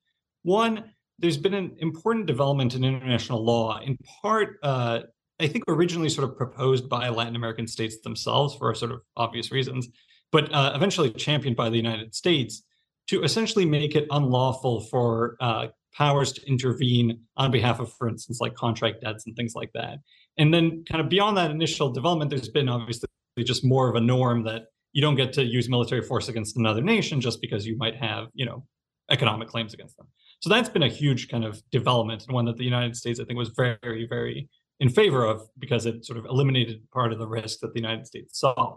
One 0.43 0.91
there's 1.19 1.37
been 1.37 1.55
an 1.55 1.77
important 1.79 2.27
development 2.27 2.75
in 2.75 2.83
international 2.85 3.45
law 3.45 3.79
in 3.79 3.97
part 4.23 4.57
uh, 4.63 5.01
i 5.39 5.47
think 5.47 5.63
originally 5.69 6.09
sort 6.09 6.29
of 6.29 6.37
proposed 6.37 6.89
by 6.89 7.09
latin 7.09 7.37
american 7.37 7.67
states 7.67 8.01
themselves 8.01 8.55
for 8.57 8.75
sort 8.75 8.91
of 8.91 9.01
obvious 9.17 9.53
reasons 9.53 9.89
but 10.33 10.53
uh, 10.53 10.73
eventually 10.75 11.11
championed 11.11 11.57
by 11.57 11.69
the 11.69 11.77
United 11.77 12.15
States 12.15 12.65
to 13.09 13.23
essentially 13.23 13.67
make 13.67 13.95
it 13.95 14.07
unlawful 14.11 14.81
for 14.81 15.37
uh, 15.41 15.69
powers 15.95 16.33
to 16.33 16.47
intervene 16.49 17.21
on 17.37 17.51
behalf 17.51 17.79
of, 17.79 17.93
for 17.93 18.09
instance, 18.09 18.41
like 18.41 18.55
contract 18.55 19.03
debts 19.03 19.27
and 19.27 19.37
things 19.37 19.55
like 19.55 19.71
that. 19.75 19.99
And 20.39 20.53
then, 20.53 20.85
kind 20.89 21.01
of 21.01 21.09
beyond 21.09 21.37
that 21.37 21.51
initial 21.51 21.91
development, 21.91 22.31
there's 22.31 22.49
been 22.49 22.69
obviously 22.69 23.09
just 23.39 23.65
more 23.65 23.89
of 23.89 23.97
a 23.97 24.01
norm 24.01 24.45
that 24.45 24.65
you 24.93 25.03
don't 25.03 25.15
get 25.15 25.33
to 25.35 25.45
use 25.45 25.69
military 25.69 26.03
force 26.03 26.29
against 26.29 26.57
another 26.57 26.83
nation 26.83 27.21
just 27.21 27.41
because 27.41 27.67
you 27.67 27.77
might 27.77 27.97
have, 27.97 28.29
you 28.35 28.47
know, 28.47 28.65
economic 29.11 29.49
claims 29.49 29.75
against 29.75 29.97
them. 29.97 30.07
So 30.41 30.51
that's 30.51 30.69
been 30.69 30.83
a 30.83 30.89
huge 30.89 31.29
kind 31.29 31.45
of 31.45 31.63
development 31.71 32.25
and 32.27 32.35
one 32.35 32.47
that 32.47 32.57
the 32.57 32.65
United 32.65 32.97
States, 32.97 33.21
I 33.21 33.25
think, 33.25 33.39
was 33.39 33.51
very, 33.51 34.07
very 34.09 34.49
in 34.81 34.89
favor 34.89 35.25
of 35.25 35.43
because 35.59 35.87
it 35.87 36.05
sort 36.05 36.19
of 36.19 36.25
eliminated 36.27 36.83
part 36.91 37.13
of 37.13 37.19
the 37.19 37.29
risk 37.29 37.61
that 37.61 37.73
the 37.73 37.81
United 37.81 38.07
States 38.07 38.41
saw. 38.41 38.77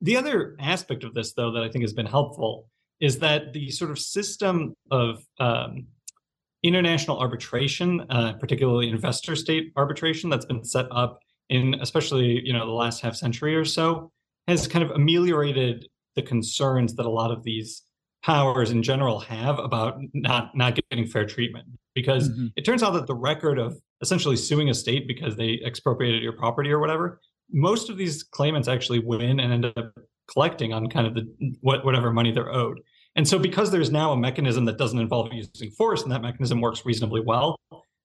The 0.00 0.16
other 0.16 0.56
aspect 0.60 1.04
of 1.04 1.14
this, 1.14 1.32
though, 1.32 1.52
that 1.52 1.62
I 1.62 1.68
think 1.68 1.82
has 1.82 1.92
been 1.92 2.06
helpful 2.06 2.68
is 3.00 3.18
that 3.18 3.52
the 3.52 3.70
sort 3.70 3.90
of 3.90 3.98
system 3.98 4.74
of 4.90 5.24
um, 5.38 5.86
international 6.62 7.18
arbitration, 7.18 8.04
uh, 8.10 8.34
particularly 8.34 8.88
investor 8.88 9.36
state 9.36 9.72
arbitration, 9.76 10.30
that's 10.30 10.46
been 10.46 10.64
set 10.64 10.86
up 10.90 11.20
in 11.48 11.76
especially 11.80 12.44
you 12.44 12.52
know 12.52 12.66
the 12.66 12.72
last 12.72 13.00
half 13.00 13.14
century 13.14 13.54
or 13.54 13.64
so, 13.64 14.10
has 14.48 14.66
kind 14.66 14.84
of 14.84 14.90
ameliorated 14.92 15.86
the 16.14 16.22
concerns 16.22 16.94
that 16.94 17.06
a 17.06 17.10
lot 17.10 17.30
of 17.30 17.42
these 17.44 17.82
powers 18.22 18.70
in 18.70 18.82
general 18.82 19.20
have 19.20 19.58
about 19.58 19.98
not 20.12 20.56
not 20.56 20.78
getting 20.90 21.06
fair 21.06 21.24
treatment 21.26 21.66
because 21.94 22.28
mm-hmm. 22.28 22.46
it 22.56 22.64
turns 22.64 22.82
out 22.82 22.92
that 22.92 23.06
the 23.06 23.14
record 23.14 23.58
of 23.58 23.78
essentially 24.02 24.36
suing 24.36 24.68
a 24.68 24.74
state 24.74 25.06
because 25.06 25.36
they 25.36 25.60
expropriated 25.64 26.22
your 26.22 26.32
property 26.32 26.70
or 26.70 26.80
whatever 26.80 27.20
most 27.50 27.90
of 27.90 27.96
these 27.96 28.22
claimants 28.22 28.68
actually 28.68 28.98
win 28.98 29.40
and 29.40 29.52
end 29.52 29.64
up 29.64 29.92
collecting 30.30 30.72
on 30.72 30.88
kind 30.88 31.06
of 31.06 31.14
the 31.14 31.56
what, 31.60 31.84
whatever 31.84 32.12
money 32.12 32.32
they're 32.32 32.52
owed. 32.52 32.80
And 33.14 33.26
so 33.26 33.38
because 33.38 33.70
there's 33.70 33.90
now 33.90 34.12
a 34.12 34.16
mechanism 34.16 34.64
that 34.66 34.76
doesn't 34.76 34.98
involve 34.98 35.32
using 35.32 35.70
force 35.70 36.02
and 36.02 36.12
that 36.12 36.20
mechanism 36.20 36.60
works 36.60 36.84
reasonably 36.84 37.22
well, 37.22 37.58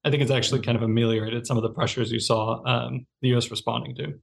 I 0.03 0.09
think 0.09 0.21
it's 0.21 0.31
actually 0.31 0.61
kind 0.61 0.75
of 0.75 0.83
ameliorated 0.83 1.45
some 1.45 1.57
of 1.57 1.63
the 1.63 1.69
pressures 1.69 2.11
you 2.11 2.19
saw 2.19 2.63
um, 2.65 3.05
the 3.21 3.29
U.S. 3.29 3.51
responding 3.51 3.95
to. 3.95 4.13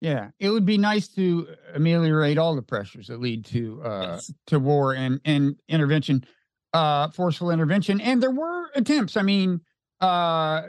Yeah, 0.00 0.30
it 0.40 0.50
would 0.50 0.66
be 0.66 0.76
nice 0.76 1.08
to 1.08 1.46
ameliorate 1.74 2.36
all 2.36 2.56
the 2.56 2.62
pressures 2.62 3.06
that 3.06 3.20
lead 3.20 3.44
to 3.46 3.82
uh, 3.84 4.00
yes. 4.14 4.30
to 4.48 4.58
war 4.58 4.94
and 4.94 5.20
and 5.24 5.56
intervention, 5.68 6.24
uh, 6.72 7.08
forceful 7.10 7.50
intervention. 7.50 8.00
And 8.00 8.22
there 8.22 8.30
were 8.30 8.70
attempts. 8.74 9.16
I 9.16 9.22
mean, 9.22 9.60
uh, 10.00 10.62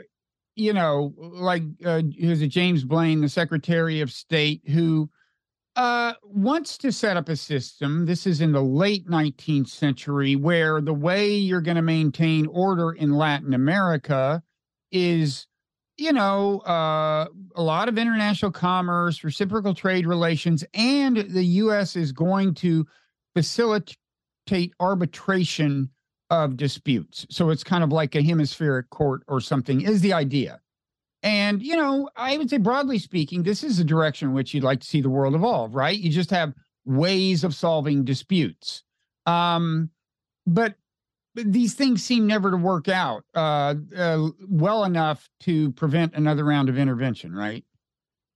you 0.56 0.72
know, 0.72 1.14
like 1.18 1.62
uh, 1.84 2.02
it, 2.04 2.48
James 2.48 2.82
Blaine, 2.82 3.20
the 3.20 3.28
Secretary 3.28 4.00
of 4.00 4.10
State, 4.10 4.62
who 4.68 5.08
uh, 5.76 6.14
wants 6.24 6.78
to 6.78 6.90
set 6.90 7.18
up 7.18 7.28
a 7.28 7.36
system. 7.36 8.06
This 8.06 8.26
is 8.26 8.40
in 8.40 8.52
the 8.52 8.62
late 8.62 9.06
19th 9.06 9.68
century, 9.68 10.34
where 10.34 10.80
the 10.80 10.94
way 10.94 11.28
you're 11.28 11.60
going 11.60 11.76
to 11.76 11.82
maintain 11.82 12.46
order 12.46 12.92
in 12.92 13.12
Latin 13.12 13.52
America 13.52 14.42
is, 14.90 15.46
you 15.98 16.14
know, 16.14 16.60
uh, 16.60 17.26
a 17.54 17.62
lot 17.62 17.90
of 17.90 17.98
international 17.98 18.50
commerce, 18.50 19.22
reciprocal 19.22 19.74
trade 19.74 20.06
relations, 20.06 20.64
and 20.72 21.18
the 21.18 21.44
U.S. 21.44 21.96
is 21.96 22.12
going 22.12 22.54
to 22.54 22.86
facilitate 23.34 24.72
arbitration 24.80 25.90
of 26.30 26.56
disputes. 26.56 27.26
So 27.30 27.50
it's 27.50 27.64
kind 27.64 27.84
of 27.84 27.92
like 27.92 28.14
a 28.14 28.22
hemispheric 28.22 28.90
court 28.90 29.22
or 29.28 29.40
something, 29.40 29.82
is 29.82 30.00
the 30.00 30.12
idea. 30.12 30.60
And, 31.22 31.62
you 31.62 31.76
know, 31.76 32.08
I 32.16 32.36
would 32.36 32.50
say 32.50 32.58
broadly 32.58 32.98
speaking, 32.98 33.42
this 33.42 33.64
is 33.64 33.78
the 33.78 33.84
direction 33.84 34.28
in 34.28 34.34
which 34.34 34.54
you'd 34.54 34.64
like 34.64 34.80
to 34.80 34.86
see 34.86 35.00
the 35.00 35.10
world 35.10 35.34
evolve, 35.34 35.74
right? 35.74 35.98
You 35.98 36.10
just 36.10 36.30
have 36.30 36.52
ways 36.84 37.42
of 37.42 37.54
solving 37.54 38.04
disputes. 38.04 38.82
Um, 39.24 39.90
but 40.46 40.76
these 41.34 41.74
things 41.74 42.02
seem 42.02 42.26
never 42.26 42.50
to 42.50 42.56
work 42.56 42.88
out 42.88 43.24
uh, 43.34 43.74
uh, 43.96 44.28
well 44.48 44.84
enough 44.84 45.28
to 45.40 45.72
prevent 45.72 46.14
another 46.14 46.44
round 46.44 46.68
of 46.68 46.78
intervention, 46.78 47.34
right? 47.34 47.64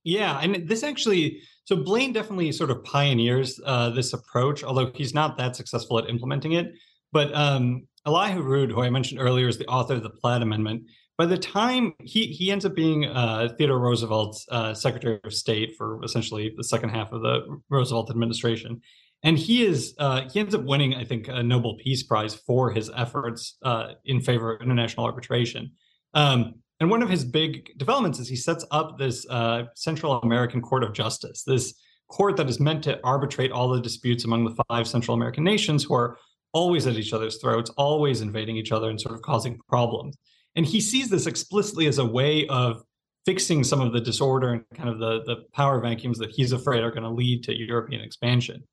Yeah, 0.03 0.39
and 0.39 0.67
this 0.67 0.83
actually, 0.83 1.41
so 1.65 1.75
Blaine 1.77 2.11
definitely 2.11 2.51
sort 2.51 2.71
of 2.71 2.83
pioneers 2.83 3.59
uh, 3.65 3.91
this 3.91 4.13
approach, 4.13 4.63
although 4.63 4.91
he's 4.93 5.13
not 5.13 5.37
that 5.37 5.55
successful 5.55 5.97
at 5.99 6.09
implementing 6.09 6.53
it. 6.53 6.73
But 7.11 7.33
um, 7.33 7.87
Elihu 8.05 8.41
Root, 8.41 8.71
who 8.71 8.81
I 8.81 8.89
mentioned 8.89 9.19
earlier, 9.19 9.47
is 9.47 9.57
the 9.57 9.67
author 9.67 9.95
of 9.95 10.03
the 10.03 10.09
Platt 10.09 10.41
Amendment. 10.41 10.83
By 11.17 11.25
the 11.25 11.37
time 11.37 11.93
he 12.01 12.27
he 12.27 12.51
ends 12.51 12.65
up 12.65 12.73
being 12.73 13.05
uh, 13.05 13.49
Theodore 13.57 13.79
Roosevelt's 13.79 14.45
uh, 14.49 14.73
Secretary 14.73 15.19
of 15.23 15.33
State 15.33 15.75
for 15.77 16.03
essentially 16.03 16.53
the 16.55 16.63
second 16.63 16.89
half 16.89 17.11
of 17.11 17.21
the 17.21 17.59
Roosevelt 17.69 18.09
administration, 18.09 18.81
and 19.23 19.37
he 19.37 19.63
is 19.63 19.93
uh, 19.99 20.27
he 20.29 20.39
ends 20.39 20.55
up 20.55 20.63
winning, 20.63 20.95
I 20.95 21.03
think, 21.03 21.27
a 21.27 21.43
Nobel 21.43 21.77
Peace 21.83 22.03
Prize 22.03 22.33
for 22.33 22.71
his 22.71 22.89
efforts 22.95 23.57
uh, 23.63 23.93
in 24.05 24.21
favor 24.21 24.55
of 24.55 24.61
international 24.61 25.05
arbitration. 25.05 25.71
Um, 26.13 26.55
and 26.79 26.89
one 26.89 27.03
of 27.03 27.09
his 27.09 27.23
big 27.23 27.77
developments 27.77 28.17
is 28.17 28.27
he 28.27 28.35
sets 28.35 28.65
up 28.71 28.97
this 28.97 29.23
uh, 29.29 29.65
Central 29.75 30.19
American 30.21 30.61
Court 30.61 30.83
of 30.83 30.93
Justice, 30.93 31.43
this 31.45 31.75
court 32.07 32.35
that 32.37 32.49
is 32.49 32.59
meant 32.59 32.83
to 32.83 32.99
arbitrate 33.03 33.51
all 33.51 33.69
the 33.69 33.79
disputes 33.79 34.25
among 34.25 34.43
the 34.43 34.63
five 34.67 34.87
Central 34.87 35.13
American 35.13 35.43
nations 35.43 35.83
who 35.83 35.93
are 35.93 36.17
always 36.53 36.87
at 36.87 36.95
each 36.95 37.13
other's 37.13 37.37
throats, 37.37 37.69
always 37.71 38.21
invading 38.21 38.57
each 38.57 38.71
other 38.71 38.89
and 38.89 38.99
sort 38.99 39.15
of 39.15 39.21
causing 39.21 39.59
problems. 39.69 40.17
And 40.55 40.65
he 40.65 40.81
sees 40.81 41.09
this 41.09 41.27
explicitly 41.27 41.87
as 41.87 41.97
a 41.97 42.05
way 42.05 42.47
of 42.47 42.83
fixing 43.25 43.63
some 43.63 43.81
of 43.81 43.93
the 43.93 44.01
disorder 44.01 44.53
and 44.53 44.63
kind 44.73 44.89
of 44.89 44.99
the, 44.99 45.23
the 45.23 45.43
power 45.53 45.79
vacuums 45.79 46.17
that 46.17 46.31
he's 46.31 46.51
afraid 46.51 46.83
are 46.83 46.91
going 46.91 47.03
to 47.03 47.09
lead 47.09 47.43
to 47.43 47.57
European 47.57 48.01
expansion. 48.01 48.63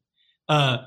Uh, 0.49 0.79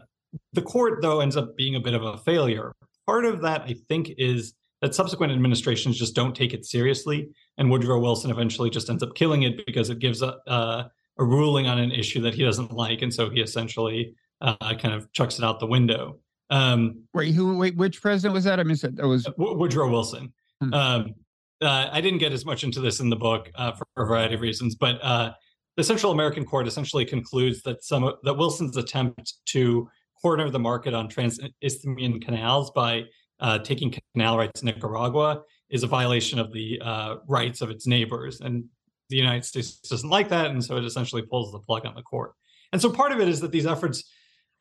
the 0.54 0.62
court, 0.62 1.02
though, 1.02 1.20
ends 1.22 1.38
up 1.38 1.56
being 1.56 1.76
a 1.76 1.80
bit 1.80 1.94
of 1.94 2.04
a 2.04 2.18
failure. 2.18 2.74
Part 3.06 3.26
of 3.26 3.42
that, 3.42 3.62
I 3.62 3.76
think, 3.88 4.12
is 4.18 4.54
that 4.82 4.96
subsequent 4.96 5.32
administrations 5.32 5.98
just 5.98 6.16
don't 6.16 6.36
take 6.36 6.54
it 6.54 6.66
seriously. 6.66 7.30
And 7.58 7.70
Woodrow 7.70 8.00
Wilson 8.00 8.32
eventually 8.32 8.70
just 8.70 8.90
ends 8.90 9.04
up 9.04 9.14
killing 9.16 9.44
it 9.44 9.66
because 9.66 9.90
it 9.90 10.00
gives 10.00 10.22
a, 10.22 10.38
a, 10.48 10.90
a 11.20 11.24
ruling 11.24 11.68
on 11.68 11.78
an 11.78 11.92
issue 11.92 12.22
that 12.22 12.34
he 12.34 12.44
doesn't 12.44 12.72
like. 12.72 13.02
And 13.02 13.14
so 13.14 13.30
he 13.30 13.42
essentially 13.42 14.16
uh, 14.42 14.56
kind 14.76 14.94
of 14.94 15.12
chucks 15.12 15.38
it 15.38 15.46
out 15.46 15.60
the 15.60 15.68
window. 15.68 16.18
Um, 16.52 17.04
wait, 17.14 17.34
who? 17.34 17.58
Wait, 17.58 17.76
which 17.78 18.02
president 18.02 18.34
was 18.34 18.44
that? 18.44 18.60
I 18.60 18.64
missed 18.64 18.84
it. 18.84 18.98
That 18.98 19.08
was 19.08 19.28
Woodrow 19.38 19.90
Wilson. 19.90 20.34
Hmm. 20.62 20.74
Um, 20.74 21.16
uh, 21.62 21.90
I 21.92 22.02
didn't 22.02 22.20
get 22.20 22.34
as 22.34 22.46
much 22.46 22.64
into 22.64 22.82
this 22.82 23.00
in 23.00 23.10
the 23.10 23.16
book 23.16 23.50
uh, 23.56 23.72
for 23.72 23.86
a 23.98 24.06
variety 24.06 24.36
of 24.36 24.42
reasons, 24.42 24.76
but 24.76 25.00
uh, 25.02 25.32
the 25.78 25.84
Central 25.84 26.12
American 26.12 26.44
Court 26.44 26.68
essentially 26.68 27.06
concludes 27.06 27.62
that 27.64 27.84
some 27.84 28.12
that 28.24 28.34
Wilson's 28.34 28.78
attempt 28.78 29.34
to 29.48 29.88
corner 30.22 30.50
the 30.50 30.60
market 30.60 30.94
on 30.94 31.08
trans-Isthmian 31.08 32.20
canals 32.20 32.70
by 32.72 33.04
uh, 33.40 33.58
taking 33.60 33.94
canal 34.14 34.38
rights 34.38 34.60
to 34.60 34.66
Nicaragua 34.66 35.42
is 35.70 35.84
a 35.84 35.88
violation 35.88 36.38
of 36.38 36.52
the 36.52 36.80
uh, 36.84 37.16
rights 37.28 37.62
of 37.62 37.70
its 37.70 37.88
neighbors, 37.88 38.42
and 38.42 38.66
the 39.10 39.16
United 39.16 39.46
States 39.46 39.80
doesn't 39.80 40.10
like 40.10 40.30
that, 40.30 40.52
and 40.52 40.64
so 40.64 40.78
it 40.78 40.84
essentially 40.84 41.22
pulls 41.22 41.52
the 41.52 41.60
plug 41.60 41.86
on 41.86 41.96
the 41.96 42.04
court. 42.04 42.34
And 42.74 42.82
so 42.82 42.92
part 42.92 43.12
of 43.12 43.20
it 43.20 43.28
is 43.28 43.40
that 43.40 43.52
these 43.52 43.66
efforts 43.66 44.04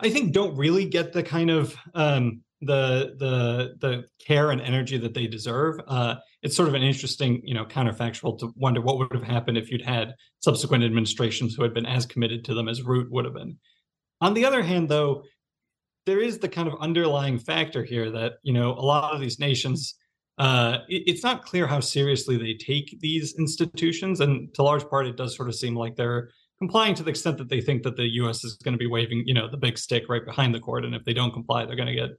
I 0.02 0.10
think 0.10 0.32
don't 0.32 0.56
really 0.56 0.86
get 0.86 1.12
the 1.12 1.22
kind 1.22 1.50
of 1.50 1.76
um, 1.94 2.42
the 2.60 3.14
the 3.18 3.74
the 3.80 4.04
care 4.24 4.50
and 4.50 4.60
energy 4.60 4.98
that 4.98 5.14
they 5.14 5.26
deserve, 5.26 5.80
uh, 5.86 6.16
it's 6.42 6.56
sort 6.56 6.68
of 6.68 6.74
an 6.74 6.82
interesting, 6.82 7.40
you 7.44 7.54
know, 7.54 7.64
counterfactual 7.64 8.38
to 8.38 8.52
wonder 8.56 8.80
what 8.80 8.98
would 8.98 9.12
have 9.12 9.22
happened 9.22 9.56
if 9.56 9.70
you'd 9.70 9.82
had 9.82 10.14
subsequent 10.40 10.84
administrations 10.84 11.54
who 11.54 11.62
had 11.62 11.74
been 11.74 11.86
as 11.86 12.06
committed 12.06 12.44
to 12.44 12.54
them 12.54 12.68
as 12.68 12.82
Root 12.82 13.10
would 13.10 13.24
have 13.24 13.34
been. 13.34 13.58
On 14.20 14.34
the 14.34 14.44
other 14.44 14.62
hand, 14.62 14.88
though, 14.88 15.24
there 16.04 16.20
is 16.20 16.38
the 16.38 16.48
kind 16.48 16.68
of 16.68 16.74
underlying 16.80 17.38
factor 17.38 17.82
here 17.82 18.10
that 18.10 18.34
you 18.42 18.52
know 18.52 18.72
a 18.72 18.84
lot 18.84 19.14
of 19.14 19.20
these 19.20 19.38
nations. 19.38 19.94
Uh, 20.36 20.78
it, 20.88 21.02
it's 21.06 21.22
not 21.22 21.44
clear 21.44 21.66
how 21.66 21.80
seriously 21.80 22.36
they 22.36 22.54
take 22.54 22.98
these 23.00 23.34
institutions, 23.38 24.20
and 24.20 24.52
to 24.54 24.62
large 24.62 24.86
part, 24.88 25.06
it 25.06 25.16
does 25.16 25.34
sort 25.34 25.48
of 25.48 25.54
seem 25.54 25.74
like 25.74 25.96
they're 25.96 26.30
complying 26.60 26.94
to 26.94 27.02
the 27.02 27.10
extent 27.10 27.38
that 27.38 27.48
they 27.48 27.60
think 27.60 27.82
that 27.82 27.96
the 27.96 28.06
U.S. 28.14 28.44
is 28.44 28.54
going 28.54 28.74
to 28.74 28.78
be 28.78 28.86
waving, 28.86 29.24
you 29.26 29.34
know, 29.34 29.48
the 29.48 29.56
big 29.56 29.78
stick 29.78 30.08
right 30.08 30.24
behind 30.24 30.54
the 30.54 30.60
court, 30.60 30.84
and 30.84 30.94
if 30.94 31.04
they 31.04 31.14
don't 31.14 31.32
comply, 31.32 31.64
they're 31.64 31.76
going 31.76 31.88
to 31.88 31.94
get, 31.94 32.10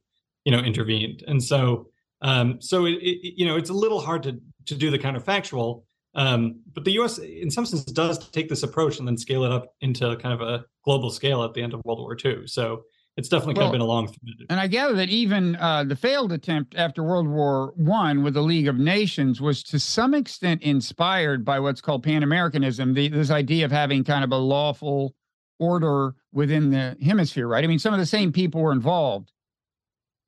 you 0.45 0.51
know, 0.51 0.59
intervened. 0.59 1.23
And 1.27 1.43
so, 1.43 1.87
um, 2.21 2.59
so 2.59 2.85
it, 2.85 2.93
it, 3.01 3.33
you 3.37 3.45
know, 3.45 3.55
it's 3.55 3.69
a 3.69 3.73
little 3.73 4.01
hard 4.01 4.23
to 4.23 4.39
to 4.67 4.75
do 4.75 4.89
the 4.91 4.99
counterfactual. 4.99 5.83
Um, 6.13 6.61
but 6.73 6.83
the 6.83 6.91
U.S. 6.93 7.19
in 7.19 7.49
some 7.49 7.65
sense 7.65 7.83
does 7.85 8.29
take 8.29 8.49
this 8.49 8.63
approach 8.63 8.99
and 8.99 9.07
then 9.07 9.17
scale 9.17 9.43
it 9.43 9.51
up 9.51 9.73
into 9.79 10.15
kind 10.17 10.33
of 10.33 10.41
a 10.41 10.65
global 10.83 11.09
scale 11.09 11.43
at 11.43 11.53
the 11.53 11.61
end 11.61 11.73
of 11.73 11.81
World 11.85 11.99
War 11.99 12.17
II. 12.23 12.47
So 12.47 12.83
it's 13.17 13.27
definitely 13.27 13.55
well, 13.55 13.71
kind 13.71 13.75
of 13.75 13.79
been 13.79 13.81
a 13.81 13.85
long. 13.85 14.15
And 14.49 14.59
I 14.59 14.67
gather 14.67 14.93
that 14.95 15.09
even 15.09 15.55
uh, 15.57 15.83
the 15.83 15.95
failed 15.95 16.31
attempt 16.31 16.75
after 16.75 17.03
World 17.03 17.27
War 17.27 17.73
One 17.75 18.23
with 18.23 18.33
the 18.33 18.41
League 18.41 18.67
of 18.67 18.77
Nations 18.77 19.41
was 19.41 19.63
to 19.63 19.79
some 19.79 20.13
extent 20.13 20.61
inspired 20.61 21.43
by 21.43 21.59
what's 21.59 21.81
called 21.81 22.03
Pan 22.03 22.23
Americanism, 22.23 22.93
this 22.93 23.29
idea 23.29 23.65
of 23.65 23.71
having 23.71 24.03
kind 24.03 24.23
of 24.23 24.31
a 24.31 24.37
lawful 24.37 25.13
order 25.59 26.15
within 26.31 26.71
the 26.71 26.97
hemisphere, 27.03 27.47
right? 27.47 27.63
I 27.63 27.67
mean, 27.67 27.79
some 27.79 27.93
of 27.93 27.99
the 27.99 28.05
same 28.05 28.31
people 28.31 28.61
were 28.61 28.71
involved. 28.71 29.31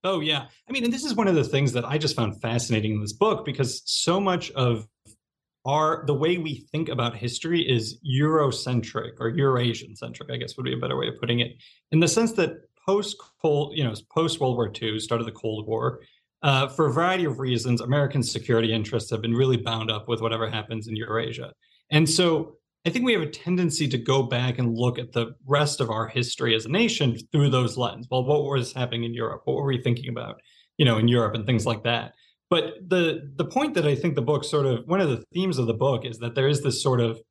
Oh 0.03 0.19
yeah, 0.19 0.47
I 0.67 0.71
mean, 0.71 0.83
and 0.83 0.91
this 0.91 1.05
is 1.05 1.15
one 1.15 1.29
of 1.29 1.35
the 1.35 1.45
things 1.45 1.71
that 1.73 1.85
I 1.85 1.97
just 1.97 2.15
found 2.15 2.41
fascinating 2.41 2.95
in 2.95 3.01
this 3.01 3.13
book 3.13 3.45
because 3.45 3.81
so 3.85 4.19
much 4.19 4.51
of 4.51 4.85
our 5.65 6.03
the 6.05 6.13
way 6.13 6.37
we 6.37 6.67
think 6.73 6.89
about 6.89 7.15
history 7.15 7.61
is 7.61 7.99
Eurocentric 8.05 9.13
or 9.19 9.29
Eurasian 9.29 9.95
centric, 9.95 10.29
I 10.29 10.35
guess 10.35 10.57
would 10.57 10.65
be 10.65 10.73
a 10.73 10.77
better 10.77 10.97
way 10.97 11.07
of 11.07 11.17
putting 11.21 11.39
it, 11.39 11.53
in 11.91 12.01
the 12.01 12.09
sense 12.09 12.33
that 12.33 12.57
post 12.85 13.15
Cold, 13.41 13.77
you 13.77 13.83
know, 13.83 13.93
post 14.11 14.39
World 14.39 14.55
War 14.55 14.71
II, 14.81 14.99
start 14.99 15.21
of 15.21 15.25
the 15.25 15.33
Cold 15.33 15.67
War, 15.67 16.01
uh, 16.43 16.67
for 16.67 16.87
a 16.87 16.93
variety 16.93 17.23
of 17.23 17.39
reasons, 17.39 17.79
American 17.79 18.21
security 18.21 18.73
interests 18.73 19.09
have 19.09 19.21
been 19.21 19.33
really 19.33 19.57
bound 19.57 19.89
up 19.89 20.09
with 20.09 20.21
whatever 20.21 20.49
happens 20.49 20.87
in 20.87 20.95
Eurasia. 20.95 21.53
And 21.89 22.09
so 22.09 22.57
I 22.85 22.89
think 22.89 23.05
we 23.05 23.13
have 23.13 23.21
a 23.21 23.27
tendency 23.27 23.87
to 23.87 23.97
go 23.97 24.23
back 24.23 24.59
and 24.59 24.77
look 24.77 24.99
at 24.99 25.13
the 25.13 25.35
rest 25.47 25.79
of 25.79 25.89
our 25.89 26.05
history 26.05 26.53
as 26.53 26.65
a 26.65 26.69
nation 26.69 27.17
through 27.31 27.49
those 27.49 27.77
lens. 27.77 28.07
Well, 28.11 28.25
what 28.25 28.43
was 28.43 28.73
happening 28.73 29.05
in 29.05 29.13
Europe? 29.13 29.43
What 29.45 29.55
were 29.55 29.65
we 29.65 29.81
thinking 29.81 30.09
about, 30.09 30.41
you 30.77 30.83
know, 30.83 30.97
in 30.97 31.07
Europe 31.07 31.33
and 31.33 31.45
things 31.45 31.65
like 31.65 31.83
that? 31.83 32.13
But 32.49 32.73
the 32.89 33.31
the 33.37 33.45
point 33.45 33.73
that 33.75 33.87
I 33.87 33.95
think 33.95 34.15
the 34.15 34.21
book 34.21 34.43
sort 34.43 34.65
of 34.65 34.85
one 34.85 34.99
of 34.99 35.09
the 35.09 35.23
themes 35.33 35.57
of 35.57 35.67
the 35.67 35.73
book 35.73 36.03
is 36.03 36.19
that 36.19 36.35
there 36.35 36.49
is 36.49 36.61
this 36.61 36.83
sort 36.83 36.99
of 36.99 37.21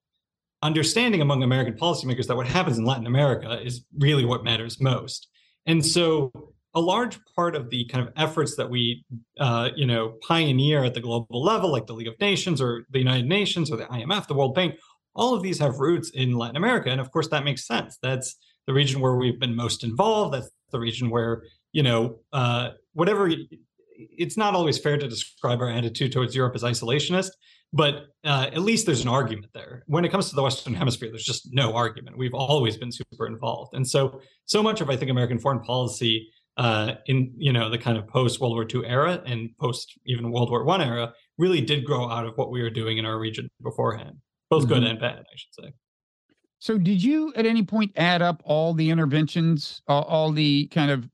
understanding 0.62 1.20
among 1.20 1.42
American 1.42 1.74
policymakers 1.74 2.28
that 2.28 2.36
what 2.36 2.46
happens 2.46 2.78
in 2.78 2.84
Latin 2.84 3.06
America 3.06 3.60
is 3.62 3.84
really 3.98 4.24
what 4.24 4.42
matters 4.42 4.80
most. 4.80 5.28
And 5.66 5.84
so 5.84 6.32
a 6.74 6.80
large 6.80 7.18
part 7.36 7.54
of 7.54 7.70
the 7.70 7.84
kind 7.84 8.06
of 8.06 8.12
efforts 8.16 8.56
that 8.56 8.68
we, 8.68 9.04
uh, 9.38 9.70
you 9.76 9.86
know, 9.86 10.14
pioneer 10.26 10.84
at 10.84 10.94
the 10.94 11.00
global 11.00 11.42
level, 11.42 11.70
like 11.70 11.86
the 11.86 11.92
League 11.92 12.08
of 12.08 12.18
Nations 12.20 12.60
or 12.60 12.84
the 12.90 12.98
United 12.98 13.26
Nations 13.26 13.70
or 13.70 13.76
the 13.76 13.84
IMF, 13.84 14.26
the 14.26 14.34
World 14.34 14.54
Bank, 14.54 14.76
all 15.14 15.34
of 15.34 15.42
these 15.42 15.58
have 15.58 15.78
roots 15.78 16.10
in 16.10 16.36
Latin 16.36 16.56
America, 16.56 16.90
and 16.90 17.00
of 17.00 17.10
course 17.10 17.28
that 17.28 17.44
makes 17.44 17.66
sense. 17.66 17.98
That's 18.02 18.36
the 18.66 18.72
region 18.72 19.00
where 19.00 19.16
we've 19.16 19.38
been 19.38 19.54
most 19.54 19.84
involved. 19.84 20.34
That's 20.34 20.50
the 20.70 20.80
region 20.80 21.10
where 21.10 21.42
you 21.72 21.82
know 21.82 22.20
uh, 22.32 22.70
whatever. 22.94 23.30
It's 24.10 24.36
not 24.36 24.54
always 24.54 24.78
fair 24.78 24.96
to 24.96 25.08
describe 25.08 25.60
our 25.60 25.68
attitude 25.68 26.12
towards 26.12 26.34
Europe 26.34 26.54
as 26.54 26.62
isolationist, 26.62 27.30
but 27.72 28.06
uh, 28.24 28.50
at 28.52 28.62
least 28.62 28.86
there's 28.86 29.02
an 29.02 29.08
argument 29.08 29.52
there. 29.54 29.82
When 29.86 30.04
it 30.04 30.10
comes 30.10 30.28
to 30.30 30.36
the 30.36 30.42
Western 30.42 30.74
Hemisphere, 30.74 31.10
there's 31.10 31.24
just 31.24 31.48
no 31.52 31.74
argument. 31.74 32.18
We've 32.18 32.34
always 32.34 32.76
been 32.76 32.92
super 32.92 33.26
involved, 33.26 33.74
and 33.74 33.86
so 33.86 34.20
so 34.44 34.62
much 34.62 34.80
of 34.80 34.90
I 34.90 34.96
think 34.96 35.10
American 35.10 35.38
foreign 35.38 35.60
policy 35.60 36.28
uh, 36.56 36.94
in 37.06 37.32
you 37.36 37.52
know 37.52 37.70
the 37.70 37.78
kind 37.78 37.96
of 37.96 38.06
post 38.06 38.40
World 38.40 38.54
War 38.54 38.66
II 38.72 38.86
era 38.86 39.22
and 39.24 39.50
post 39.58 39.98
even 40.06 40.30
World 40.30 40.50
War 40.50 40.64
One 40.64 40.82
era 40.82 41.12
really 41.38 41.60
did 41.60 41.84
grow 41.84 42.10
out 42.10 42.26
of 42.26 42.36
what 42.36 42.50
we 42.50 42.62
were 42.62 42.70
doing 42.70 42.98
in 42.98 43.06
our 43.06 43.18
region 43.18 43.48
beforehand, 43.62 44.16
both 44.50 44.64
mm-hmm. 44.64 44.74
good 44.74 44.84
and 44.84 45.00
bad, 45.00 45.20
I 45.20 45.36
should 45.36 45.54
say. 45.64 45.72
So, 46.58 46.78
did 46.78 47.02
you 47.02 47.32
at 47.34 47.46
any 47.46 47.64
point 47.64 47.92
add 47.96 48.22
up 48.22 48.40
all 48.44 48.74
the 48.74 48.90
interventions, 48.90 49.82
all, 49.88 50.02
all 50.04 50.30
the 50.30 50.66
kind 50.68 50.90
of 50.90 51.08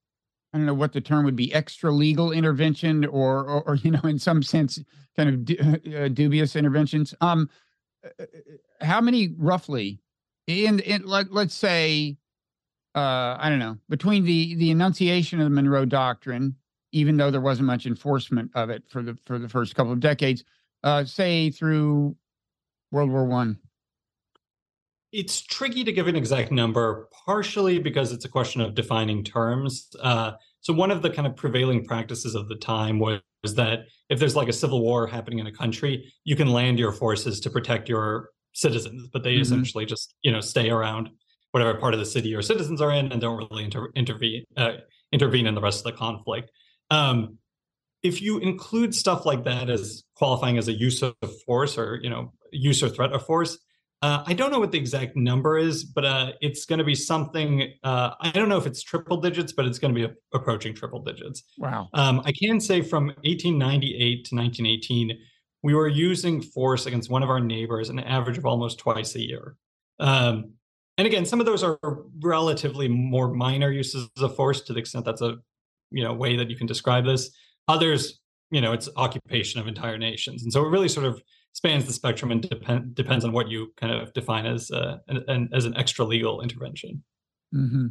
I 0.53 0.59
don't 0.59 0.67
know 0.67 0.75
what 0.75 0.93
the 0.93 1.01
term 1.01 1.25
would 1.25 1.37
be, 1.37 1.53
extra 1.53 1.91
legal 1.91 2.33
intervention, 2.33 3.05
or, 3.07 3.45
or, 3.45 3.63
or 3.63 3.75
you 3.83 3.91
know, 3.91 4.01
in 4.05 4.19
some 4.19 4.43
sense, 4.43 4.79
kind 5.17 5.29
of 5.29 5.45
du- 5.45 6.05
uh, 6.05 6.09
dubious 6.09 6.57
interventions. 6.57 7.15
Um, 7.21 7.49
uh, 8.05 8.09
uh, 8.21 8.23
uh, 8.23 8.85
how 8.85 9.01
many 9.01 9.35
roughly 9.37 10.01
in 10.47 10.79
in 10.81 11.05
let, 11.05 11.33
let's 11.33 11.55
say 11.55 12.17
uh 12.95 13.37
i 13.39 13.49
don't 13.49 13.59
know 13.59 13.77
between 13.89 14.25
the 14.25 14.55
the 14.55 14.71
enunciation 14.71 15.41
of 15.41 15.45
the 15.45 15.51
monroe 15.51 15.85
doctrine 15.85 16.55
even 16.93 17.17
though 17.17 17.31
there 17.31 17.41
wasn't 17.41 17.67
much 17.67 17.87
enforcement 17.87 18.51
of 18.55 18.71
it 18.71 18.83
for 18.89 19.03
the 19.03 19.17
for 19.27 19.39
the 19.39 19.49
first 19.49 19.75
couple 19.75 19.93
of 19.93 20.01
decades 20.01 20.45
uh 20.85 21.05
say 21.05 21.51
through 21.51 22.17
world 22.91 23.11
war 23.11 23.25
one 23.25 23.59
it's 25.11 25.41
tricky 25.41 25.85
to 25.85 25.93
give 25.93 26.07
an 26.07 26.17
exact 26.17 26.53
number 26.53 27.09
partially 27.25 27.79
because 27.79 28.13
it's 28.13 28.25
a 28.25 28.29
question 28.29 28.61
of 28.61 28.75
defining 28.75 29.25
terms 29.25 29.89
uh 30.03 30.33
so 30.61 30.73
one 30.73 30.91
of 30.91 31.03
the 31.03 31.11
kind 31.11 31.27
of 31.27 31.37
prevailing 31.37 31.85
practices 31.85 32.35
of 32.35 32.49
the 32.49 32.57
time 32.57 32.99
was, 32.99 33.21
was 33.43 33.55
that 33.55 33.87
if 34.11 34.19
there's 34.19 34.37
like 34.37 34.49
a 34.49 34.53
civil 34.53 34.83
war 34.83 35.07
happening 35.07 35.39
in 35.39 35.47
a 35.47 35.53
country, 35.53 36.13
you 36.25 36.37
can 36.37 36.49
land 36.49 36.79
your 36.79 36.93
forces 36.93 37.41
to 37.41 37.51
protect 37.51 37.89
your 37.89 38.31
citizens, 38.53 39.09
but 39.13 39.23
they 39.23 39.35
mm-hmm. 39.35 39.43
essentially 39.43 39.87
just 39.87 40.15
you 40.23 40.33
know 40.33 40.41
stay 40.41 40.71
around 40.71 41.11
whatever 41.53 41.75
part 41.79 41.95
of 41.95 42.01
the 42.01 42.07
city 42.07 42.29
your 42.29 42.43
citizens 42.43 42.81
are 42.81 42.93
in 42.93 43.11
and 43.13 43.21
don't 43.21 43.39
really 43.39 43.65
inter- 43.65 43.91
intervene 43.95 44.45
uh, 44.57 44.73
intervene 45.13 45.47
in 45.47 45.55
the 45.55 45.61
rest 45.61 45.87
of 45.87 45.93
the 45.93 45.99
conflict. 45.99 46.51
Um, 46.91 47.39
if 48.03 48.21
you 48.21 48.39
include 48.39 48.95
stuff 48.95 49.27
like 49.27 49.45
that 49.45 49.71
as 49.71 50.05
qualifying 50.17 50.59
as 50.59 50.69
a 50.69 50.73
use 50.73 51.03
of 51.03 51.15
force 51.47 51.79
or 51.79 51.99
you 52.03 52.11
know 52.11 52.33
use 52.53 52.83
or 52.83 52.89
threat 52.89 53.13
of 53.13 53.25
force, 53.25 53.59
uh, 54.01 54.23
I 54.27 54.33
don't 54.33 54.53
know 54.53 54.61
what 54.61 54.71
the 54.71 54.79
exact 54.79 55.17
number 55.17 55.59
is, 55.59 55.85
but 55.85 56.05
uh, 56.05 56.33
it's 56.41 56.67
going 56.67 56.79
to 56.79 56.85
be 56.85 56.95
something. 56.95 57.73
Uh, 57.83 58.11
I 58.21 58.31
don't 58.31 58.49
know 58.49 58.57
if 58.57 58.67
it's 58.67 58.83
triple 58.83 59.17
digits, 59.17 59.53
but 59.53 59.67
it's 59.67 59.79
going 59.79 59.93
to 59.93 60.09
be 60.09 60.15
approaching 60.33 60.73
triple 60.73 61.03
digits. 61.03 61.43
Wow. 61.59 61.89
Um, 61.95 62.23
I 62.25 62.33
can 62.33 62.61
say 62.61 62.81
from 62.81 63.07
1898 63.25 64.25
to 64.27 64.37
1918, 64.37 65.19
we 65.65 65.75
were 65.75 65.89
using 65.89 66.41
force 66.41 66.87
against 66.87 67.11
one 67.11 67.25
of 67.25 67.31
our 67.31 67.41
neighbors 67.41 67.89
an 67.89 67.99
average 67.99 68.39
of 68.39 68.47
almost 68.47 68.79
twice 68.79 69.17
a 69.17 69.21
year. 69.21 69.57
Um, 69.99 70.53
and 70.97 71.07
again, 71.07 71.27
some 71.27 71.41
of 71.41 71.47
those 71.47 71.65
are 71.65 71.79
relatively 72.21 72.87
more 72.87 73.33
minor 73.33 73.71
uses 73.73 74.09
of 74.19 74.37
force 74.37 74.61
to 74.63 74.73
the 74.73 74.79
extent 74.79 75.05
that's 75.05 75.23
a 75.23 75.37
you 75.91 76.05
know 76.05 76.13
way 76.13 76.37
that 76.37 76.51
you 76.51 76.57
can 76.57 76.67
describe 76.67 77.05
this. 77.05 77.31
Others, 77.67 78.21
you 78.51 78.61
know, 78.61 78.73
it's 78.73 78.89
occupation 78.97 79.61
of 79.61 79.67
entire 79.67 79.99
nations, 79.99 80.45
and 80.45 80.53
so 80.53 80.65
it 80.65 80.69
really 80.69 80.89
sort 80.89 81.07
of 81.07 81.21
spans 81.53 81.87
the 81.87 81.93
spectrum 81.93 82.31
and 82.31 82.43
depend, 82.43 82.95
depends 82.95 83.25
on 83.25 83.33
what 83.33 83.49
you 83.49 83.73
kind 83.77 83.93
of 83.93 84.13
define 84.13 84.47
as 84.47 84.71
uh, 84.71 84.99
an, 85.09 85.25
an 85.29 85.49
as 85.53 85.65
an 85.65 85.77
extra 85.77 86.05
legal 86.05 86.41
intervention. 86.41 87.03
Mm-hmm. 87.55 87.87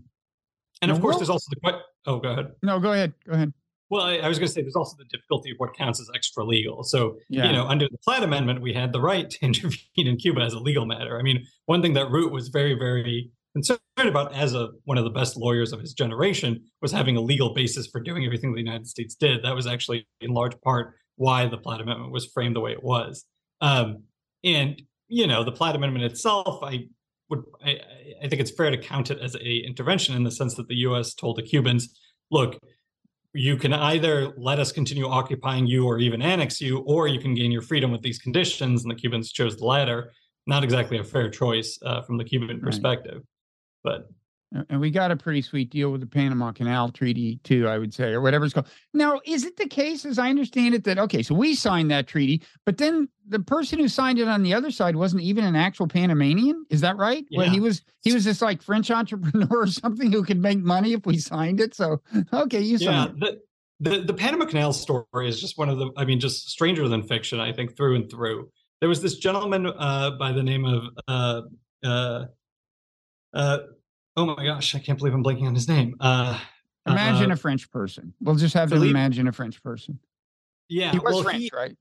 And 0.82 0.92
of 0.92 1.02
course, 1.02 1.18
there's 1.18 1.30
also 1.30 1.48
the 1.50 1.60
question. 1.60 1.82
oh, 2.06 2.20
go 2.20 2.30
ahead. 2.30 2.52
No, 2.62 2.80
go 2.80 2.94
ahead. 2.94 3.14
Go 3.26 3.34
ahead. 3.34 3.54
Well, 3.90 4.04
I, 4.04 4.18
I 4.18 4.28
was 4.28 4.38
going 4.38 4.48
to 4.48 4.54
say 4.54 4.62
there's 4.62 4.76
also 4.76 4.96
the 4.98 5.06
difficulty 5.06 5.52
of 5.52 5.56
what 5.58 5.74
counts 5.76 6.00
as 6.02 6.10
extra 6.14 6.44
legal. 6.44 6.84
So, 6.84 7.18
yeah. 7.30 7.48
you 7.48 7.54
know, 7.54 7.66
under 7.68 7.88
the 7.90 7.98
Platt 8.04 8.22
Amendment, 8.22 8.62
we 8.62 8.74
had 8.74 8.92
the 8.92 9.00
right 9.00 9.30
to 9.30 9.38
intervene 9.46 9.80
in 9.96 10.18
Cuba 10.18 10.42
as 10.42 10.54
a 10.54 10.60
legal 10.60 10.86
matter. 10.86 11.18
I 11.18 11.24
mean, 11.24 11.46
one 11.66 11.82
thing 11.82 11.94
that 11.94 12.12
Root 12.12 12.32
was 12.32 12.50
very, 12.50 12.74
very 12.74 13.32
concerned 13.54 13.80
about 13.98 14.34
as 14.36 14.54
a 14.54 14.70
one 14.84 14.98
of 14.98 15.04
the 15.04 15.10
best 15.10 15.38
lawyers 15.38 15.74
of 15.74 15.80
his 15.80 15.94
generation 15.94 16.64
was 16.82 16.92
having 16.92 17.18
a 17.18 17.22
legal 17.22 17.54
basis 17.54 17.88
for 17.88 18.00
doing 18.00 18.26
everything 18.26 18.54
the 18.54 18.60
United 18.60 18.88
States 18.88 19.16
did. 19.16 19.44
That 19.44 19.56
was 19.56 19.66
actually 19.66 20.08
in 20.22 20.32
large 20.32 20.60
part 20.62 20.96
why 21.16 21.48
the 21.48 21.58
Platt 21.58 21.82
Amendment 21.82 22.12
was 22.12 22.26
framed 22.26 22.56
the 22.56 22.60
way 22.60 22.74
it 22.74 22.84
was. 22.84 23.26
Um, 23.62 24.04
and 24.44 24.82
you 25.08 25.28
know, 25.28 25.44
the 25.44 25.52
Platt 25.52 25.76
Amendment 25.76 26.06
itself, 26.06 26.64
I 26.64 26.88
would, 27.30 27.44
I, 27.64 27.80
I 28.24 28.28
think 28.28 28.42
it's 28.42 28.52
fair 28.52 28.70
to 28.70 28.78
count 28.78 29.12
it 29.12 29.20
as 29.20 29.36
a 29.36 29.58
intervention 29.66 30.16
in 30.16 30.24
the 30.24 30.32
sense 30.32 30.56
that 30.56 30.68
the 30.68 30.76
U.S. 30.76 31.14
told 31.14 31.38
the 31.38 31.44
Cubans, 31.44 31.98
look, 32.32 32.60
you 33.34 33.58
can 33.58 33.74
either 33.74 34.34
let 34.38 34.60
us 34.60 34.72
continue 34.72 35.08
occupying 35.08 35.68
you 35.68 35.86
or 35.86 36.00
even 36.00 36.22
annex 36.22 36.60
you, 36.60 36.80
or 36.80 37.08
you 37.08 37.20
can 37.20 37.36
gain 37.36 37.52
your 37.52 37.62
freedom 37.62 37.92
with 37.92 38.02
these 38.02 38.20
conditions. 38.20 38.84
And 38.84 38.92
the 38.92 38.96
Cubans 38.96 39.32
chose 39.32 39.58
the 39.58 39.66
latter. 39.66 40.12
Not 40.46 40.64
exactly 40.64 40.98
a 40.98 41.04
fair 41.04 41.30
choice 41.30 41.78
uh, 41.86 42.02
from 42.02 42.18
the 42.18 42.24
Cuban 42.24 42.62
perspective, 42.62 43.16
right. 43.16 43.24
but 43.84 44.10
and 44.70 44.80
we 44.80 44.90
got 44.90 45.12
a 45.12 45.16
pretty 45.16 45.42
sweet 45.42 45.70
deal 45.70 45.92
with 45.92 46.02
the 46.02 46.08
Panama 46.08 46.52
Canal 46.52 46.90
Treaty 46.90 47.40
too, 47.44 47.68
I 47.68 47.78
would 47.78 47.94
say, 47.94 48.12
or 48.12 48.22
whatever 48.22 48.46
it's 48.46 48.54
called. 48.54 48.68
Now, 48.94 49.20
is 49.26 49.44
it 49.44 49.58
the 49.58 49.68
case, 49.68 50.06
as 50.06 50.18
I 50.18 50.30
understand 50.30 50.74
it, 50.74 50.84
that 50.86 50.98
okay, 50.98 51.22
so 51.22 51.36
we 51.36 51.54
signed 51.54 51.92
that 51.92 52.08
treaty, 52.08 52.42
but 52.66 52.78
then 52.78 53.10
the 53.28 53.40
person 53.40 53.78
who 53.78 53.88
signed 53.88 54.20
it 54.20 54.28
on 54.28 54.44
the 54.44 54.54
other 54.54 54.72
side 54.72 54.96
wasn't 54.96 55.24
even 55.24 55.44
an 55.44 55.56
actual 55.56 55.88
Panamanian? 55.88 56.66
Is 56.70 56.82
that 56.82 56.98
right? 56.98 57.26
Yeah. 57.30 57.40
Well, 57.40 57.50
he 57.50 57.60
was 57.60 57.82
he 58.04 58.14
was 58.14 58.24
this 58.24 58.42
like 58.42 58.62
French 58.62 58.90
entrepreneur 58.92 59.48
or 59.52 59.68
something 59.68 60.12
who 60.12 60.24
could 60.24 60.42
make 60.42 60.60
money 60.60 60.94
if 60.94 61.06
we 61.06 61.18
signed 61.18 61.60
it. 61.60 61.76
So 61.76 62.02
okay, 62.34 62.62
you 62.62 62.78
signed 62.78 63.18
yeah, 63.22 63.30
it. 63.30 63.42
the 63.82 64.00
the 64.02 64.14
Panama 64.14 64.46
Canal 64.46 64.72
story 64.74 65.28
is 65.28 65.42
just 65.42 65.58
one 65.58 65.70
of 65.70 65.78
the. 65.78 65.92
I 65.98 66.06
mean, 66.06 66.20
just 66.20 66.50
stranger 66.50 66.88
than 66.88 67.04
fiction. 67.04 67.40
I 67.40 67.52
think 67.52 67.76
through 67.76 67.96
and 67.96 68.10
through. 68.10 68.50
There 68.80 68.90
was 68.90 69.02
this 69.02 69.18
gentleman 69.18 69.68
uh, 69.68 70.12
by 70.12 70.32
the 70.32 70.44
name 70.44 70.66
of. 70.66 70.84
Uh, 71.08 71.42
uh, 71.84 72.26
uh, 73.34 73.60
oh 74.18 74.26
my 74.26 74.44
gosh! 74.44 74.76
I 74.76 74.80
can't 74.80 74.98
believe 74.98 75.14
I'm 75.14 75.24
blanking 75.24 75.48
on 75.48 75.56
his 75.56 75.70
name. 75.70 75.96
Uh, 76.00 76.38
imagine 76.86 77.32
uh, 77.32 77.36
a 77.36 77.38
French 77.38 77.72
person. 77.72 78.14
We'll 78.20 78.36
just 78.36 78.54
have 78.56 78.70
Philippe, 78.70 78.88
to 78.88 78.90
imagine 78.90 79.28
a 79.28 79.32
French 79.32 79.64
person. 79.64 80.00
Yeah, 80.68 80.92
he 80.92 81.00
was 81.00 81.14
well, 81.14 81.24
French, 81.24 81.44
he, 81.44 81.52
right? 81.54 81.78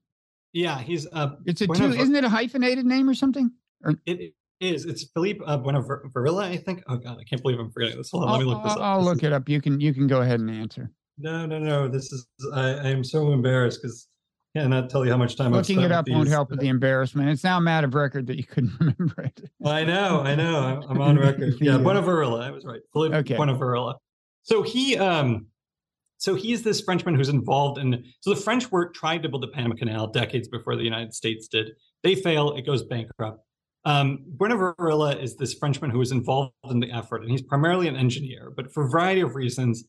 Yeah, 0.53 0.78
he's. 0.78 1.07
Uh, 1.12 1.30
it's 1.45 1.61
a 1.61 1.66
two. 1.66 1.93
Isn't 1.93 2.14
it 2.14 2.24
a 2.24 2.28
hyphenated 2.28 2.87
name 2.87 3.09
or 3.09 3.14
something? 3.14 3.51
Or 3.84 3.95
it 4.07 4.34
is. 4.61 4.84
It's 4.84 5.05
Philippe 5.12 5.41
uh, 5.45 5.59
Bunau-Varilla, 5.59 6.45
I 6.45 6.57
think. 6.57 6.82
Oh 6.89 6.97
God, 6.97 7.18
I 7.20 7.24
can't 7.24 7.43
believe 7.43 7.59
I'm 7.59 7.70
forgetting 7.70 7.97
this. 7.97 8.11
Hold 8.11 8.24
on, 8.24 8.30
let 8.30 8.39
me 8.39 8.45
look 8.45 8.62
this 8.62 8.72
up. 8.72 8.78
I'll 8.80 9.01
this 9.01 9.07
look 9.07 9.18
is... 9.18 9.24
it 9.24 9.32
up. 9.32 9.49
You 9.49 9.61
can 9.61 9.80
you 9.80 9.93
can 9.93 10.07
go 10.07 10.20
ahead 10.22 10.41
and 10.41 10.51
answer. 10.51 10.91
No, 11.18 11.47
no, 11.47 11.59
no. 11.59 11.89
This 11.89 12.12
is 12.12 12.26
I, 12.53 12.70
I 12.70 12.89
am 12.89 13.03
so 13.03 13.32
embarrassed 13.32 13.80
because 13.82 14.09
I 14.09 14.15
cannot 14.62 14.90
tell 14.90 15.04
you 15.04 15.11
how 15.11 15.16
much 15.16 15.36
time 15.36 15.48
I'm 15.48 15.52
looking 15.54 15.80
it 15.80 15.92
up 15.92 16.09
won't 16.09 16.28
help 16.28 16.50
with 16.50 16.61
the 16.61 16.68
embarrassment. 16.68 17.28
It's 17.30 17.44
now 17.44 17.59
a 17.59 17.61
matter 17.61 17.86
of 17.86 17.94
record 17.94 18.26
that 18.26 18.36
you 18.36 18.44
couldn't 18.44 18.72
remember 18.80 19.22
it. 19.22 19.50
I 19.64 19.84
know, 19.84 20.20
I 20.20 20.34
know. 20.34 20.59
I'm, 20.88 20.90
I'm 20.90 21.00
on 21.00 21.18
record. 21.18 21.54
yeah, 21.61 21.72
Bunau-Varilla. 21.72 22.42
I 22.42 22.50
was 22.50 22.64
right. 22.64 22.80
Philippe 22.92 23.16
okay. 23.16 23.36
Bunau-Varilla. 23.36 23.94
So 24.42 24.62
he 24.62 24.96
um 24.96 25.46
so 26.18 26.34
he's 26.34 26.62
this 26.62 26.80
Frenchman 26.80 27.14
who's 27.14 27.28
involved 27.28 27.78
in. 27.78 28.04
So 28.20 28.30
the 28.30 28.40
French 28.40 28.70
were 28.72 28.88
tried 28.90 29.22
to 29.22 29.28
build 29.28 29.42
the 29.42 29.48
Panama 29.48 29.74
Canal 29.74 30.07
decades 30.09 30.48
before 30.48 30.76
the 30.76 30.82
United 30.82 31.14
States 31.14 31.46
did. 31.46 31.70
They 32.02 32.14
fail. 32.14 32.52
It 32.57 32.64
goes 32.64 32.82
bankrupt. 32.82 33.40
Um, 33.84 34.24
Bunau-Varilla 34.36 35.22
is 35.22 35.36
this 35.36 35.54
Frenchman 35.54 35.90
who 35.90 36.00
is 36.00 36.11
involved 36.11 36.52
in 36.68 36.80
the 36.80 36.90
effort, 36.90 37.22
and 37.22 37.30
he's 37.30 37.42
primarily 37.42 37.86
an 37.86 37.96
engineer. 37.96 38.52
But 38.54 38.72
for 38.72 38.84
a 38.84 38.88
variety 38.88 39.20
of 39.20 39.36
reasons, 39.36 39.84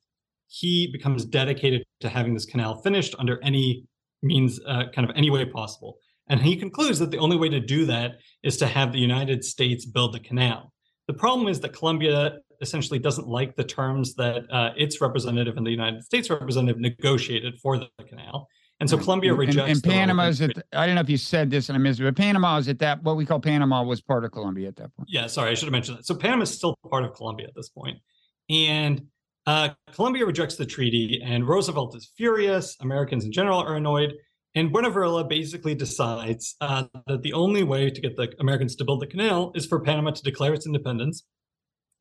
he 0.47 0.87
becomes 0.91 1.25
dedicated 1.25 1.83
to 2.01 2.09
having 2.09 2.33
this 2.33 2.45
canal 2.45 2.81
finished 2.81 3.15
under 3.17 3.41
any 3.43 3.85
means, 4.21 4.59
uh, 4.67 4.83
kind 4.93 5.09
of 5.09 5.15
any 5.15 5.29
way 5.29 5.45
possible. 5.45 5.97
And 6.29 6.41
he 6.41 6.55
concludes 6.55 6.99
that 6.99 7.11
the 7.11 7.19
only 7.19 7.37
way 7.37 7.49
to 7.49 7.59
do 7.59 7.85
that 7.85 8.19
is 8.43 8.57
to 8.57 8.67
have 8.67 8.91
the 8.91 8.99
United 8.99 9.43
States 9.43 9.85
build 9.85 10.13
the 10.13 10.19
canal. 10.19 10.73
The 11.07 11.13
problem 11.13 11.47
is 11.47 11.61
that 11.61 11.73
Colombia 11.73 12.39
essentially 12.59 12.99
doesn't 12.99 13.27
like 13.27 13.55
the 13.55 13.63
terms 13.63 14.15
that 14.15 14.43
uh, 14.51 14.71
its 14.75 14.99
representative 14.99 15.55
and 15.57 15.65
the 15.65 15.71
United 15.71 16.03
States 16.03 16.29
representative 16.29 16.79
negotiated 16.81 17.59
for 17.61 17.77
the 17.77 17.87
canal. 18.07 18.47
And 18.79 18.89
so 18.89 18.97
Colombia 18.97 19.33
rejects. 19.33 19.69
And, 19.69 19.71
and 19.71 19.83
Panama 19.83 20.27
is 20.27 20.41
at, 20.41 20.51
I 20.73 20.85
don't 20.85 20.95
know 20.95 21.01
if 21.01 21.09
you 21.09 21.17
said 21.17 21.49
this 21.49 21.69
and 21.69 21.75
I 21.75 21.79
missed 21.79 21.99
it, 21.99 22.03
but 22.03 22.15
Panama 22.15 22.57
is 22.57 22.67
at 22.67 22.79
that, 22.79 23.01
what 23.01 23.15
we 23.15 23.25
call 23.25 23.39
Panama 23.39 23.83
was 23.83 24.01
part 24.01 24.23
of 24.23 24.31
Colombia 24.31 24.67
at 24.67 24.75
that 24.75 24.95
point. 24.95 25.09
Yeah, 25.09 25.27
sorry, 25.27 25.51
I 25.51 25.53
should 25.55 25.65
have 25.65 25.71
mentioned 25.71 25.97
that. 25.97 26.05
So 26.05 26.13
Panama 26.13 26.43
is 26.43 26.51
still 26.51 26.77
part 26.89 27.03
of 27.03 27.13
Colombia 27.13 27.47
at 27.47 27.55
this 27.55 27.69
point. 27.69 27.99
And 28.49 29.07
uh, 29.47 29.69
Colombia 29.93 30.25
rejects 30.25 30.55
the 30.55 30.65
treaty, 30.65 31.21
and 31.23 31.47
Roosevelt 31.47 31.95
is 31.95 32.11
furious. 32.17 32.75
Americans 32.81 33.23
in 33.25 33.31
general 33.31 33.59
are 33.59 33.75
annoyed. 33.75 34.13
And 34.55 34.73
Bunau-Varilla 34.73 35.29
basically 35.29 35.75
decides 35.75 36.55
uh, 36.61 36.85
that 37.07 37.21
the 37.21 37.33
only 37.33 37.63
way 37.63 37.89
to 37.89 38.01
get 38.01 38.17
the 38.17 38.33
Americans 38.39 38.75
to 38.75 38.85
build 38.85 39.01
the 39.01 39.07
canal 39.07 39.51
is 39.55 39.65
for 39.65 39.79
Panama 39.79 40.11
to 40.11 40.23
declare 40.23 40.53
its 40.53 40.65
independence 40.65 41.23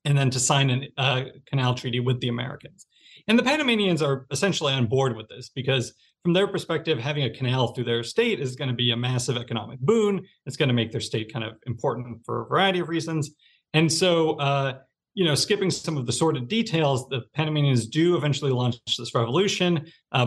and 0.04 0.16
then 0.18 0.30
to 0.30 0.40
sign 0.40 0.70
a 0.70 1.00
uh, 1.00 1.24
canal 1.46 1.74
treaty 1.74 2.00
with 2.00 2.20
the 2.20 2.28
Americans. 2.28 2.86
And 3.28 3.38
the 3.38 3.42
Panamanians 3.42 4.02
are 4.02 4.26
essentially 4.30 4.72
on 4.72 4.86
board 4.86 5.16
with 5.16 5.28
this 5.28 5.50
because, 5.54 5.92
from 6.22 6.32
their 6.32 6.48
perspective, 6.48 6.98
having 6.98 7.24
a 7.24 7.30
canal 7.30 7.68
through 7.68 7.84
their 7.84 8.02
state 8.02 8.40
is 8.40 8.56
going 8.56 8.70
to 8.70 8.74
be 8.74 8.90
a 8.90 8.96
massive 8.96 9.36
economic 9.36 9.78
boon. 9.80 10.24
It's 10.46 10.56
going 10.56 10.68
to 10.68 10.74
make 10.74 10.92
their 10.92 11.00
state 11.00 11.32
kind 11.32 11.44
of 11.44 11.54
important 11.66 12.24
for 12.24 12.42
a 12.42 12.46
variety 12.46 12.80
of 12.80 12.88
reasons. 12.88 13.30
And 13.74 13.92
so, 13.92 14.36
uh, 14.36 14.78
you 15.16 15.24
know, 15.24 15.34
skipping 15.34 15.70
some 15.70 15.96
of 15.96 16.06
the 16.06 16.12
sordid 16.12 16.46
details, 16.46 17.08
the 17.08 17.22
Panamanians 17.34 17.86
do 17.86 18.16
eventually 18.16 18.52
launch 18.52 18.76
this 18.98 19.14
revolution. 19.14 19.90
Uh, 20.12 20.26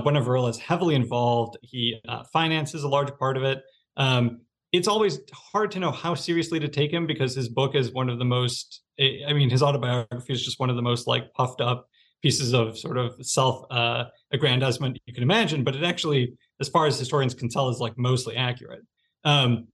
is 0.49 0.57
heavily 0.57 0.95
involved. 0.95 1.57
He 1.61 2.01
uh, 2.07 2.23
finances 2.33 2.83
a 2.83 2.89
large 2.89 3.15
part 3.17 3.37
of 3.37 3.43
it. 3.43 3.61
Um, 3.95 4.41
it's 4.71 4.87
always 4.87 5.19
hard 5.31 5.71
to 5.71 5.79
know 5.79 5.91
how 5.91 6.15
seriously 6.15 6.59
to 6.59 6.67
take 6.67 6.91
him 6.91 7.07
because 7.07 7.35
his 7.35 7.49
book 7.49 7.75
is 7.75 7.91
one 7.91 8.09
of 8.09 8.19
the 8.19 8.25
most 8.25 8.81
I 8.99 9.33
mean, 9.33 9.49
his 9.49 9.63
autobiography 9.63 10.33
is 10.33 10.43
just 10.43 10.59
one 10.59 10.69
of 10.69 10.75
the 10.75 10.81
most 10.81 11.07
like 11.07 11.31
puffed 11.33 11.61
up 11.61 11.87
pieces 12.21 12.53
of 12.53 12.77
sort 12.77 12.97
of 12.97 13.15
self 13.25 13.65
uh, 13.71 14.05
aggrandizement 14.31 14.99
you 15.05 15.13
can 15.13 15.23
imagine. 15.23 15.63
But 15.63 15.75
it 15.75 15.83
actually, 15.83 16.33
as 16.59 16.67
far 16.67 16.85
as 16.85 16.99
historians 16.99 17.33
can 17.33 17.49
tell, 17.49 17.69
is 17.69 17.79
like 17.79 17.97
mostly 17.97 18.35
accurate. 18.35 18.81
Um, 19.23 19.67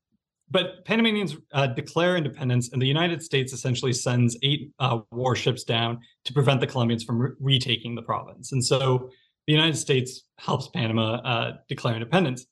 but 0.49 0.85
Panamanians 0.85 1.35
uh, 1.53 1.67
declare 1.67 2.17
independence, 2.17 2.71
and 2.71 2.81
the 2.81 2.87
United 2.87 3.21
States 3.21 3.51
essentially 3.51 3.93
sends 3.93 4.37
eight 4.43 4.71
uh, 4.79 4.99
warships 5.11 5.63
down 5.63 5.99
to 6.25 6.33
prevent 6.33 6.61
the 6.61 6.67
Colombians 6.67 7.03
from 7.03 7.19
re- 7.19 7.31
retaking 7.39 7.95
the 7.95 8.01
province. 8.03 8.51
And 8.51 8.63
so 8.63 9.09
the 9.47 9.53
United 9.53 9.77
States 9.77 10.23
helps 10.37 10.67
Panama 10.69 11.15
uh, 11.15 11.53
declare 11.67 11.95
independence. 11.95 12.45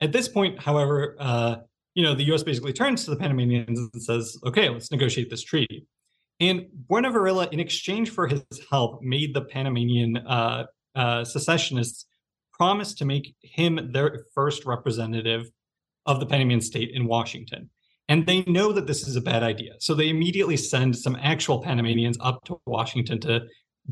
At 0.00 0.12
this 0.12 0.28
point, 0.28 0.60
however, 0.60 1.16
uh, 1.18 1.56
you 1.94 2.02
know 2.02 2.14
the 2.14 2.24
U.S. 2.24 2.42
basically 2.42 2.72
turns 2.72 3.04
to 3.04 3.10
the 3.10 3.16
Panamanians 3.16 3.78
and 3.78 4.02
says, 4.02 4.36
"Okay, 4.44 4.68
let's 4.68 4.90
negotiate 4.90 5.30
this 5.30 5.42
treaty." 5.42 5.86
And 6.40 6.66
Bunau-Varilla, 6.90 7.50
in 7.52 7.60
exchange 7.60 8.10
for 8.10 8.26
his 8.26 8.42
help, 8.70 9.00
made 9.02 9.34
the 9.34 9.40
Panamanian 9.42 10.18
uh, 10.18 10.64
uh, 10.94 11.24
secessionists 11.24 12.06
promise 12.52 12.94
to 12.94 13.04
make 13.04 13.34
him 13.40 13.90
their 13.92 14.24
first 14.34 14.66
representative 14.66 15.50
of 16.06 16.20
the 16.20 16.26
Panamanian 16.26 16.60
state 16.60 16.90
in 16.92 17.06
Washington. 17.06 17.70
And 18.08 18.26
they 18.26 18.42
know 18.44 18.72
that 18.72 18.86
this 18.86 19.06
is 19.08 19.16
a 19.16 19.20
bad 19.20 19.42
idea. 19.42 19.72
So 19.80 19.94
they 19.94 20.08
immediately 20.08 20.56
send 20.56 20.96
some 20.96 21.16
actual 21.20 21.62
Panamanians 21.62 22.18
up 22.20 22.44
to 22.44 22.60
Washington 22.66 23.20
to 23.20 23.42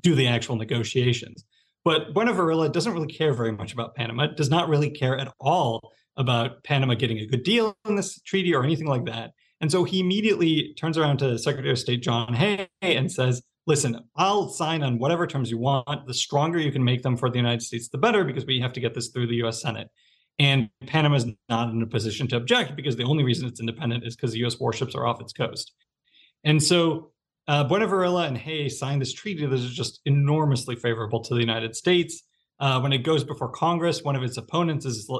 do 0.00 0.14
the 0.14 0.28
actual 0.28 0.56
negotiations. 0.56 1.44
But 1.84 2.14
Bunau-Varilla 2.14 2.72
doesn't 2.72 2.92
really 2.92 3.12
care 3.12 3.34
very 3.34 3.52
much 3.52 3.72
about 3.72 3.94
Panama, 3.94 4.28
does 4.28 4.50
not 4.50 4.68
really 4.68 4.90
care 4.90 5.18
at 5.18 5.32
all 5.40 5.92
about 6.16 6.62
Panama 6.64 6.94
getting 6.94 7.18
a 7.18 7.26
good 7.26 7.42
deal 7.42 7.76
in 7.86 7.96
this 7.96 8.20
treaty 8.22 8.54
or 8.54 8.62
anything 8.62 8.86
like 8.86 9.04
that. 9.06 9.32
And 9.60 9.70
so 9.70 9.84
he 9.84 10.00
immediately 10.00 10.74
turns 10.78 10.96
around 10.96 11.18
to 11.18 11.38
Secretary 11.38 11.72
of 11.72 11.78
State 11.78 12.02
John 12.02 12.34
Hay 12.34 12.68
and 12.80 13.10
says, 13.10 13.42
listen, 13.66 13.98
I'll 14.16 14.48
sign 14.48 14.82
on 14.82 14.98
whatever 14.98 15.26
terms 15.26 15.50
you 15.50 15.58
want. 15.58 16.06
The 16.06 16.14
stronger 16.14 16.58
you 16.58 16.70
can 16.70 16.84
make 16.84 17.02
them 17.02 17.16
for 17.16 17.30
the 17.30 17.38
United 17.38 17.62
States, 17.62 17.88
the 17.88 17.98
better, 17.98 18.24
because 18.24 18.46
we 18.46 18.60
have 18.60 18.72
to 18.74 18.80
get 18.80 18.94
this 18.94 19.08
through 19.08 19.26
the 19.26 19.42
US 19.44 19.60
Senate. 19.60 19.88
And 20.38 20.68
Panama 20.86 21.16
is 21.16 21.26
not 21.48 21.70
in 21.70 21.82
a 21.82 21.86
position 21.86 22.26
to 22.28 22.36
object 22.36 22.74
because 22.74 22.96
the 22.96 23.04
only 23.04 23.22
reason 23.22 23.46
it's 23.46 23.60
independent 23.60 24.04
is 24.04 24.16
because 24.16 24.32
the 24.32 24.44
US 24.44 24.58
warships 24.58 24.94
are 24.94 25.06
off 25.06 25.20
its 25.20 25.32
coast. 25.32 25.72
And 26.42 26.62
so 26.62 27.12
uh, 27.46 27.66
and 27.70 28.38
Hay 28.38 28.68
signed 28.68 29.00
this 29.00 29.12
treaty 29.12 29.46
that 29.46 29.54
is 29.54 29.72
just 29.72 30.00
enormously 30.06 30.76
favorable 30.76 31.20
to 31.24 31.34
the 31.34 31.40
United 31.40 31.76
States. 31.76 32.22
Uh, 32.60 32.80
when 32.80 32.92
it 32.92 32.98
goes 32.98 33.24
before 33.24 33.50
Congress, 33.50 34.02
one 34.02 34.16
of 34.16 34.22
its 34.22 34.36
opponents 34.36 34.86
is 34.86 35.10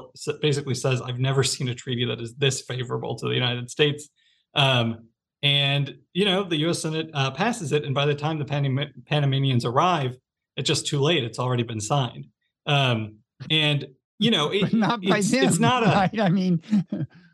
basically 0.41 0.73
says, 0.73 1.01
"I've 1.01 1.19
never 1.19 1.43
seen 1.43 1.67
a 1.67 1.75
treaty 1.75 2.05
that 2.05 2.21
is 2.21 2.33
this 2.35 2.61
favorable 2.61 3.15
to 3.15 3.27
the 3.27 3.33
United 3.33 3.69
States." 3.69 4.09
Um, 4.55 5.09
and 5.43 5.97
you 6.13 6.25
know, 6.25 6.43
the 6.43 6.57
U.S. 6.59 6.81
Senate 6.81 7.09
uh, 7.13 7.31
passes 7.31 7.73
it, 7.73 7.83
and 7.83 7.93
by 7.93 8.05
the 8.05 8.15
time 8.15 8.39
the 8.39 8.45
Panam- 8.45 8.91
Panamanians 9.05 9.65
arrive, 9.65 10.17
it's 10.55 10.67
just 10.67 10.87
too 10.87 10.99
late. 10.99 11.23
It's 11.23 11.37
already 11.37 11.63
been 11.63 11.81
signed. 11.81 12.27
Um, 12.65 13.17
and 13.51 13.85
you 14.19 14.31
know, 14.31 14.51
it, 14.51 14.73
not 14.73 15.01
by 15.01 15.17
it's, 15.17 15.31
them. 15.31 15.43
It's 15.43 15.59
not 15.59 15.83
a. 15.83 15.87
Right? 15.87 16.19
I 16.19 16.29
mean, 16.29 16.61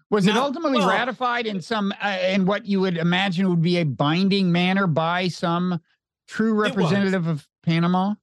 was 0.10 0.26
not, 0.26 0.36
it 0.36 0.40
ultimately 0.40 0.80
well, 0.80 0.90
ratified 0.90 1.48
in 1.48 1.62
some 1.62 1.94
uh, 2.02 2.18
in 2.22 2.46
what 2.46 2.66
you 2.66 2.80
would 2.82 2.98
imagine 2.98 3.50
would 3.50 3.62
be 3.62 3.78
a 3.78 3.84
binding 3.84 4.52
manner 4.52 4.88
by 4.88 5.28
some 5.28 5.80
true 6.28 6.54
representative 6.54 7.28
of 7.28 7.48
Panama? 7.64 8.16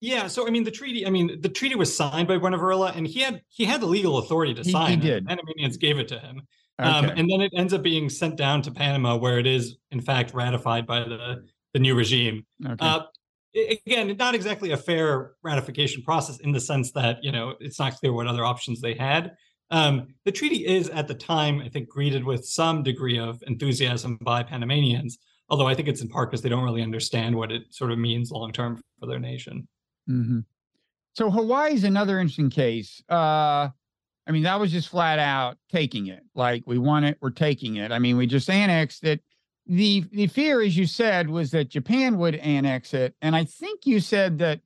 yeah, 0.00 0.26
so 0.26 0.46
I 0.46 0.50
mean, 0.50 0.64
the 0.64 0.70
treaty. 0.70 1.06
I 1.06 1.10
mean, 1.10 1.40
the 1.40 1.48
treaty 1.48 1.74
was 1.74 1.94
signed 1.94 2.28
by 2.28 2.38
Bunau-Varilla, 2.38 2.96
and 2.96 3.06
he 3.06 3.20
had 3.20 3.42
he 3.48 3.64
had 3.64 3.80
the 3.80 3.86
legal 3.86 4.18
authority 4.18 4.54
to 4.54 4.62
he, 4.62 4.70
sign. 4.70 5.00
He 5.00 5.08
did. 5.08 5.26
Panamanians 5.26 5.76
gave 5.76 5.98
it 5.98 6.08
to 6.08 6.18
him. 6.18 6.42
Um, 6.78 7.04
okay. 7.04 7.12
Um, 7.12 7.18
and 7.18 7.30
then 7.30 7.40
it 7.42 7.52
ends 7.54 7.74
up 7.74 7.82
being 7.82 8.08
sent 8.08 8.36
down 8.36 8.62
to 8.62 8.70
Panama, 8.70 9.16
where 9.16 9.38
it 9.38 9.46
is 9.46 9.76
in 9.90 10.00
fact 10.00 10.32
ratified 10.32 10.86
by 10.86 11.00
the 11.00 11.44
the 11.74 11.78
new 11.78 11.94
regime. 11.94 12.46
Okay. 12.64 12.76
Uh, 12.80 13.02
again, 13.54 14.16
not 14.16 14.34
exactly 14.34 14.72
a 14.72 14.76
fair 14.76 15.32
ratification 15.42 16.02
process 16.02 16.38
in 16.38 16.52
the 16.52 16.60
sense 16.60 16.92
that 16.92 17.22
you 17.22 17.32
know 17.32 17.54
it's 17.60 17.78
not 17.78 17.96
clear 17.96 18.12
what 18.12 18.26
other 18.26 18.44
options 18.44 18.80
they 18.80 18.94
had. 18.94 19.32
Um, 19.70 20.14
the 20.24 20.32
treaty 20.32 20.66
is 20.66 20.88
at 20.88 21.06
the 21.06 21.14
time, 21.14 21.60
I 21.60 21.68
think, 21.68 21.88
greeted 21.88 22.24
with 22.24 22.44
some 22.44 22.82
degree 22.82 23.18
of 23.18 23.42
enthusiasm 23.46 24.18
by 24.20 24.42
Panamanians, 24.42 25.18
although 25.48 25.66
I 25.66 25.74
think 25.74 25.88
it's 25.88 26.00
in 26.00 26.08
part 26.08 26.30
because 26.30 26.42
they 26.42 26.48
don't 26.48 26.64
really 26.64 26.82
understand 26.82 27.36
what 27.36 27.52
it 27.52 27.62
sort 27.70 27.92
of 27.92 27.98
means 27.98 28.30
long 28.30 28.52
term 28.52 28.80
for 28.98 29.06
their 29.06 29.20
nation. 29.20 29.68
Mm-hmm. 30.08 30.40
So 31.14 31.30
Hawaii 31.30 31.74
is 31.74 31.84
another 31.84 32.18
interesting 32.18 32.50
case. 32.50 33.02
Uh, 33.08 33.68
I 34.26 34.32
mean, 34.32 34.42
that 34.44 34.60
was 34.60 34.70
just 34.70 34.88
flat 34.88 35.18
out 35.18 35.56
taking 35.70 36.06
it. 36.06 36.22
Like 36.34 36.62
we 36.66 36.78
want 36.78 37.04
it, 37.04 37.18
we're 37.20 37.30
taking 37.30 37.76
it. 37.76 37.92
I 37.92 37.98
mean, 37.98 38.16
we 38.16 38.26
just 38.26 38.48
annexed 38.48 39.04
it. 39.04 39.22
The 39.70 40.04
the 40.10 40.26
fear, 40.26 40.60
as 40.60 40.76
you 40.76 40.84
said, 40.84 41.30
was 41.30 41.52
that 41.52 41.68
Japan 41.68 42.18
would 42.18 42.34
annex 42.34 42.92
it. 42.92 43.14
And 43.22 43.36
I 43.36 43.44
think 43.44 43.86
you 43.86 44.00
said 44.00 44.38
that 44.38 44.62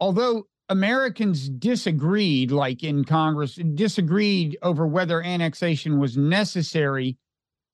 although 0.00 0.46
Americans 0.70 1.50
disagreed, 1.50 2.50
like 2.50 2.82
in 2.82 3.04
Congress, 3.04 3.56
disagreed 3.56 4.56
over 4.62 4.86
whether 4.86 5.22
annexation 5.22 5.98
was 5.98 6.16
necessary, 6.16 7.18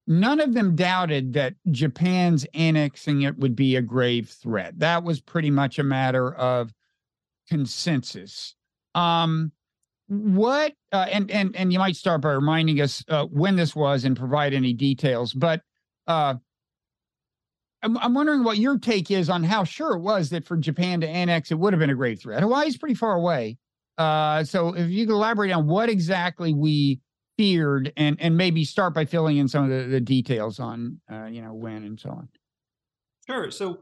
none 0.09 0.41
of 0.41 0.55
them 0.55 0.75
doubted 0.75 1.35
that 1.35 1.55
Japan's 1.71 2.45
annexing 2.55 3.23
it 3.23 3.39
would 3.39 3.55
be 3.55 3.77
a 3.77 3.83
grave 3.83 4.29
threat. 4.29 4.77
That 4.81 5.05
was 5.05 5.21
pretty 5.21 5.53
much 5.53 5.79
a 5.79 5.85
matter 5.85 6.35
of 6.35 6.75
consensus. 7.49 8.57
Um, 8.97 9.53
what 10.09 10.75
uh, 10.91 11.07
and 11.09 11.31
and 11.31 11.55
and 11.55 11.73
you 11.73 11.79
might 11.79 11.95
start 11.95 12.21
by 12.21 12.33
reminding 12.33 12.81
us 12.81 13.05
uh, 13.09 13.27
when 13.27 13.55
this 13.55 13.77
was 13.77 14.05
and 14.05 14.17
provide 14.17 14.55
any 14.55 14.73
details. 14.73 15.33
But 15.33 15.63
uh, 16.09 16.35
I'm, 17.85 17.99
I'm 17.99 18.15
wondering 18.15 18.43
what 18.43 18.59
your 18.59 18.79
take 18.79 19.11
is 19.11 19.29
on 19.29 19.45
how 19.45 19.63
sure 19.65 19.95
it 19.95 20.01
was 20.01 20.31
that 20.31 20.45
for 20.45 20.57
Japan 20.57 21.01
to 21.03 21.09
annex 21.09 21.51
it 21.51 21.59
would 21.59 21.73
have 21.73 21.81
been 21.81 21.91
a 21.91 21.95
great 21.95 22.21
threat. 22.21 22.43
Hawaii's 22.43 22.77
pretty 22.77 22.95
far 22.95 23.15
away, 23.15 23.59
uh, 23.99 24.43
so 24.43 24.75
if 24.75 24.91
you 24.91 25.07
could 25.07 25.13
elaborate 25.13 25.53
on 25.53 25.67
what 25.67 25.89
exactly 25.89 26.53
we 26.53 27.01
feared 27.37 27.93
and 27.97 28.17
and 28.21 28.37
maybe 28.37 28.65
start 28.65 28.95
by 28.95 29.05
filling 29.05 29.37
in 29.37 29.49
some 29.49 29.65
of 29.65 29.71
the, 29.71 29.89
the 29.89 30.01
details 30.01 30.59
on 30.59 31.01
uh, 31.13 31.27
you 31.27 31.43
know 31.43 31.53
when 31.53 31.85
and 31.85 32.01
so 32.01 32.11
on. 32.11 32.29
Sure. 33.27 33.51
So 33.51 33.79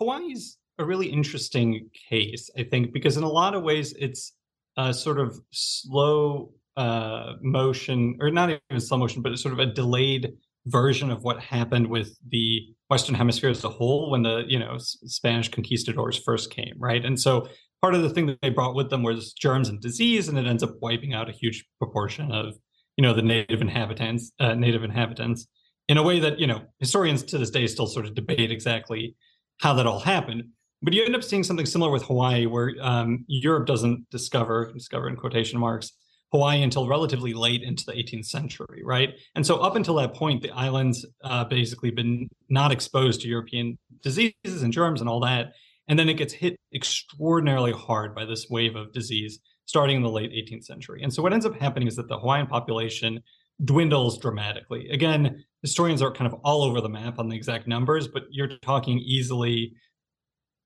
Hawaii's 0.00 0.58
a 0.78 0.84
really 0.84 1.08
interesting 1.08 1.90
case, 2.08 2.50
I 2.56 2.62
think, 2.62 2.92
because 2.92 3.16
in 3.16 3.24
a 3.24 3.28
lot 3.28 3.54
of 3.54 3.62
ways 3.62 3.94
it's 3.98 4.34
a 4.76 4.94
sort 4.94 5.18
of 5.18 5.38
slow 5.50 6.52
uh, 6.76 7.34
motion, 7.42 8.16
or 8.20 8.30
not 8.30 8.50
even 8.50 8.80
slow 8.80 8.98
motion, 8.98 9.22
but 9.22 9.32
it's 9.32 9.42
sort 9.42 9.52
of 9.52 9.58
a 9.58 9.66
delayed 9.66 10.34
version 10.66 11.10
of 11.10 11.24
what 11.24 11.40
happened 11.40 11.86
with 11.86 12.16
the 12.28 12.60
Western 12.88 13.14
Hemisphere 13.14 13.50
as 13.50 13.64
a 13.64 13.68
whole 13.68 14.10
when 14.10 14.22
the 14.22 14.44
you 14.46 14.58
know 14.58 14.76
Spanish 14.78 15.50
conquistadors 15.50 16.18
first 16.18 16.50
came, 16.50 16.74
right? 16.78 17.04
And 17.04 17.20
so 17.20 17.48
part 17.82 17.94
of 17.94 18.02
the 18.02 18.10
thing 18.10 18.26
that 18.26 18.40
they 18.42 18.50
brought 18.50 18.74
with 18.74 18.90
them 18.90 19.02
was 19.02 19.32
germs 19.32 19.68
and 19.68 19.80
disease, 19.80 20.28
and 20.28 20.38
it 20.38 20.46
ends 20.46 20.62
up 20.62 20.74
wiping 20.80 21.14
out 21.14 21.28
a 21.28 21.32
huge 21.32 21.64
proportion 21.78 22.32
of 22.32 22.54
you 22.96 23.02
know 23.02 23.14
the 23.14 23.22
native 23.22 23.60
inhabitants, 23.60 24.32
uh, 24.40 24.54
native 24.54 24.84
inhabitants, 24.84 25.46
in 25.88 25.98
a 25.98 26.02
way 26.02 26.18
that 26.20 26.38
you 26.38 26.46
know 26.46 26.62
historians 26.78 27.22
to 27.24 27.38
this 27.38 27.50
day 27.50 27.66
still 27.66 27.86
sort 27.86 28.06
of 28.06 28.14
debate 28.14 28.50
exactly 28.50 29.16
how 29.60 29.74
that 29.74 29.86
all 29.86 30.00
happened. 30.00 30.44
But 30.80 30.92
you 30.92 31.04
end 31.04 31.16
up 31.16 31.24
seeing 31.24 31.42
something 31.42 31.66
similar 31.66 31.90
with 31.90 32.04
Hawaii, 32.04 32.46
where 32.46 32.72
um, 32.80 33.24
Europe 33.26 33.66
doesn't 33.66 34.08
discover, 34.10 34.72
discover 34.72 35.08
in 35.08 35.16
quotation 35.16 35.58
marks, 35.58 35.92
Hawaii 36.32 36.62
until 36.62 36.86
relatively 36.86 37.32
late 37.32 37.62
into 37.62 37.84
the 37.86 37.92
18th 37.92 38.26
century, 38.26 38.82
right? 38.84 39.14
And 39.34 39.46
so 39.46 39.56
up 39.56 39.76
until 39.76 39.94
that 39.96 40.14
point, 40.14 40.42
the 40.42 40.50
islands 40.50 41.06
uh, 41.24 41.44
basically 41.44 41.90
been 41.90 42.28
not 42.48 42.70
exposed 42.70 43.22
to 43.22 43.28
European 43.28 43.78
diseases 44.02 44.62
and 44.62 44.72
germs 44.72 45.00
and 45.00 45.08
all 45.08 45.20
that. 45.20 45.52
And 45.88 45.98
then 45.98 46.08
it 46.08 46.14
gets 46.14 46.34
hit 46.34 46.56
extraordinarily 46.74 47.72
hard 47.72 48.14
by 48.14 48.26
this 48.26 48.46
wave 48.50 48.76
of 48.76 48.92
disease 48.92 49.38
starting 49.64 49.96
in 49.96 50.02
the 50.02 50.10
late 50.10 50.30
18th 50.30 50.64
century. 50.64 51.02
And 51.02 51.12
so 51.12 51.22
what 51.22 51.32
ends 51.32 51.46
up 51.46 51.54
happening 51.58 51.88
is 51.88 51.96
that 51.96 52.08
the 52.08 52.18
Hawaiian 52.18 52.46
population 52.46 53.20
dwindles 53.64 54.18
dramatically. 54.18 54.88
Again, 54.90 55.44
historians 55.62 56.02
are 56.02 56.12
kind 56.12 56.32
of 56.32 56.38
all 56.44 56.62
over 56.62 56.80
the 56.80 56.88
map 56.88 57.18
on 57.18 57.28
the 57.28 57.36
exact 57.36 57.66
numbers, 57.66 58.06
but 58.06 58.24
you're 58.30 58.56
talking 58.62 58.98
easily 58.98 59.72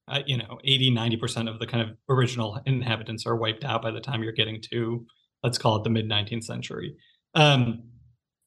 uh, 0.09 0.21
you 0.27 0.37
know 0.37 0.59
80 0.65 0.91
90% 0.91 1.49
of 1.49 1.61
the 1.61 1.67
kind 1.67 1.89
of 1.89 1.97
original 2.09 2.61
inhabitants 2.67 3.25
are 3.25 3.37
wiped 3.37 3.65
out 3.65 3.83
by 3.83 3.93
the 3.93 4.01
time 4.01 4.23
you're 4.23 4.33
getting 4.33 4.61
to 4.73 5.07
let's 5.43 5.59
call 5.59 5.77
it 5.77 5.85
the 5.85 5.91
mid 5.91 6.09
19th 6.09 6.45
century. 6.45 6.97
Um, 7.35 7.83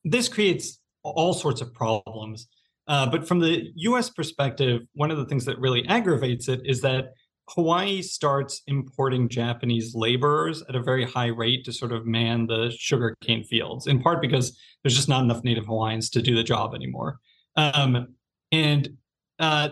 this 0.03 0.27
creates 0.27 0.79
all 1.03 1.33
sorts 1.33 1.61
of 1.61 1.73
problems. 1.73 2.47
Uh, 2.87 3.09
but 3.09 3.27
from 3.27 3.39
the 3.39 3.71
us 3.77 4.09
perspective 4.09 4.81
one 4.93 5.09
of 5.09 5.17
the 5.17 5.25
things 5.25 5.45
that 5.45 5.59
really 5.59 5.85
aggravates 5.87 6.47
it 6.47 6.61
is 6.65 6.81
that 6.81 7.13
hawaii 7.49 7.99
starts 8.01 8.61
importing 8.67 9.27
japanese 9.27 9.95
laborers 9.95 10.63
at 10.69 10.75
a 10.75 10.81
very 10.81 11.03
high 11.03 11.27
rate 11.27 11.65
to 11.65 11.73
sort 11.73 11.91
of 11.91 12.05
man 12.05 12.45
the 12.45 12.71
sugarcane 12.77 13.43
fields 13.43 13.87
in 13.87 13.99
part 13.99 14.21
because 14.21 14.55
there's 14.83 14.95
just 14.95 15.09
not 15.09 15.23
enough 15.23 15.43
native 15.43 15.65
hawaiians 15.65 16.11
to 16.11 16.21
do 16.21 16.35
the 16.35 16.43
job 16.43 16.75
anymore. 16.75 17.19
Um, 17.55 18.15
and 18.51 18.89
uh, 19.39 19.69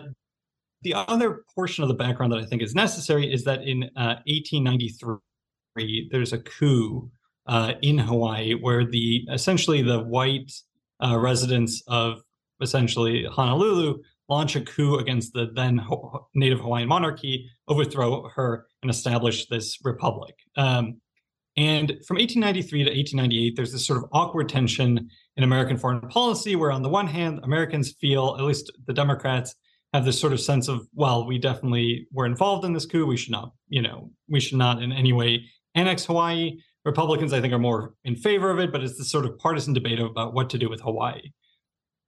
the 0.82 0.94
other 0.94 1.44
portion 1.54 1.82
of 1.82 1.88
the 1.88 1.94
background 1.94 2.32
that 2.32 2.40
I 2.40 2.44
think 2.44 2.62
is 2.62 2.74
necessary 2.74 3.32
is 3.32 3.44
that 3.44 3.62
in 3.62 3.84
uh, 3.96 4.20
1893, 4.26 6.08
there's 6.10 6.32
a 6.32 6.38
coup 6.38 7.10
uh, 7.46 7.72
in 7.82 7.98
Hawaii 7.98 8.54
where 8.54 8.84
the 8.86 9.26
essentially 9.32 9.82
the 9.82 10.00
white 10.00 10.52
uh, 11.04 11.18
residents 11.18 11.82
of 11.86 12.22
essentially 12.60 13.24
Honolulu 13.24 13.98
launch 14.28 14.56
a 14.56 14.60
coup 14.60 14.96
against 14.96 15.32
the 15.34 15.50
then 15.54 15.76
Ho- 15.76 16.28
native 16.34 16.60
Hawaiian 16.60 16.88
monarchy, 16.88 17.50
overthrow 17.68 18.28
her, 18.34 18.66
and 18.82 18.90
establish 18.90 19.46
this 19.46 19.78
republic. 19.84 20.34
Um, 20.56 21.00
and 21.56 21.90
from 22.06 22.16
1893 22.16 22.84
to 22.84 22.90
1898, 22.90 23.56
there's 23.56 23.72
this 23.72 23.86
sort 23.86 23.98
of 24.02 24.08
awkward 24.12 24.48
tension 24.48 25.08
in 25.36 25.44
American 25.44 25.76
foreign 25.76 26.00
policy 26.08 26.56
where, 26.56 26.72
on 26.72 26.82
the 26.82 26.88
one 26.88 27.06
hand, 27.06 27.40
Americans 27.44 27.92
feel, 28.00 28.36
at 28.38 28.44
least 28.44 28.72
the 28.86 28.92
Democrats, 28.92 29.54
have 29.92 30.04
this 30.04 30.20
sort 30.20 30.32
of 30.32 30.40
sense 30.40 30.66
of, 30.66 30.88
well, 30.94 31.24
we 31.24 31.38
definitely 31.38 32.08
were 32.12 32.26
involved 32.26 32.64
in 32.64 32.72
this 32.72 32.86
coup. 32.86 33.06
We 33.06 33.16
should 33.16 33.30
not, 33.30 33.52
you 33.68 33.82
know, 33.82 34.10
we 34.28 34.40
should 34.40 34.58
not 34.58 34.82
in 34.82 34.90
any 34.90 35.12
way 35.12 35.44
annex 35.76 36.04
Hawaii. 36.04 36.58
Republicans, 36.84 37.32
I 37.32 37.40
think, 37.40 37.52
are 37.52 37.58
more 37.58 37.94
in 38.04 38.16
favor 38.16 38.50
of 38.50 38.58
it, 38.58 38.70
but 38.70 38.82
it's 38.82 38.98
this 38.98 39.10
sort 39.10 39.24
of 39.24 39.38
partisan 39.38 39.72
debate 39.72 40.00
about 40.00 40.34
what 40.34 40.50
to 40.50 40.58
do 40.58 40.68
with 40.68 40.80
Hawaii. 40.80 41.32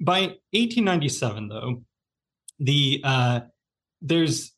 By 0.00 0.20
1897, 0.52 1.48
though, 1.48 1.82
the 2.58 3.00
uh, 3.02 3.40
there's 4.02 4.52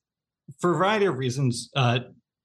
for 0.60 0.72
a 0.72 0.76
variety 0.76 1.06
of 1.06 1.18
reasons, 1.18 1.70
uh, 1.76 2.00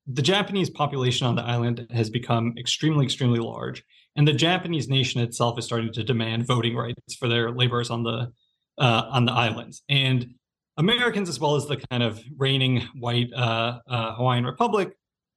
the 0.06 0.22
Japanese 0.22 0.70
population 0.70 1.26
on 1.26 1.36
the 1.36 1.42
island 1.42 1.88
has 1.92 2.10
become 2.10 2.54
extremely, 2.58 3.06
extremely 3.06 3.40
large, 3.40 3.84
and 4.16 4.28
the 4.28 4.34
Japanese 4.34 4.90
nation 4.90 5.22
itself 5.22 5.58
is 5.58 5.66
starting 5.66 5.92
to 5.94 6.04
demand 6.04 6.46
voting 6.46 6.76
rights 6.76 7.16
for 7.16 7.28
their 7.28 7.52
laborers 7.52 7.90
on 7.90 8.04
the 8.04 8.32
uh, 8.78 9.04
on 9.10 9.26
the 9.26 9.32
islands. 9.32 9.84
And 9.90 10.36
Americans, 10.78 11.30
as 11.30 11.40
well 11.40 11.56
as 11.56 11.68
the 11.68 11.78
kind 11.90 12.04
of 12.04 12.20
reigning 12.38 12.82
white 12.96 13.32
uh, 13.34 13.80
uh, 13.88 14.16
Hawaiian 14.16 14.46
Republic, 14.46 14.94